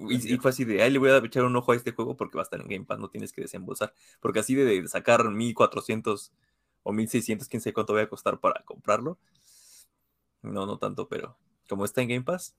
[0.09, 2.17] Y, y fue así de, ay, le voy a echar un ojo a este juego
[2.17, 3.93] porque va a estar en Game Pass, no tienes que desembolsar.
[4.21, 6.33] Porque así de, de sacar 1400
[6.83, 9.19] o 1600, quién sabe cuánto va a costar para comprarlo.
[10.41, 11.37] No, no tanto, pero
[11.69, 12.55] como está en Game Pass,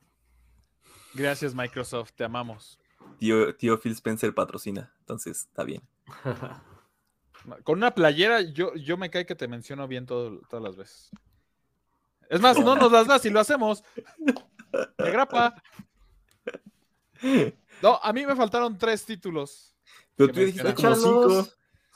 [1.16, 2.80] Gracias, Microsoft, te amamos.
[3.20, 5.82] tío, tío Phil Spencer patrocina, entonces está bien.
[7.64, 11.10] Con una playera, yo, yo me cae que te menciono bien todo- todas las veces.
[12.30, 13.84] Es más, no nos las das y lo hacemos.
[14.98, 15.54] De grapa.
[17.82, 19.76] No, a mí me faltaron tres títulos.
[20.16, 21.48] Pero tú dijiste como cinco.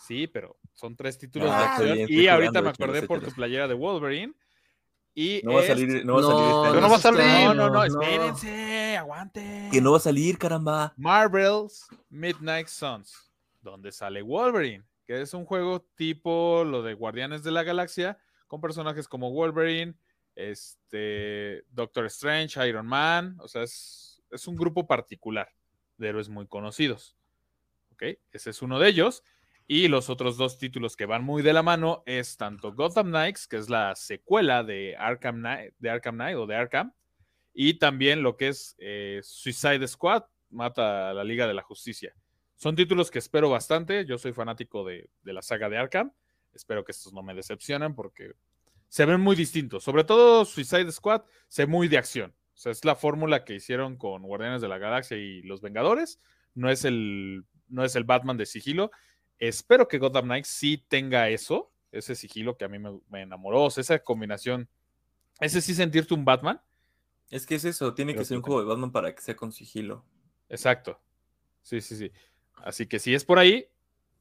[0.07, 1.93] Sí, pero son tres títulos Ah, de acción.
[2.07, 4.33] bien, y ahorita jugando, me acordé por tu playera de Wolverine.
[5.13, 6.63] Y No va a es- salir, no va a salir este No.
[6.63, 7.19] Pero no va a este salir.
[7.25, 7.83] No, año, no, no, no.
[7.83, 9.69] espérense, aguante.
[9.71, 10.93] Que no va a salir, caramba.
[10.97, 13.31] Marvel's Midnight Suns,
[13.61, 18.59] donde sale Wolverine, que es un juego tipo lo de Guardianes de la Galaxia, con
[18.59, 19.95] personajes como Wolverine,
[20.35, 25.49] este, Doctor Strange, Iron Man, o sea, es, es un grupo particular
[25.97, 27.15] de héroes muy conocidos.
[27.93, 28.03] ¿Ok?
[28.31, 29.23] Ese es uno de ellos.
[29.65, 33.47] Y los otros dos títulos que van muy de la mano es tanto Gotham Knights,
[33.47, 36.93] que es la secuela de Arkham Knight, de Arkham Knight o de Arkham,
[37.53, 42.13] y también lo que es eh, Suicide Squad, Mata a la Liga de la Justicia.
[42.57, 44.05] Son títulos que espero bastante.
[44.05, 46.11] Yo soy fanático de, de la saga de Arkham.
[46.53, 48.33] Espero que estos no me decepcionen porque
[48.89, 49.83] se ven muy distintos.
[49.83, 52.33] Sobre todo Suicide Squad se ve muy de acción.
[52.55, 56.19] O sea, es la fórmula que hicieron con Guardianes de la Galaxia y los Vengadores.
[56.55, 58.89] No es el, no es el Batman de sigilo.
[59.37, 63.65] Espero que Gotham Knights sí tenga eso, ese sigilo que a mí me, me enamoró.
[63.65, 64.67] O sea, esa combinación.
[65.39, 66.59] Ese sí sentirte un Batman.
[67.29, 69.35] Es que es eso, tiene que ser que un juego de Batman para que sea
[69.35, 70.03] con sigilo.
[70.49, 70.99] Exacto.
[71.61, 72.11] Sí, sí, sí.
[72.63, 73.67] Así que si es por ahí,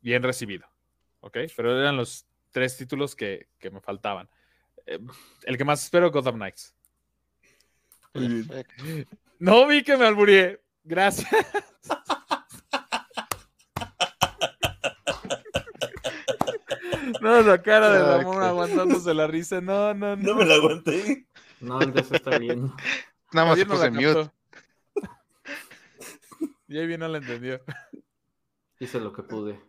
[0.00, 0.66] bien recibido.
[1.20, 1.38] ¿Ok?
[1.56, 4.28] Pero eran los tres títulos que, que me faltaban.
[4.86, 4.98] Eh,
[5.44, 6.74] el que más espero, Gotham Knights.
[8.12, 8.84] Perfecto.
[9.38, 10.62] No vi que me alburié.
[10.82, 11.28] Gracias.
[17.20, 19.60] No, la cara de Ramón qué- aguantándose la risa.
[19.60, 20.22] No, no, no.
[20.22, 21.26] No me la aguanté.
[21.60, 22.72] No, Andrés está bien.
[23.32, 24.30] Nada más se en mute.
[26.68, 27.60] Y ahí bien no la entendió.
[28.78, 29.60] Hice lo que pude.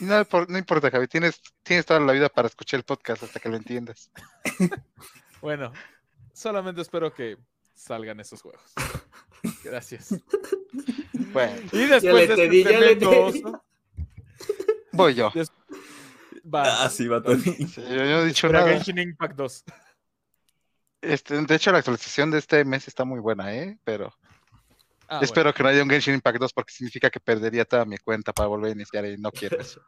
[0.00, 1.06] No, por- no importa, Javi.
[1.08, 4.10] Tienes, tienes toda la vida para escuchar el podcast hasta que lo entiendas.
[5.40, 5.72] Bueno,
[6.34, 7.38] solamente espero que
[7.74, 8.74] salgan esos juegos.
[9.64, 10.14] Gracias.
[11.32, 13.64] Bueno, Y después le de entendí, este ya le oso,
[14.92, 15.32] voy yo.
[16.44, 17.40] va, Ah, sí, va Tony.
[17.40, 18.68] Sí, yo no he dicho nada.
[18.68, 19.64] Genshin Impact 2.
[21.00, 23.78] Este, de hecho, la actualización de este mes está muy buena, ¿eh?
[23.84, 24.12] Pero
[25.12, 27.98] Ah, espero que no haya un Genshin Impact 2 porque significa que perdería toda mi
[27.98, 29.82] cuenta para volver a iniciar y no quiero eso.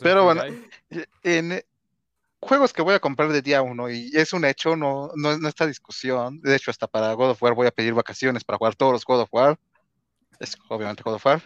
[0.00, 0.68] pero bueno, ahí.
[1.22, 1.64] En eh,
[2.40, 5.48] juegos que voy a comprar de día uno, y es un hecho, no, no, no
[5.48, 6.40] esta discusión.
[6.42, 9.04] De hecho, hasta para God of War voy a pedir vacaciones para jugar todos los
[9.04, 9.58] God of War.
[10.38, 11.42] Es obviamente God of War.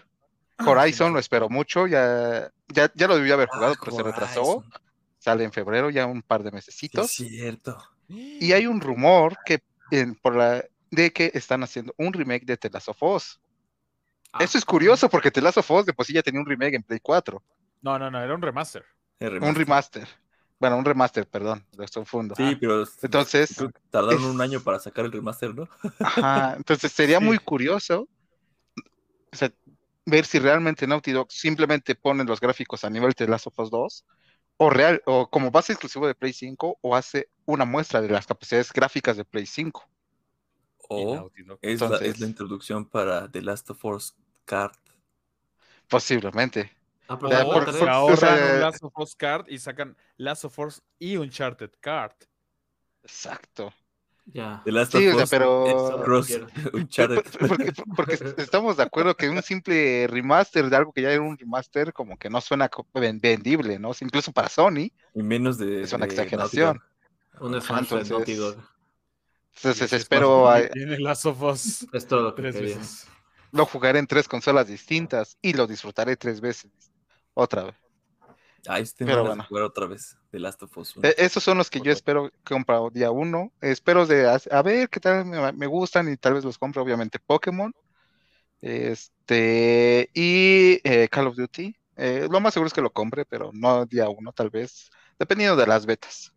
[0.59, 4.65] Horizon lo espero mucho, ya, ya, ya lo debía haber jugado, Ah, pero se retrasó.
[5.19, 7.11] Sale en febrero, ya un par de mesecitos.
[7.21, 7.77] es cierto.
[8.09, 9.61] Y hay un rumor que
[9.91, 13.41] en- por la de que están haciendo un remake de The Last of Us.
[14.33, 16.47] Ah, Eso es curioso porque The Last of Us de por sí ya tenía un
[16.47, 17.43] remake en Play 4,
[17.83, 18.85] No, no, no, era un remaster.
[19.21, 20.07] Un remaster.
[20.59, 22.35] Bueno, un remaster, perdón, lo confundo.
[22.35, 23.57] Sí, pero Entonces,
[23.91, 25.69] tardaron es- un año para sacar el remaster, ¿no?
[26.01, 27.25] Ajá, entonces sería Sí.
[27.25, 28.09] muy curioso
[29.33, 29.53] o sea,
[30.07, 33.71] ver si realmente Naughty Dog simplemente pone los gráficos a nivel de Last of Us
[33.71, 34.05] 2
[34.57, 38.27] o real o como base exclusivo de Play 5 o hace una muestra de las
[38.27, 39.87] capacidades gráficas de Play 5.
[40.89, 41.31] O
[41.63, 44.15] es, la, es la introducción para The Last of Us
[44.45, 44.73] Card.
[45.89, 46.73] Posiblemente.
[47.09, 50.83] Ah, pero O por- se un Last of Us card y sacan Last of Us
[50.99, 52.13] y Uncharted card.
[53.03, 53.73] Exacto.
[54.25, 54.61] Ya.
[54.65, 55.65] The Last Sí, of o sea, Us pero-
[57.49, 61.39] Porque, porque estamos de acuerdo que un simple remaster de algo que ya era un
[61.39, 63.93] remaster como que no suena vendible, ¿no?
[64.01, 64.91] Incluso para Sony.
[65.15, 65.83] Y menos de.
[65.83, 66.81] Es una de exageración.
[67.39, 68.57] Un de entonces- Naughty Dog.
[69.57, 73.07] Entonces Sí, espero es a- Tiene Last of Us Es todo lo que tres veces.
[73.53, 76.71] lo jugaré en tres consolas distintas y lo disfrutaré tres veces.
[77.35, 77.75] Otra vez.
[78.69, 79.45] Ah, este Pero van a bueno.
[79.49, 80.17] jugar otra vez.
[80.31, 81.09] The Last of Us 1.
[81.09, 83.53] E- esos son los que yo espero comprar día uno.
[83.61, 87.19] Espero de a, ver qué tal me, me gustan y tal vez los compro, obviamente,
[87.19, 87.73] Pokémon.
[88.61, 91.75] Este y eh, Call of Duty.
[91.97, 95.57] Eh, lo más seguro es que lo compre, pero no día uno, tal vez, dependiendo
[95.57, 96.33] de las betas.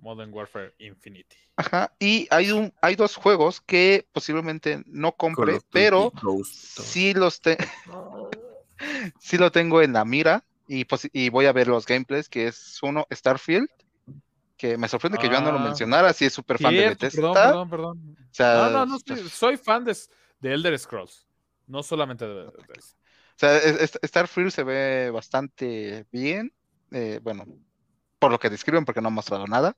[0.00, 1.36] Modern Warfare Infinity.
[1.56, 1.92] Ajá.
[1.98, 6.12] Y hay un, hay dos juegos que posiblemente no Call Duty pero
[6.44, 7.58] sí los te-
[9.20, 12.78] sí lo tengo en la mira y, y voy a ver los gameplays, que es
[12.82, 13.68] uno, Starfield,
[14.56, 17.32] que me sorprende que yo no lo Ah, mencionara, si es súper fan de Bethesda.
[17.32, 18.16] perdón, perdón, perdón.
[18.20, 19.96] O sea, No, no, no, sí, soy fan de,
[20.40, 21.26] de Elder Scrolls.
[21.66, 26.52] No solamente de, de- de- O sea, es- Starfield se ve bastante bien.
[26.92, 27.46] eh, bueno,
[28.18, 29.76] por lo que describen, porque no han mostrado nada.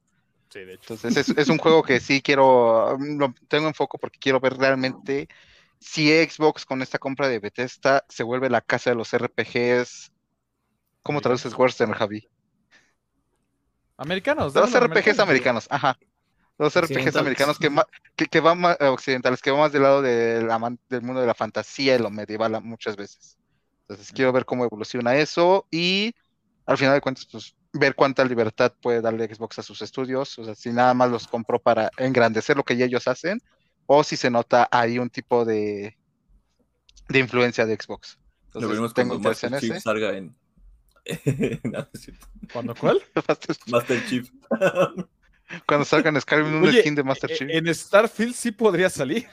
[0.52, 0.92] Sí, de hecho.
[0.92, 4.38] Entonces, es, es un juego que sí quiero, mm, lo tengo en foco porque quiero
[4.38, 5.26] ver realmente
[5.80, 10.12] si Xbox con esta compra de Bethesda se vuelve la casa de los RPGs.
[11.02, 12.28] ¿Cómo traduces Western, Javi?
[13.96, 14.52] Americanos.
[14.52, 15.98] De los RPGs americanos, ajá.
[16.58, 17.74] Los RPGs americanos que,
[18.14, 20.48] que, que van más, occidentales, que van más del lado del,
[21.02, 23.38] mundo de la fantasía y lo medieval muchas veces.
[23.82, 26.14] Entonces quiero ver cómo evoluciona eso y
[26.66, 30.38] al final de cuentas, pues ver cuánta libertad puede darle Xbox a sus estudios.
[30.38, 33.40] O sea, si nada más los compró para engrandecer lo que ya ellos hacen,
[33.86, 35.96] o si se nota ahí un tipo de,
[37.08, 38.18] de influencia de Xbox.
[38.18, 39.80] Lo Entonces, veremos tengo cuando interés en Master Chief ese.
[39.82, 40.36] salga en.
[41.64, 42.26] No, cierto.
[42.52, 43.00] ¿Cuándo cuál?
[43.66, 44.28] Master Chief.
[45.66, 47.50] Cuando salgan Skyrim en un Oye, skin de Master e- Chief.
[47.50, 49.26] En Starfield sí podría salir.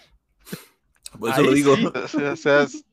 [1.17, 1.75] Por eso Ahí lo digo.
[2.07, 2.17] sí.
[2.23, 2.83] O sea, es-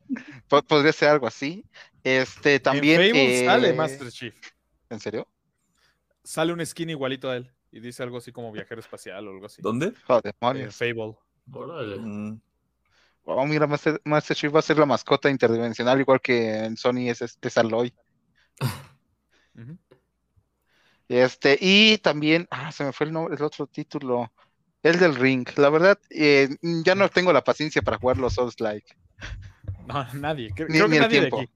[0.68, 1.64] podría ser algo así.
[2.04, 3.00] Este también.
[3.00, 4.34] en Fable eh, sale Master Chief.
[4.90, 5.26] ¿En serio?
[6.26, 7.50] Sale un skin igualito a él.
[7.70, 9.62] Y dice algo así como viajero espacial o algo así.
[9.62, 9.92] ¿Dónde?
[10.08, 10.74] Oh, En demonios.
[10.76, 11.14] Fable.
[11.52, 11.96] Órale.
[11.98, 12.40] Mm,
[13.28, 17.08] Oh, mira, Master, Master Chief va a ser la mascota interdimensional, igual que en Sony
[17.10, 17.92] es este Aloy.
[19.56, 19.76] Ujú.
[21.08, 24.32] Este, y también, ah, se me fue el nombre, el otro título.
[24.82, 25.46] El del Ring.
[25.56, 28.96] La verdad, eh, ya no tengo la paciencia para jugar los Souls like.
[29.86, 30.50] No, nadie.
[30.54, 31.40] Creo, Ni- creo ni que el nadie de tiempo.
[31.40, 31.52] aquí.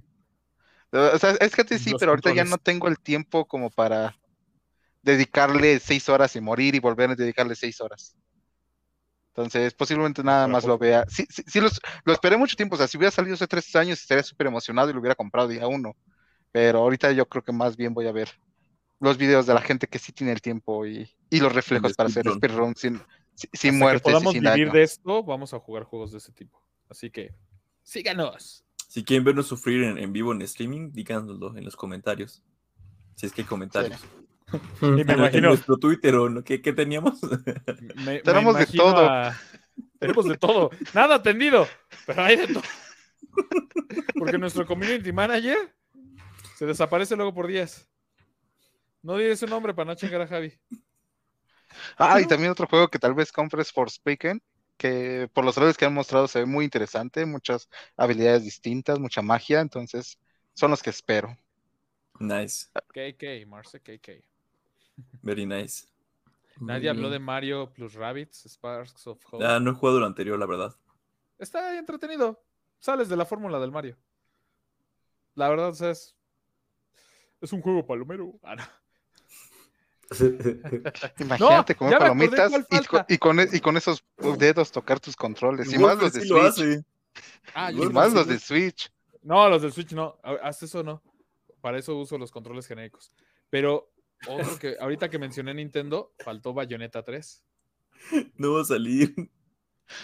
[1.14, 3.70] O sea, es que antes sí, Los pero ahorita ya no tengo el tiempo como
[3.70, 4.16] para
[5.02, 8.16] dedicarle seis horas y morir y volver a dedicarle seis horas.
[9.28, 11.04] Entonces, posiblemente nada más lo vea.
[11.08, 12.74] Sí, sí, sí los- lo esperé mucho tiempo.
[12.74, 15.48] O sea, si hubiera salido hace tres años, estaría súper emocionado y lo hubiera comprado
[15.48, 15.96] día uno.
[16.52, 18.28] Pero ahorita yo creo que más bien voy a ver
[18.98, 22.08] los videos de la gente que sí tiene el tiempo y, y los reflejos para
[22.08, 22.74] hacer speedrun.
[22.76, 23.00] sin,
[23.34, 24.72] sin, sin que muertes y podamos sin vivir daño.
[24.72, 26.60] de esto, vamos a jugar juegos de ese tipo.
[26.88, 27.32] Así que,
[27.82, 28.64] síganos.
[28.88, 32.42] Si quieren vernos sufrir en, en vivo en streaming, díganoslo en los comentarios.
[33.14, 34.04] Si es que hay comentarios.
[34.96, 37.20] Y me En, en imagino, nuestro Twitter o no, ¿qué, qué teníamos?
[37.94, 39.06] me- me Tenemos de todo.
[39.08, 39.36] a-
[39.98, 40.70] Tenemos de todo.
[40.94, 41.66] Nada atendido,
[42.06, 42.64] pero hay de todo.
[44.16, 45.56] Porque nuestro community manager
[46.56, 47.88] se desaparece luego por días.
[49.02, 50.52] No diré su nombre para no chingar a Javi.
[51.96, 54.42] Ah, y también otro juego que tal vez compres Forspoken,
[54.76, 59.22] que por los trailers que han mostrado se ve muy interesante, muchas habilidades distintas, mucha
[59.22, 60.18] magia, entonces
[60.54, 61.36] son los que espero.
[62.20, 62.66] nice.
[62.92, 64.22] KK, Marce KK.
[65.22, 65.86] Very nice.
[66.60, 69.44] Nadie habló de Mario plus Rabbits, Sparks of Hope.
[69.44, 70.74] Ah, no he jugado lo anterior, la verdad.
[71.38, 72.42] Está entretenido.
[72.78, 73.96] Sales de la fórmula del Mario.
[75.34, 76.14] La verdad, o sea, es,
[77.40, 78.38] es un juego palomero.
[78.42, 78.62] Ah, no.
[81.20, 82.52] Imagínate comer acordé palomitas
[83.08, 84.04] y, con, e- y con esos
[84.38, 86.84] dedos tocar tus controles, y más los de sí lo Switch.
[87.54, 88.92] Ah, y más lo los de Switch.
[89.22, 90.18] No, los del Switch no.
[90.24, 91.00] Ha- Haz eso no.
[91.60, 93.12] Para eso uso los controles genéricos.
[93.50, 93.92] Pero
[94.26, 97.42] otro que ahorita que mencioné Nintendo, faltó Bayonetta 3.
[98.36, 99.14] No va a salir.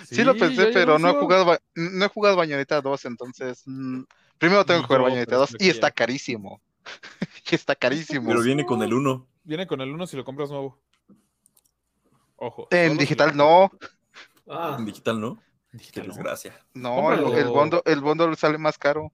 [0.04, 4.02] Sí, lo ya pensé, pero no he jugado, no he jugado Bayonetta 2, entonces mm,
[4.38, 6.60] primero tengo que jugar yo, Bayonetta pero 2 sí lo y está carísimo.
[7.50, 8.28] y está carísimo.
[8.28, 9.28] Pero viene con el 1.
[9.44, 10.80] Viene con el 1 si lo compras nuevo.
[12.36, 12.68] Ojo.
[12.70, 13.70] En si digital lo- no,
[14.48, 15.36] Ah, En digital, ¿no?
[15.72, 16.14] Qué Digital, no.
[16.14, 16.66] desgracia.
[16.74, 19.10] no, el, el bundle, el bundle sale más caro.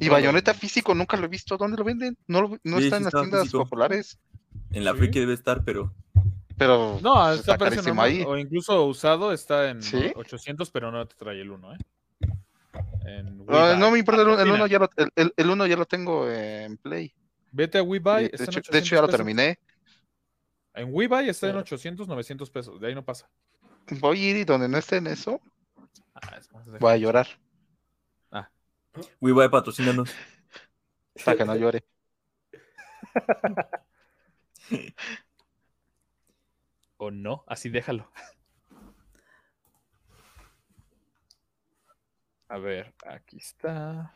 [0.00, 0.10] Y en-
[0.54, 1.56] físico nunca lo he visto.
[1.56, 2.16] ¿Dónde lo venden?
[2.26, 3.64] No, lo- no Sí, está sí en las tiendas físico.
[3.64, 4.18] populares,
[4.70, 4.98] En la Sí.
[4.98, 5.92] friki debe estar, pero
[6.58, 8.22] pero No, está, está carísimo ahí.
[8.26, 10.12] O incluso usado está en ¿Sí?
[10.16, 11.78] 800, pero no te trae el 1, ¿eh?
[13.04, 14.54] En Ah, no me importa, el, el Patrocina.
[14.54, 17.14] uno ya lo, el, el- el uno ya lo tengo en Play.
[17.52, 18.28] Vete a WeBuy.
[18.28, 19.16] de, hecho, de hecho, ya 800 lo pesos.
[19.16, 19.58] terminé.
[20.74, 22.80] En WeBuy está en Pero- 800, 900 pesos.
[22.80, 23.28] De ahí no pasa.
[24.00, 25.40] Voy a ir y donde no esté en eso,
[26.14, 27.28] Ah, es más, voy a llorar
[29.20, 30.14] WeBuy patrocínanos.
[31.24, 31.84] para que no llore.
[36.98, 38.10] O no, así déjalo.
[42.48, 44.14] A ver, aquí está.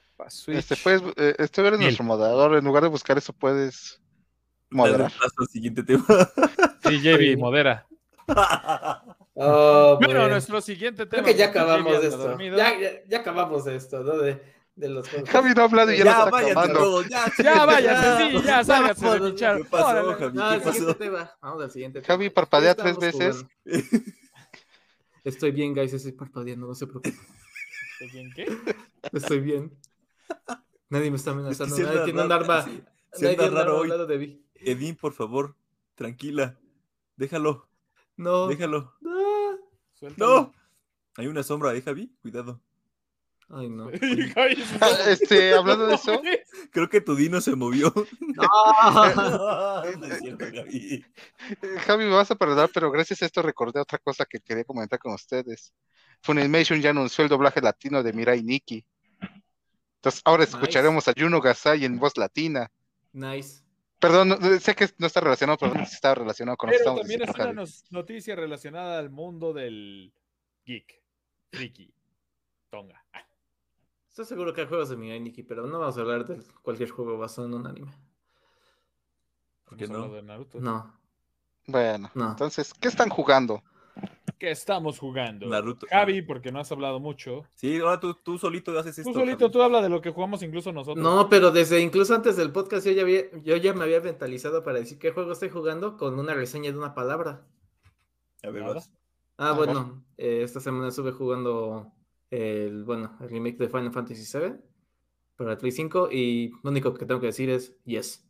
[0.48, 2.56] Este, puedes, eh, este eres nuestro moderador.
[2.56, 4.00] En lugar de buscar eso, puedes
[4.70, 5.10] moderar.
[5.12, 6.04] Paso al siguiente tema.
[6.82, 7.36] Sí, Sí.
[7.36, 7.86] modera.
[9.34, 11.22] oh, Bueno, nuestro siguiente tema.
[11.22, 12.38] Creo que ya acabamos de esto.
[12.40, 14.16] Ya, ya, ya acabamos de esto, ¿no?
[14.18, 14.42] De,
[14.80, 15.28] de los juegos.
[15.30, 17.02] Javi no ha hablado y ya, ya, lo está acabando.
[17.08, 17.32] ya.
[17.42, 19.56] Ya, váyanse, sí, ya, sálganse de chat.
[19.58, 20.14] ¿Qué pasó, Órale.
[20.14, 20.36] Javi?
[20.36, 20.96] No, ¿Qué al siguiente pasó?
[20.96, 21.32] tema.
[21.40, 23.46] Vamos al siguiente Javi, parpadea ¿Qué tres estamos veces.
[23.64, 24.04] jugando?
[25.24, 27.14] Estoy bien, guys, estoy parpadeando, no se preocupen.
[28.00, 28.56] ¿Estoy bien qué?
[29.12, 29.78] Estoy bien.
[30.88, 32.62] Nadie me está amenazando, sí nadie anda tiene un raro, arma.
[32.64, 32.82] sí,
[33.12, 33.88] sí nadie anda tiene raro al hoy.
[33.88, 34.44] lado de mí.
[34.54, 35.56] Edín, por favor,
[35.94, 36.58] tranquila.
[37.16, 37.68] Déjalo,
[38.16, 38.48] No.
[38.48, 38.94] déjalo.
[39.00, 39.58] No.
[39.94, 40.26] Suéltalo.
[40.40, 40.52] ¡No!
[41.16, 42.16] Hay una sombra, ¿eh, Javi?
[42.22, 42.60] Cuidado.
[43.52, 43.90] Ay, no.
[44.80, 46.20] Ah, Este, hablando de eso,
[46.70, 47.92] Creo que tu dino se movió.
[48.20, 49.82] No.
[49.96, 51.04] no es cierto, Javi.
[51.62, 54.64] eh, Javi, me vas a perdonar, pero gracias a esto recordé otra cosa que quería
[54.64, 55.72] comentar con ustedes.
[56.22, 58.84] Funimation ya anunció el doblaje latino de Mirai Nikki.
[59.96, 60.56] Entonces, ahora Nice.
[60.56, 62.70] escucharemos a Juno Gasai en voz latina.
[63.12, 63.62] Nice.
[63.98, 66.90] Perdón, no- sé que no está relacionado, pero no está relacionado con lo que Pero
[66.90, 67.72] estamos también es una Javi.
[67.90, 70.12] noticia relacionada al mundo del
[70.64, 71.02] geek,
[71.52, 71.92] friki,
[72.70, 73.04] tonga.
[74.20, 76.90] Estoy seguro que hay juegos de Mirai Nikki, pero no vamos a hablar de cualquier
[76.90, 77.90] juego basado en un anime.
[79.64, 80.08] ¿Por qué no?
[80.10, 80.60] de Naruto.
[80.60, 80.92] No.
[81.66, 82.28] Bueno, No.
[82.32, 83.62] entonces, ¿qué están jugando?
[84.38, 85.46] ¿Qué estamos jugando?
[85.46, 85.86] Naruto.
[85.88, 87.46] Javi, porque no has hablado mucho.
[87.54, 89.10] Sí, ahora tú, tú solito haces esto.
[89.10, 89.52] Tú solito, Javi.
[89.52, 91.02] tú habla de lo que jugamos incluso nosotros.
[91.02, 94.62] No, pero desde incluso antes del podcast yo ya, había, yo ya me había mentalizado
[94.62, 97.46] para decir qué juego estoy jugando con una reseña de una palabra.
[98.42, 98.74] A ver, Nada.
[98.74, 98.90] vas.
[99.38, 99.52] Ah, Ajá.
[99.54, 101.90] bueno, eh, esta semana estuve jugando
[102.30, 104.54] el, bueno, el remake de Final Fantasy VII
[105.36, 108.26] para el Play 5 y lo único que tengo que decir es yes.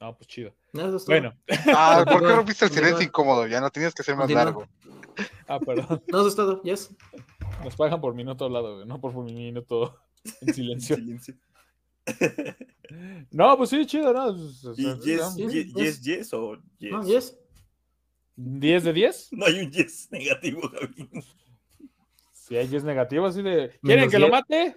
[0.00, 0.54] No, pues chido.
[0.72, 1.14] No, eso es todo.
[1.14, 1.34] Bueno,
[1.76, 3.46] Ah, ¿por qué rompiste el silencio incómodo?
[3.46, 4.66] Ya no tenías que ser más largo.
[5.46, 6.02] ah, perdón.
[6.08, 6.94] No, eso es todo, yes.
[7.62, 9.98] Nos pagan por minuto hablado, no por minuto
[10.40, 10.96] en silencio.
[10.96, 11.34] Silencio.
[13.30, 14.34] No, pues sí, chido, ¿no?
[14.34, 15.72] Pues, o ¿Y sea, yes, yes.
[15.74, 16.92] yes, yes o yes?
[16.92, 17.38] No, yes.
[18.40, 19.28] ¿10 de 10?
[19.32, 21.08] No hay un yes negativo, Javi.
[22.32, 23.70] Si hay 10 negativo, así de.
[23.82, 24.32] ¿Quieren Menos que lo 10.
[24.32, 24.76] mate?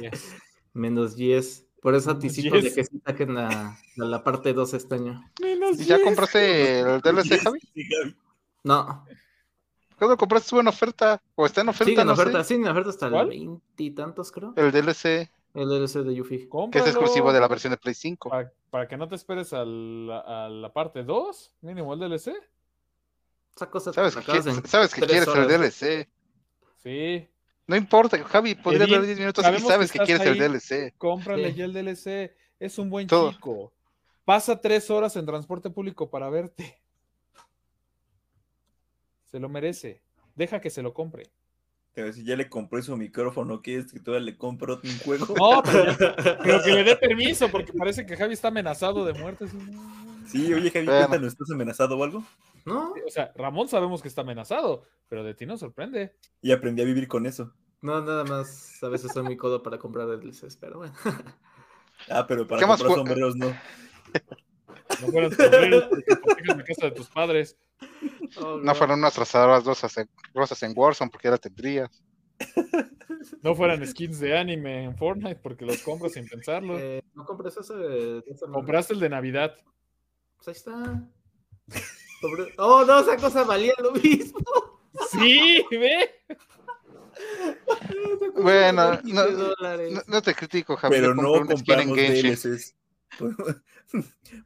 [0.00, 0.34] Yes.
[0.72, 1.66] Menos yes.
[1.80, 2.74] Por eso anticipo de yes.
[2.74, 5.22] que sí saquen la, la, la parte 2 este año.
[5.40, 6.06] Menos ¿Y ya 10.
[6.06, 7.60] compraste el DLC, Yes, Javi?
[7.74, 7.88] sí.
[8.64, 9.04] No,
[9.98, 10.46] ¿Cuándo compraste?
[10.46, 11.22] ¿Estuvo en oferta?
[11.34, 11.84] ¿O está en oferta?
[11.90, 12.22] sigue en no sé?
[12.22, 13.24] oferta, sigue en oferta hasta ¿Cuál?
[13.24, 14.52] el veintitantos, creo.
[14.56, 16.38] El DLC, El DLC de Yuffie.
[16.38, 18.28] que es Cómpralo exclusivo de la versión de Play 5.
[18.30, 22.32] Para, para que no te esperes a la, a la parte 2, mínimo el DLC.
[23.56, 25.48] Esa cosa te ¿Sabes que, sabes quieres el.
[25.48, 26.08] DLC?
[26.82, 27.28] Sí,
[27.66, 30.36] No importa, Javi, podría durar 10 minutos y que sabes que, quieres ahí.
[30.36, 30.92] el DLC.
[30.98, 31.56] cómprale Sí.
[31.58, 32.34] ya el DLC.
[32.60, 33.32] Es un buen Todo.
[33.32, 33.72] chico.
[34.24, 36.78] Pasa tres horas en transporte público para verte.
[39.30, 40.02] Se lo merece.
[40.34, 41.24] Deja que se lo compre.
[41.92, 44.98] Te voy a decir, ya le compré su micrófono, ¿quieres que todavía le compro un
[44.98, 45.32] juego?
[45.38, 45.84] No, pero,
[46.42, 49.46] pero que le dé permiso, porque parece que Javi está amenazado de muerte.
[50.26, 51.06] Sí, oye, Javi, Bueno.
[51.06, 52.24] cuéntanos, ¿estás amenazado o algo?
[52.64, 56.16] No, O sea, Ramón sabemos que está amenazado, pero de ti nos sorprende.
[56.40, 57.52] Y aprendí a vivir con eso.
[57.82, 58.82] no, nada más.
[58.82, 60.94] A veces soy muy codo para comprar DLCs, pero bueno.
[62.10, 63.46] Ah, pero para ¿Qué más comprar sombreros no.
[65.00, 67.56] No fueron sombreros porque hipotecan la casa de tus padres.
[68.36, 72.02] Oh, No fueron unas trazadoras rosas en, rosas en Warzone porque ya la tendrías.
[73.42, 76.78] No fueran skins de anime en Fortnite porque los compras sin pensarlo.
[76.78, 77.72] Eh, no compres ese.
[77.74, 78.22] madre.
[78.52, 79.54] Compraste el de Navidad.
[80.36, 81.08] Pues ahí está.
[82.20, 84.38] Sobre- Oh, no, esa cosa valía lo mismo.
[85.10, 86.10] Sí, ve.
[88.34, 89.92] Bueno, valía 15 no- dólares.
[89.92, 90.96] No, no te critico, Javi.
[90.96, 91.96] Pero no compramos.
[91.96, 92.74] DLCs.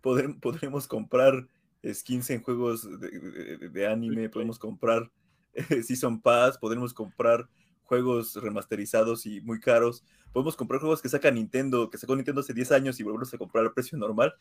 [0.02, 1.46] Podrem- podremos comprar
[1.94, 5.10] skins en juegos de, de- de anime, podemos comprar
[5.54, 7.48] eh, Season Pass, podremos comprar
[7.84, 12.52] juegos remasterizados y muy caros, podemos comprar juegos que saca Nintendo, que sacó Nintendo hace
[12.52, 14.34] 10 años y volverlos a comprar al precio normal.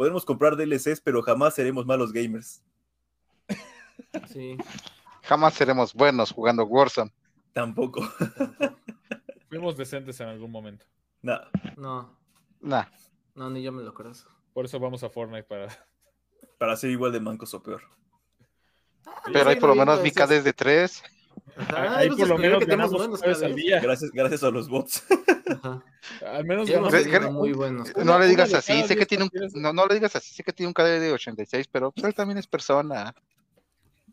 [0.00, 2.62] Podemos comprar DLCs, pero jamás seremos malos gamers.
[4.28, 4.56] Sí.
[5.24, 7.12] Jamás seremos buenos jugando Warzone.
[7.52, 8.00] Tampoco.
[9.50, 10.86] Fuimos decentes en algún momento.
[11.20, 11.50] Nada.
[11.76, 12.16] No,
[12.62, 12.86] Nah.
[13.34, 14.12] no, ni yo me lo creo.
[14.54, 15.68] Por eso vamos a Fortnite para.
[16.56, 17.82] Para ser igual de mancos o peor.
[19.30, 21.02] Pero Sí, por lo no, menos no, vi esas- de 3.
[21.56, 23.80] Ajá, Ahí por lo menos que tenemos ganamos buenos vez al día.
[23.80, 25.04] Gracias, gracias a los bots.
[25.62, 25.84] Ajá.
[26.26, 27.90] Al menos Sí, gra- muy buenos.
[27.94, 30.42] Una- No le digas así, sé que tiene un, no, no le digas así, sé
[30.42, 33.14] que tiene un KD de 86, pero pues, él también es persona.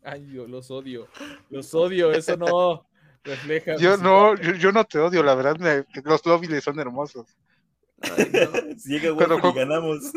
[0.04, 1.08] Ay, yo los odio.
[1.50, 2.12] Los odio.
[2.12, 2.86] Eso no
[3.24, 3.76] refleja.
[3.76, 7.26] Yo no, yo, yo no te odio, la verdad, me- los lobbies son hermosos.
[8.00, 8.48] Ay, no.
[8.78, 10.12] Si llega y jo- ganamos.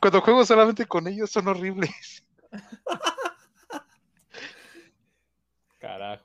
[0.00, 2.24] Cuando juego solamente con ellos son horribles.
[5.78, 6.24] Carajo.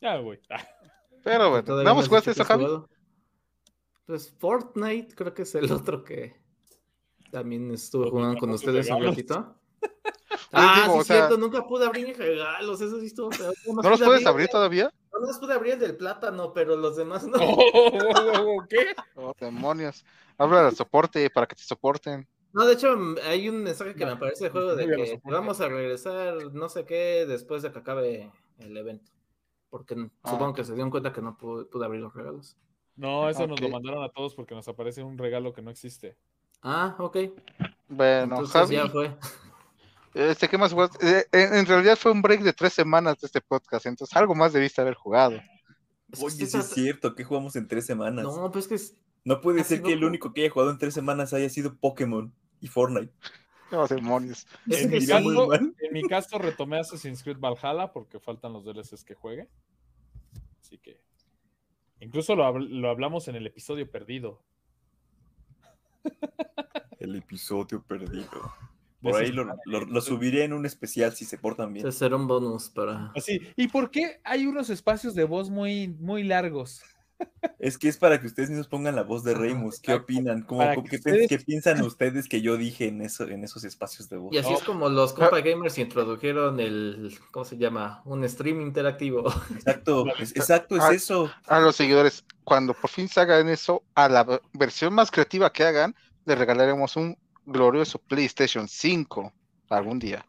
[0.00, 0.40] Ya, güey.
[0.50, 0.66] Ah,
[1.24, 2.66] Pero bueno, Todavía ¿nada no más jugaste eso, Javi?
[4.06, 6.34] Pues Fortnite creo que es el otro que
[7.30, 9.56] también estuve jugando con ustedes un ratito.
[10.52, 13.30] Ah, digo, sí, o es sea- cierto, nunca pude abrir mis regalos, eso sí estuvo
[13.82, 14.92] ¿No los puedes abrir todavía?
[15.12, 17.36] No los pude abrir el del plátano, pero los demás no.
[17.40, 18.86] Oh, oh, oh, ¿Qué?
[19.14, 20.04] Oh, demonios.
[20.38, 22.28] Habla del soporte para que te soporten.
[22.52, 25.60] No, de hecho, m- hay un mensaje que me aparece de juego de que vamos
[25.60, 29.10] a regresar no sé qué después de que acabe el evento.
[29.70, 32.56] Porque Ah, supongo que se dieron cuenta que no pude, pude abrir los regalos.
[32.96, 36.16] No, eso nos lo mandaron a todos porque nos aparece un regalo que no existe.
[36.62, 37.16] Ah, ok.
[37.88, 39.16] Bueno, Entonces Javi, ya fue.
[40.14, 40.98] este, ¿qué más jugaste?
[41.20, 44.34] Eh, en, en realidad fue un break de tres semanas de este podcast, entonces algo
[44.34, 45.36] más debiste haber jugado.
[46.12, 48.24] Es que Oye, sí es cierto, que jugamos en tres semanas?
[48.24, 48.96] No, No, pues que es-
[49.42, 52.32] puede ser sido que el único que haya jugado en tres semanas haya sido Pokémon
[52.60, 53.12] y Fortnite.
[53.70, 54.46] No, demonios.
[54.68, 55.12] es que sí.
[55.90, 59.48] En mi caso retomé Assassin's Creed Valhalla porque faltan los DLCs que juegue.
[60.60, 61.00] Así que.
[62.00, 64.42] Incluso lo, habl- lo hablamos en el episodio perdido.
[66.98, 68.52] El episodio perdido.
[69.02, 71.90] Por ahí lo, lo- lo subiré en un especial si se portan bien.
[71.90, 73.12] Será un bonus para.
[73.16, 73.40] Así.
[73.56, 76.82] ¿Y por qué hay unos espacios de voz muy, muy largos?
[77.58, 79.80] Es que es para que ustedes mismos pongan la voz de Ajá, Reimus.
[79.80, 80.42] ¿Qué opinan?
[80.42, 83.24] ¿Cómo, Para cómo- que qué, pe- ustedes- qué piensan ustedes que yo dije en, eso,
[83.28, 84.32] en esos espacios de voz?
[84.32, 88.02] Y así es como los compa gamers introdujeron el, ¿cómo se llama?
[88.06, 89.30] Un stream interactivo.
[89.54, 91.30] Exacto, es, exacto, es Ah, eso.
[91.46, 95.64] A los seguidores, cuando por fin se hagan eso, a la versión más creativa que
[95.64, 95.94] hagan,
[96.24, 99.32] les regalaremos un glorioso PlayStation 5
[99.68, 100.24] algún día.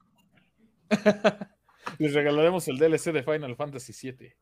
[1.97, 4.33] Les regalaremos el DLC de Final Fantasy VII.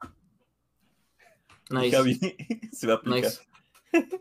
[1.69, 1.95] Nice.
[1.95, 2.19] Javi
[2.71, 3.31] se va a aplicar.
[3.31, 3.41] Nice.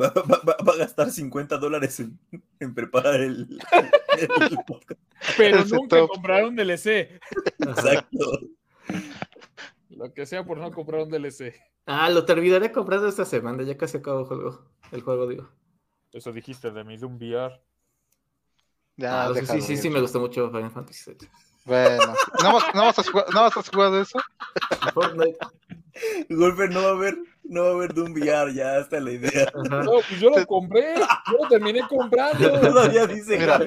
[0.00, 2.18] Va, va- va- va a gastar 50 dólares en,
[2.58, 3.60] en preparar el,
[4.18, 5.00] el podcast.
[5.36, 6.08] Pero Ese nunca top.
[6.10, 7.20] comprar un DLC.
[7.60, 8.40] Exacto.
[9.90, 11.54] Lo que sea por no comprar un DLC.
[11.86, 13.62] Ah, lo terminaré comprando esta semana.
[13.62, 14.66] Ya casi acabo el juego.
[14.90, 15.48] El juego, digo.
[16.12, 17.60] Eso dijiste de mi Doom VR.
[18.96, 21.28] Ya, Ah, sí, sí, sí, me gustó mucho Final Fantasy VII.
[21.64, 24.18] Bueno, ¿no, vas- no vas a jugar, ¿no vas a jugar de eso?
[24.92, 25.38] Fortnite.
[26.28, 29.50] Golfer, no va a haber, no va a haber Doom VR, ya está la idea.
[29.70, 30.94] No, pues yo lo compré.
[30.96, 32.50] Yo lo terminé comprando.
[32.60, 33.60] Todavía dice Mira.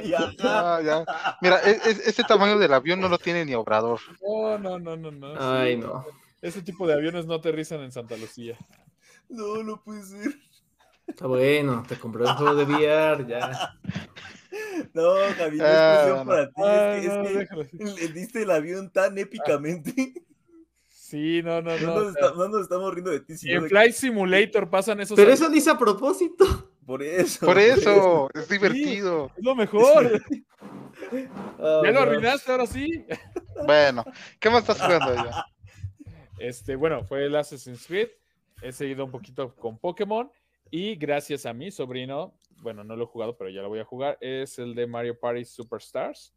[0.43, 1.05] Ah, ya.
[1.41, 3.99] Mira, e- e- este tamaño del avión no lo tiene ni Obrador.
[4.21, 5.33] No, no, no, no, no.
[5.39, 6.05] Ay, Sí, no.
[6.41, 8.57] Ese tipo de aviones no aterrizan en Santa Lucía.
[9.29, 10.35] No, no puede ser.
[11.07, 13.73] Está bueno, te compré un juego de VR, ya.
[14.93, 16.25] No, Javi, no es Ah, bueno.
[16.25, 17.05] para ti.
[17.07, 20.13] Es que, no, es que le diste el avión tan épicamente.
[20.89, 21.99] Sí, no, no, No, no.
[22.03, 25.15] nos, está- no nos estamos riendo de ti, Y sino en Flight Simulator pasan esos.
[25.15, 26.71] Pero eso lo hice a propósito.
[26.85, 27.45] por eso.
[27.45, 29.31] Por eso, es divertido.
[29.37, 30.21] Es lo mejor.
[31.59, 31.99] Oh, ya lo no.
[32.01, 33.05] arruinaste ahora sí.
[33.65, 34.03] Bueno,
[34.39, 35.45] ¿qué más estás jugando ya?
[36.39, 38.09] Este, bueno, fue el Assassin's Creed.
[38.61, 40.29] He seguido un poquito con Pokémon.
[40.69, 42.33] Y gracias a mi sobrino,
[42.67, 45.17] bueno, no lo he jugado, pero ya lo voy a jugar, es el de Mario
[45.17, 46.33] Party Superstars.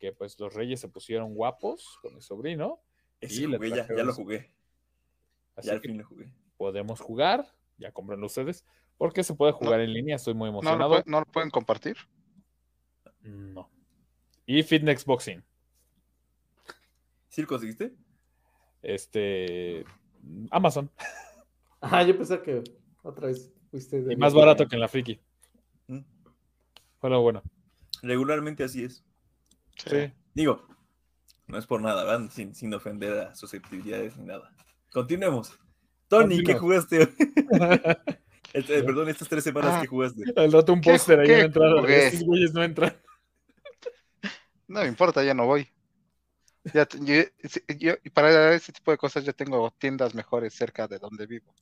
[0.00, 2.80] Que pues los reyes se pusieron guapos con mi sobrino.
[3.20, 4.52] Ese Y jugué, ya, ya lo jugué.
[5.54, 6.32] Así Ya al fin lo jugué.
[6.56, 7.46] podemos jugar.
[7.78, 8.64] Ya comprenlo ustedes.
[8.98, 10.16] Porque se puede jugar en línea.
[10.16, 11.02] Estoy muy ¿No lo, emocionado.
[11.06, 11.96] no lo pueden compartir?
[13.20, 13.70] No.
[14.44, 15.44] Y Fitness Boxing.
[17.28, 17.94] ¿Sí lo conseguiste?
[18.82, 19.84] Este.
[20.50, 20.90] Amazon.
[21.80, 22.64] Ah, yo pensé que
[23.04, 25.20] otra vez fuiste de Y más barato que en la Friki.
[27.02, 27.42] Fue lo bueno.
[28.00, 29.04] Regularmente así es.
[29.76, 30.12] Sí.
[30.34, 30.66] Digo,
[31.48, 32.30] no es por nada, ¿verdad?
[32.30, 34.50] Sin, sin ofender a susceptibilidades ni nada.
[34.92, 35.58] Continuemos.
[36.06, 37.14] Tony, ¿qué jugaste hoy?
[38.54, 39.80] Este, perdón, estas tres semanas Ah.
[39.80, 40.22] que jugaste.
[40.36, 41.80] Al rato un ¿Qué- póster ahí en la entrada.
[41.80, 42.06] jugué?
[42.08, 42.94] Estos güeyes no entran.
[44.68, 45.68] No me importa, ya no voy.
[46.74, 47.24] Ya, yo-
[47.78, 51.52] yo- para ese tipo de cosas ya tengo tiendas mejores cerca de donde vivo.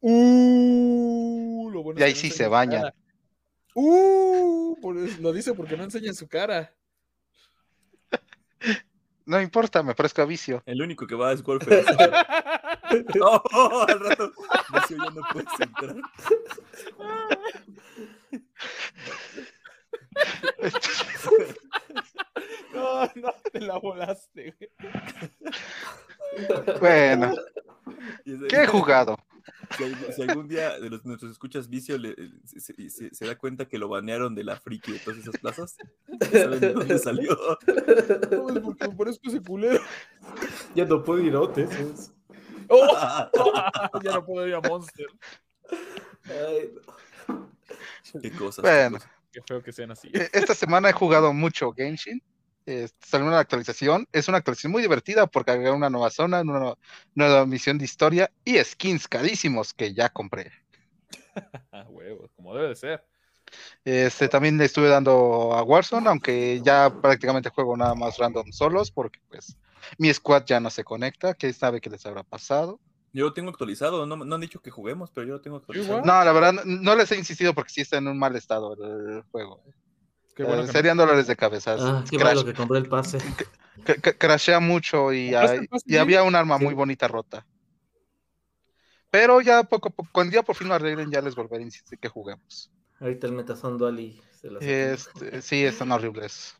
[0.00, 2.84] Uh, lo bueno Y ahí no sí se bañan.
[3.74, 4.76] Uh,
[5.20, 6.74] lo dice porque no enseña su cara.
[9.24, 10.62] No importa, me parezco a vicio.
[10.66, 11.84] El único que va es Golfer.
[13.14, 13.42] no,
[13.88, 14.32] al rato.
[14.74, 15.96] Vicio, ya no puedes entrar.
[22.74, 24.54] No, no, te la volaste.
[24.58, 24.70] güey.
[26.80, 27.34] Bueno,
[28.48, 29.16] ¿qué he jugado?
[29.76, 32.14] Si, algún- si algún día de los, nuestros escuchas vicio le-
[32.44, 35.36] se, se- se- se da cuenta que lo banearon de la friki de todas esas
[35.38, 35.76] plazas,
[36.30, 37.36] saben de dónde salió.
[38.30, 39.80] No, es porque me parezco ese culero.
[40.74, 42.12] Ya no puedo ir a OTS.
[42.68, 42.86] Oh,
[44.04, 45.06] ya no puedo ir a Monster.
[46.24, 46.70] Ay,
[47.28, 48.20] no.
[48.20, 48.62] qué cosas.
[48.62, 48.98] Bueno.
[48.98, 49.10] qué cosas.
[49.32, 50.08] Qué feo que sean así.
[50.12, 52.22] Eh, Esta semana he jugado mucho Genshin.
[52.66, 54.06] Eh, salió una actualización.
[54.12, 56.78] Es una actualización muy divertida porque agregaron una nueva zona, una nueva,
[57.14, 60.52] nueva misión de historia y skins carísimos que ya compré.
[61.88, 63.04] Huevos, como debe de ser.
[63.84, 68.90] Este, también le estuve dando a Warzone, aunque ya prácticamente juego nada más random solos
[68.90, 69.56] porque pues
[69.98, 71.34] mi squad ya no se conecta.
[71.34, 72.80] ¿Quién sabe qué les habrá pasado?
[73.12, 76.00] Yo lo tengo actualizado, no, no han dicho que juguemos, pero yo lo tengo actualizado.
[76.00, 78.72] No, la verdad, no, no les he insistido porque sí está en un mal estado
[78.72, 79.62] el juego.
[80.34, 81.76] Qué bueno Eh, serían dólares de cabeza.
[81.78, 83.18] Ah, qué Crash- malo que compré el pase.
[83.84, 86.64] cra- cra- crashea mucho y, había un arma Sí.
[86.64, 87.46] muy bonita rota.
[89.10, 91.66] Pero ya poco a poco, cuando ya por fin lo arreglen, ya les volveré a
[91.66, 92.70] insistir que juguemos.
[92.98, 96.54] Ahorita el Metazón Dual y se las Este, sí, están horribles.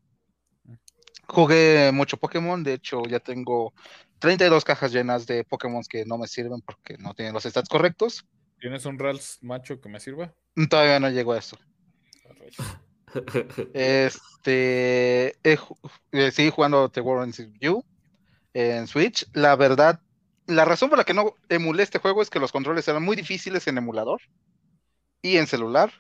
[1.28, 3.73] Jugué mucho Pokémon, de hecho ya tengo
[4.19, 8.27] 32 cajas llenas de Pokémon que no me sirven porque no tienen los stats correctos.
[8.61, 10.35] ¿Tienes un Rals macho que me sirva?
[10.69, 11.57] Todavía no llego a eso.
[13.73, 17.85] Este, eh, jugando The War With You
[18.55, 19.27] en Switch.
[19.33, 20.01] La verdad,
[20.47, 23.17] la razón por la que no emulé este juego es que los controles eran muy
[23.17, 24.21] difíciles en emulador
[25.23, 25.93] y en celular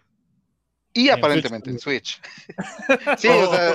[0.92, 2.20] y en aparentemente en Switch.
[3.18, 3.48] sí, Oh.
[3.48, 3.72] o sea,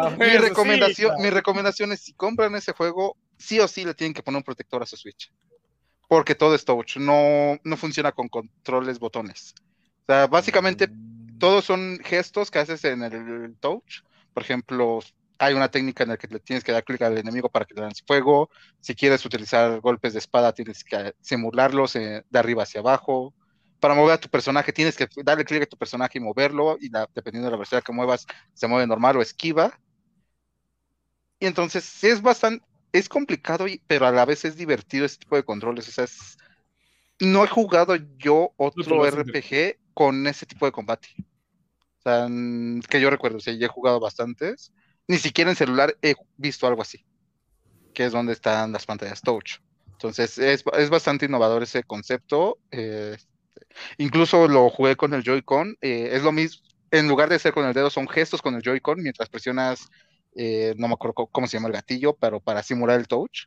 [0.00, 4.14] Ah, mi recomendación, mi recomendación es si compran ese juego, sí o sí le tienen
[4.14, 5.32] que poner un protector a su Switch.
[6.08, 9.54] Porque todo es touch, no, no funciona con controles botones.
[10.02, 10.88] O sea, básicamente
[11.38, 14.00] todos son gestos que haces en el touch.
[14.34, 15.00] Por ejemplo,
[15.38, 17.74] hay una técnica en la que le tienes que dar clic al enemigo para que
[17.74, 18.50] le lance fuego.
[18.80, 23.34] Si quieres utilizar golpes de espada, tienes que simularlos eh, de arriba hacia abajo.
[23.80, 26.76] Para mover a tu personaje, tienes que darle clic a tu personaje y moverlo.
[26.80, 29.78] Y la- dependiendo de la velocidad que muevas, se mueve normal o esquiva.
[31.40, 35.20] Y entonces sí es bastante, es complicado, y- pero a la vez es divertido este
[35.24, 35.88] tipo de controles.
[35.88, 36.36] O sea, es-
[37.20, 41.08] no he jugado yo otro RPG con ese tipo de combate.
[42.88, 44.72] Que yo recuerdo, o sea, ya he jugado bastantes.
[45.06, 47.04] Ni siquiera en celular he visto algo así,
[47.94, 49.58] que es donde están las pantallas touch.
[49.92, 52.58] Entonces, es, es bastante innovador ese concepto.
[52.70, 53.16] eh,
[53.98, 55.76] incluso lo jugué con el Joy-Con.
[55.80, 58.62] eh, es lo mismo, en lugar de ser con el dedo, son gestos con el
[58.62, 59.88] Joy-Con mientras presionas,
[60.34, 63.46] eh, no me acuerdo cómo se llama el gatillo, pero para simular el touch.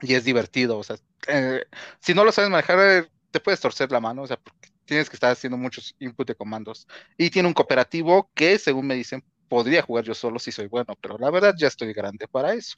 [0.00, 0.96] Y es divertido, o sea,
[1.28, 1.64] eh,
[2.00, 5.08] si no lo sabes manejar, eh, te puedes torcer la mano, o sea, porque tienes
[5.10, 6.86] que estar haciendo muchos input de comandos.
[7.16, 10.94] Y tiene un cooperativo que, según me dicen, podría jugar yo solo si soy bueno,
[11.00, 12.76] pero la verdad ya estoy grande para eso.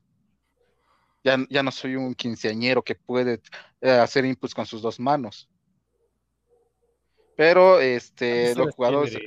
[1.25, 3.41] Ya, ya no soy un quinceañero que puede
[3.81, 5.49] eh, hacer inputs con sus dos manos.
[7.37, 9.19] Pero este, Antes lo he eras jugado, tímido.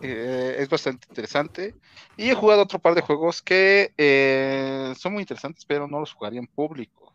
[0.00, 1.76] eh, es bastante interesante.
[2.16, 6.12] Y he jugado otro par de juegos que eh, son muy interesantes, pero no los
[6.12, 7.14] jugaría en público.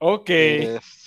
[0.00, 0.28] Ok.
[0.36, 1.01] Es-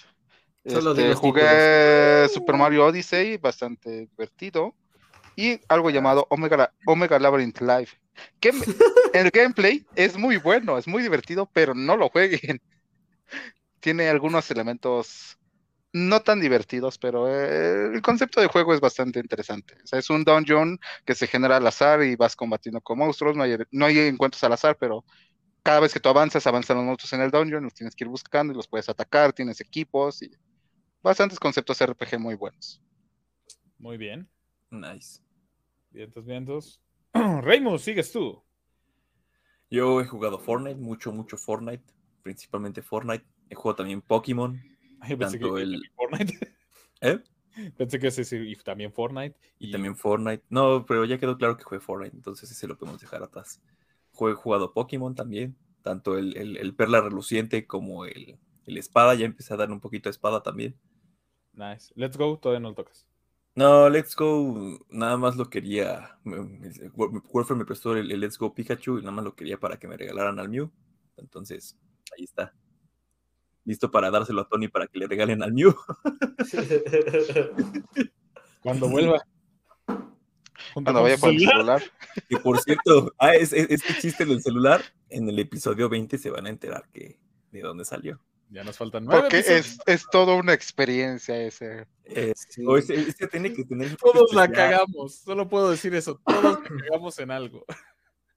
[0.66, 4.76] este, jugué Super Mario Odyssey, bastante divertido.
[5.36, 7.90] Y algo llamado Omega, Omega Labyrinth Live.
[8.40, 8.66] Que me-
[9.14, 12.62] el gameplay es muy bueno, es muy divertido, pero no lo jueguen.
[13.80, 15.38] Tiene algunos elementos
[15.94, 19.76] no tan divertidos, pero eh, el concepto de juego es bastante interesante.
[19.84, 23.38] O sea, es un dungeon que se genera al azar y vas combatiendo con monstruos.
[23.38, 25.06] No hay, no hay encuentros al azar, pero
[25.64, 28.10] cada vez que tú avanzas, avanzan los monstruos en el dungeon, los tienes que ir
[28.10, 30.32] buscando y los puedes atacar, tienes equipos y
[31.06, 32.82] bastantes conceptos RPG muy buenos.
[33.78, 34.28] Muy bien.
[34.72, 35.22] Nice.
[35.92, 36.82] Vientos, vientos.
[37.42, 38.44] Reymus, sigues tú.
[39.70, 41.84] Yo he jugado Fortnite, mucho, mucho Fortnite,
[42.24, 43.26] principalmente Fortnite.
[43.50, 44.62] He jugado también Pokémon.
[45.00, 46.56] Ay, pensé Tanto que el- Fortnite.
[47.02, 47.20] ¿Eh?
[47.78, 49.38] Pensé que ese sí, y también Fortnite.
[49.60, 50.44] Y también Fortnite.
[50.50, 53.62] No, pero ya quedó claro que jugué Fortnite, entonces ese lo podemos dejar atrás.
[54.12, 59.16] He jugado Pokémon también, tanto el, el- el Perla Reluciente como el, el Espada.
[59.16, 60.76] Ya empecé a dar un poquito de Espada también.
[61.56, 61.92] Nice.
[61.96, 63.08] Let's go, todavía no lo tocas.
[63.56, 66.20] No, Let's Go, nada más lo quería.
[66.26, 69.88] Warfare me prestó el, el Let's Go Pikachu y nada más lo quería para que
[69.88, 70.70] me regalaran al Mew.
[71.16, 71.78] Entonces,
[72.18, 72.54] ahí está.
[73.64, 75.74] Listo para dárselo a Tony para que le regalen al Mew.
[78.62, 79.26] Cuando vuelva.
[80.74, 81.80] Cuando vaya por el celular.
[81.82, 81.84] celular,
[82.30, 86.30] Que por cierto, ah, es, es- este chiste del celular, en el episodio 20 se
[86.30, 87.20] van a enterar que
[87.52, 88.20] de dónde salió.
[88.50, 91.88] Ya nos faltan nueve porque es, es toda una experiencia ese.
[92.06, 92.64] Eh, Sí.
[92.66, 93.90] o ese, ese tiene que tener.
[93.92, 95.16] un toque Todos la cagamos.
[95.16, 96.22] Solo puedo decir eso.
[96.26, 97.66] Todos la cagamos en algo.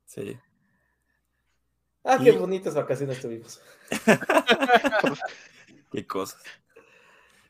[0.06, 0.36] Sí.
[2.04, 3.60] Ah, qué bonitas vacaciones tuvimos.
[5.92, 6.42] Qué cosas.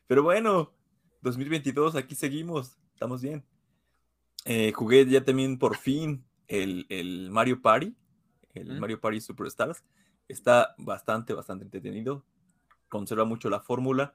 [0.07, 0.73] Pero bueno,
[1.21, 2.77] 2022, aquí seguimos.
[2.93, 3.43] Estamos bien.
[4.45, 7.95] Eh, jugué ya también por fin el, el Mario Party,
[8.53, 8.79] el Mm.
[8.79, 9.83] Mario Party Superstars.
[10.27, 12.23] Está bastante, bastante entretenido.
[12.89, 14.13] Conserva mucho la fórmula.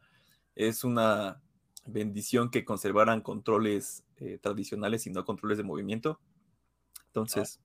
[0.55, 1.41] Es una
[1.87, 6.21] bendición que conservaran controles eh, tradicionales y no controles de movimiento.
[7.07, 7.61] Entonces,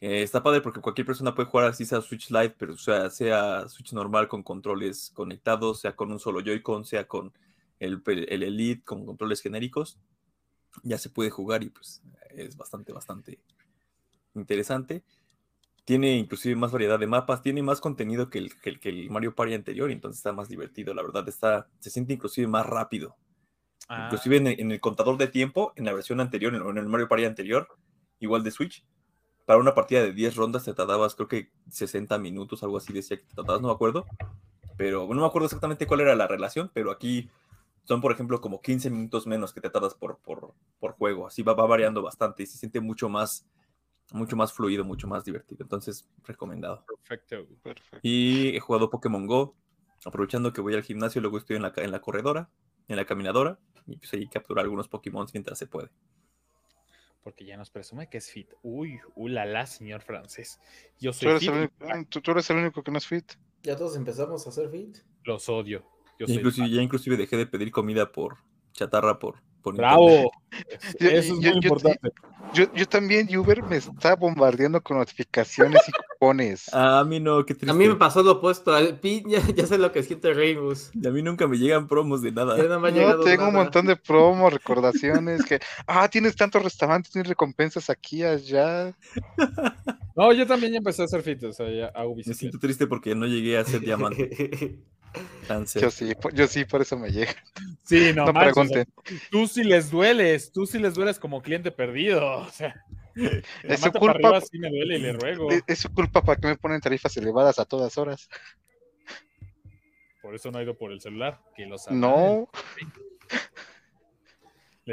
[0.00, 3.68] eh, está padre porque cualquier persona puede jugar así sea Switch Lite, pero sea, sea
[3.68, 7.32] Switch normal con controles conectados, sea con un solo Joy-Con, sea con
[7.80, 9.98] el, el Elite con controles genéricos.
[10.82, 13.38] Ya se puede jugar y pues es bastante, bastante
[14.34, 15.02] interesante.
[15.86, 19.08] Tiene inclusive más variedad de mapas, tiene más contenido que el, que el, que el
[19.10, 23.16] Mario Party anterior, entonces está más divertido, la verdad está, se siente inclusive más rápido.
[23.88, 26.76] Ah, Inclusive en el, en el contador de tiempo, en la versión anterior, en, en
[26.76, 27.68] el Mario Party anterior,
[28.20, 28.84] igual de Switch,
[29.46, 33.16] para una partida de 10 rondas te tardabas creo que 60 minutos, algo así decía
[33.16, 34.04] que te tardabas, no me acuerdo.
[34.76, 37.30] Pero no me acuerdo exactamente cuál era la relación, pero aquí
[37.84, 41.28] son, por ejemplo, como 15 minutos menos que te tardas por, por, por juego.
[41.28, 43.46] Así va, va variando bastante y se siente mucho más,
[44.12, 45.62] mucho más fluido, mucho más divertido.
[45.62, 46.84] Entonces, recomendado.
[46.86, 47.46] perfecto.
[47.62, 47.98] Perfecto.
[48.02, 49.56] Y he jugado Pokémon Go,
[50.04, 52.48] aprovechando que voy al gimnasio, luego estoy en la, ca- en la corredora,
[52.88, 55.90] en la caminadora, y pues ahí capturar algunos Pokémon mientras se puede.
[57.22, 58.52] Porque ya nos presume que es fit.
[58.62, 60.60] Uy, ulala, señor francés.
[61.00, 61.72] Yo Tú soy eres, fit.
[61.80, 63.32] el tú- tú eres el único que no es fit.
[63.64, 64.98] Ya todos empezamos a hacer fit.
[65.24, 65.84] Los odio.
[66.20, 68.38] Yo Ya soy inclusive, ya inclusive dejé de pedir comida por
[68.72, 69.42] chatarra por,
[69.72, 69.76] por.
[69.76, 70.30] Bravo.
[70.68, 72.10] Es- Yo- Eso es yo- muy yo- importante.
[72.54, 76.68] Yo, yo también, Uber me está bombardeando con notificaciones y cupones.
[76.72, 77.70] A mí no, qué triste.
[77.72, 78.72] A mí me pasó lo opuesto.
[78.72, 80.90] Al pin ya, ya sé lo que siente Rainbows.
[80.94, 82.56] Y a mí nunca me llegan promos de nada.
[82.56, 86.36] Ya no me ha No, llegado tengo un montón de promos, recordaciones, que, ah, tienes
[86.36, 88.96] tantos restaurantes, tienes recompensas aquí, allá.
[90.18, 91.42] No, yo también ya empecé a hacer fit.
[91.44, 94.78] O sea, ya hago Me siento triste porque no llegué a ser diamante.
[95.80, 97.32] Yo sí, yo sí, por eso me llega.
[97.84, 98.94] Sí, no, No manches, o sea, pregunten.
[99.30, 102.46] tú sí les dueles, tú sí les dueles como cliente perdido.
[102.46, 102.74] O sea,
[103.62, 104.12] la Es su culpa.
[104.12, 105.48] arriba sí me duele y le ruego.
[105.66, 108.28] Es, su culpa para que me ponen tarifas elevadas a todas horas.
[110.20, 111.40] Por eso no ha ido por el celular.
[111.54, 111.76] Que lo.
[111.90, 112.50] No,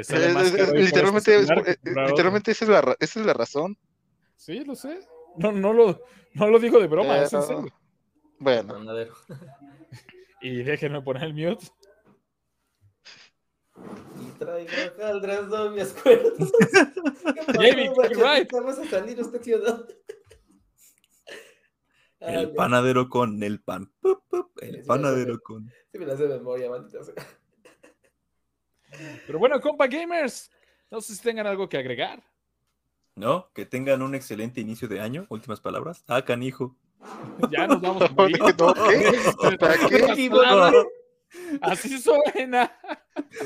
[0.02, 3.76] sale más este literalmente, celular eh, literalmente esa es, la, esa es la razón.
[4.36, 5.00] Sí, lo sé.
[5.36, 6.00] No, no, lo,
[6.32, 7.74] no lo digo de broma, es en serio.
[8.38, 8.74] Bueno.
[10.44, 11.66] Y déjenme poner el mute.
[14.20, 16.52] Y traigo caldras dobles cuerdas.
[17.54, 18.52] Jamie, copyright.
[18.52, 19.88] Vamos a salir esta ciudad.
[22.20, 22.54] El ya.
[22.54, 23.90] panadero con el pan.
[24.00, 25.40] Pup, pup, el Sí, panadero sí.
[25.42, 25.72] con.
[25.90, 27.14] Sí me la sé de memoria, maldita sea.
[29.26, 30.50] Pero bueno, compa gamers,
[30.90, 32.22] no sé si tengan algo que agregar.
[33.16, 33.50] ¿No?
[33.54, 35.24] Que tengan un excelente inicio de año.
[35.30, 36.04] Últimas palabras.
[36.06, 36.76] Ah, canijo.
[37.50, 38.38] Ya nos vamos a morir.
[38.38, 39.56] No, ¿qué?
[39.58, 40.30] ¿Para qué?
[41.60, 42.70] Así suena.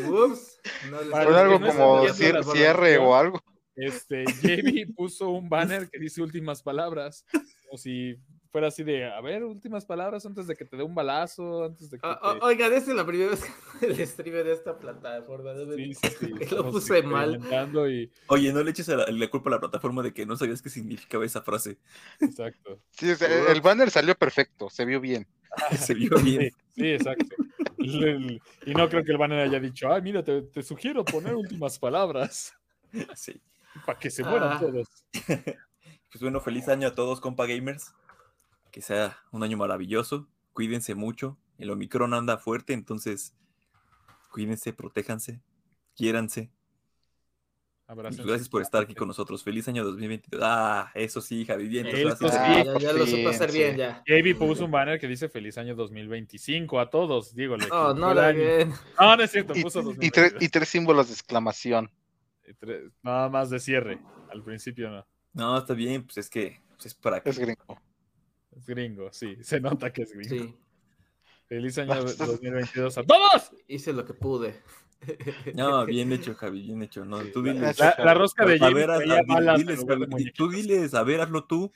[0.08, 0.60] ups,
[0.90, 3.42] no algo no como cierre grabación, o algo.
[3.74, 7.24] Este, JB puso un banner que dice últimas palabras.
[7.32, 8.16] Como si
[8.50, 11.90] fuera así de, a ver, últimas palabras antes de que te dé un balazo, antes
[11.90, 12.26] de que Ah, te...
[12.28, 13.42] ah, Oigan, esta es la primera vez
[13.80, 15.52] que el stream de esta plataforma.
[15.54, 15.72] ¿no?
[15.74, 17.40] Sí, sí, sí, Lo puse mal.
[17.90, 18.10] y...
[18.28, 20.70] Oye, no le eches la, la culpa a la plataforma de que no sabías qué
[20.70, 21.78] significaba esa frase.
[22.20, 22.80] Exacto.
[22.90, 25.26] Sí, o sea, el banner salió perfecto, se vio bien.
[25.78, 26.50] Se vio bien.
[26.74, 27.36] Sí, sí, exacto.
[27.78, 31.04] El- el- y no creo que el banner haya dicho, ay, mira, te, te sugiero
[31.04, 32.54] poner últimas palabras
[33.14, 33.40] Sí.
[33.86, 34.60] para que se mueran Ah.
[34.60, 34.88] todos.
[36.10, 37.92] Pues bueno, feliz año a todos, compa gamers.
[38.70, 40.28] Que sea un año maravilloso.
[40.52, 41.38] Cuídense mucho.
[41.58, 43.34] El Omicron anda fuerte, entonces
[44.30, 45.40] cuídense, protéjanse,
[45.96, 46.50] quiéranse.
[47.88, 49.42] Gracias por estar aquí con nosotros.
[49.42, 50.42] Feliz año 2022.
[50.44, 51.68] Ah, eso sí, Javi.
[51.68, 52.04] Bien, sí.
[52.32, 53.58] Ah, ya, lo supo hacer sí.
[53.58, 54.04] bien, ya.
[54.06, 57.34] JB puso un banner que dice feliz año 2025 a todos.
[57.34, 58.38] Digo, le Oh, no año.
[58.38, 58.74] bien.
[59.00, 60.42] No, no es cierto, Y, puso y tres, 2022.
[60.42, 61.90] y tres símbolos de exclamación.
[62.46, 63.98] Y tres- Nada más de cierre.
[64.30, 65.06] Al principio no.
[65.32, 67.30] No, está bien, pues es que pues es para que.
[67.30, 67.80] Es gringo.
[68.58, 69.36] Es gringo, sí.
[69.42, 70.28] Se nota que es gringo.
[70.46, 70.56] Sí,
[71.46, 73.50] Feliz año 2022 a todos.
[73.68, 74.60] hice lo que pude.
[75.54, 77.04] No, bien hecho, Javi, bien hecho.
[77.04, 77.78] No, Sí, tú la- diles.
[77.78, 78.90] La, la rosca de a ver,
[79.56, 81.72] diles, Javi, tú diles, a ver, hazlo tú.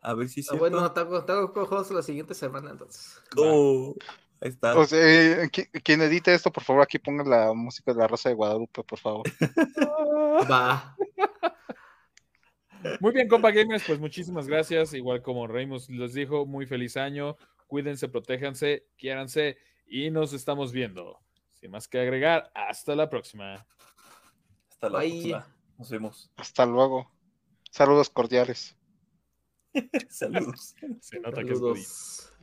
[0.00, 0.60] A ver si es Ah, cierto.
[0.76, 3.20] bueno, te hago, te hago juegos la siguiente semana, entonces.
[3.36, 3.96] Oh,
[4.40, 4.78] ahí está.
[4.78, 5.00] O sea,
[5.42, 8.34] eh, qui- quien edite esto, por favor, aquí ponga la música de la Rosa de
[8.36, 9.26] Guadalupe, por favor.
[10.48, 10.94] Va.
[13.00, 14.92] Muy bien, compa gamers, pues muchísimas gracias.
[14.94, 17.36] Igual como Remus les dijo, muy feliz año.
[17.66, 21.18] Cuídense, protéjanse, quiéranse y nos estamos viendo.
[21.52, 23.66] Sin más que agregar, hasta la próxima.
[24.68, 25.54] Hasta la próxima.
[25.76, 26.30] Nos vemos.
[26.36, 27.10] Hasta luego.
[27.70, 28.76] Saludos cordiales.
[30.08, 30.74] Saludos.
[31.00, 31.74] Se nota Saludos.
[31.74, 32.38] que es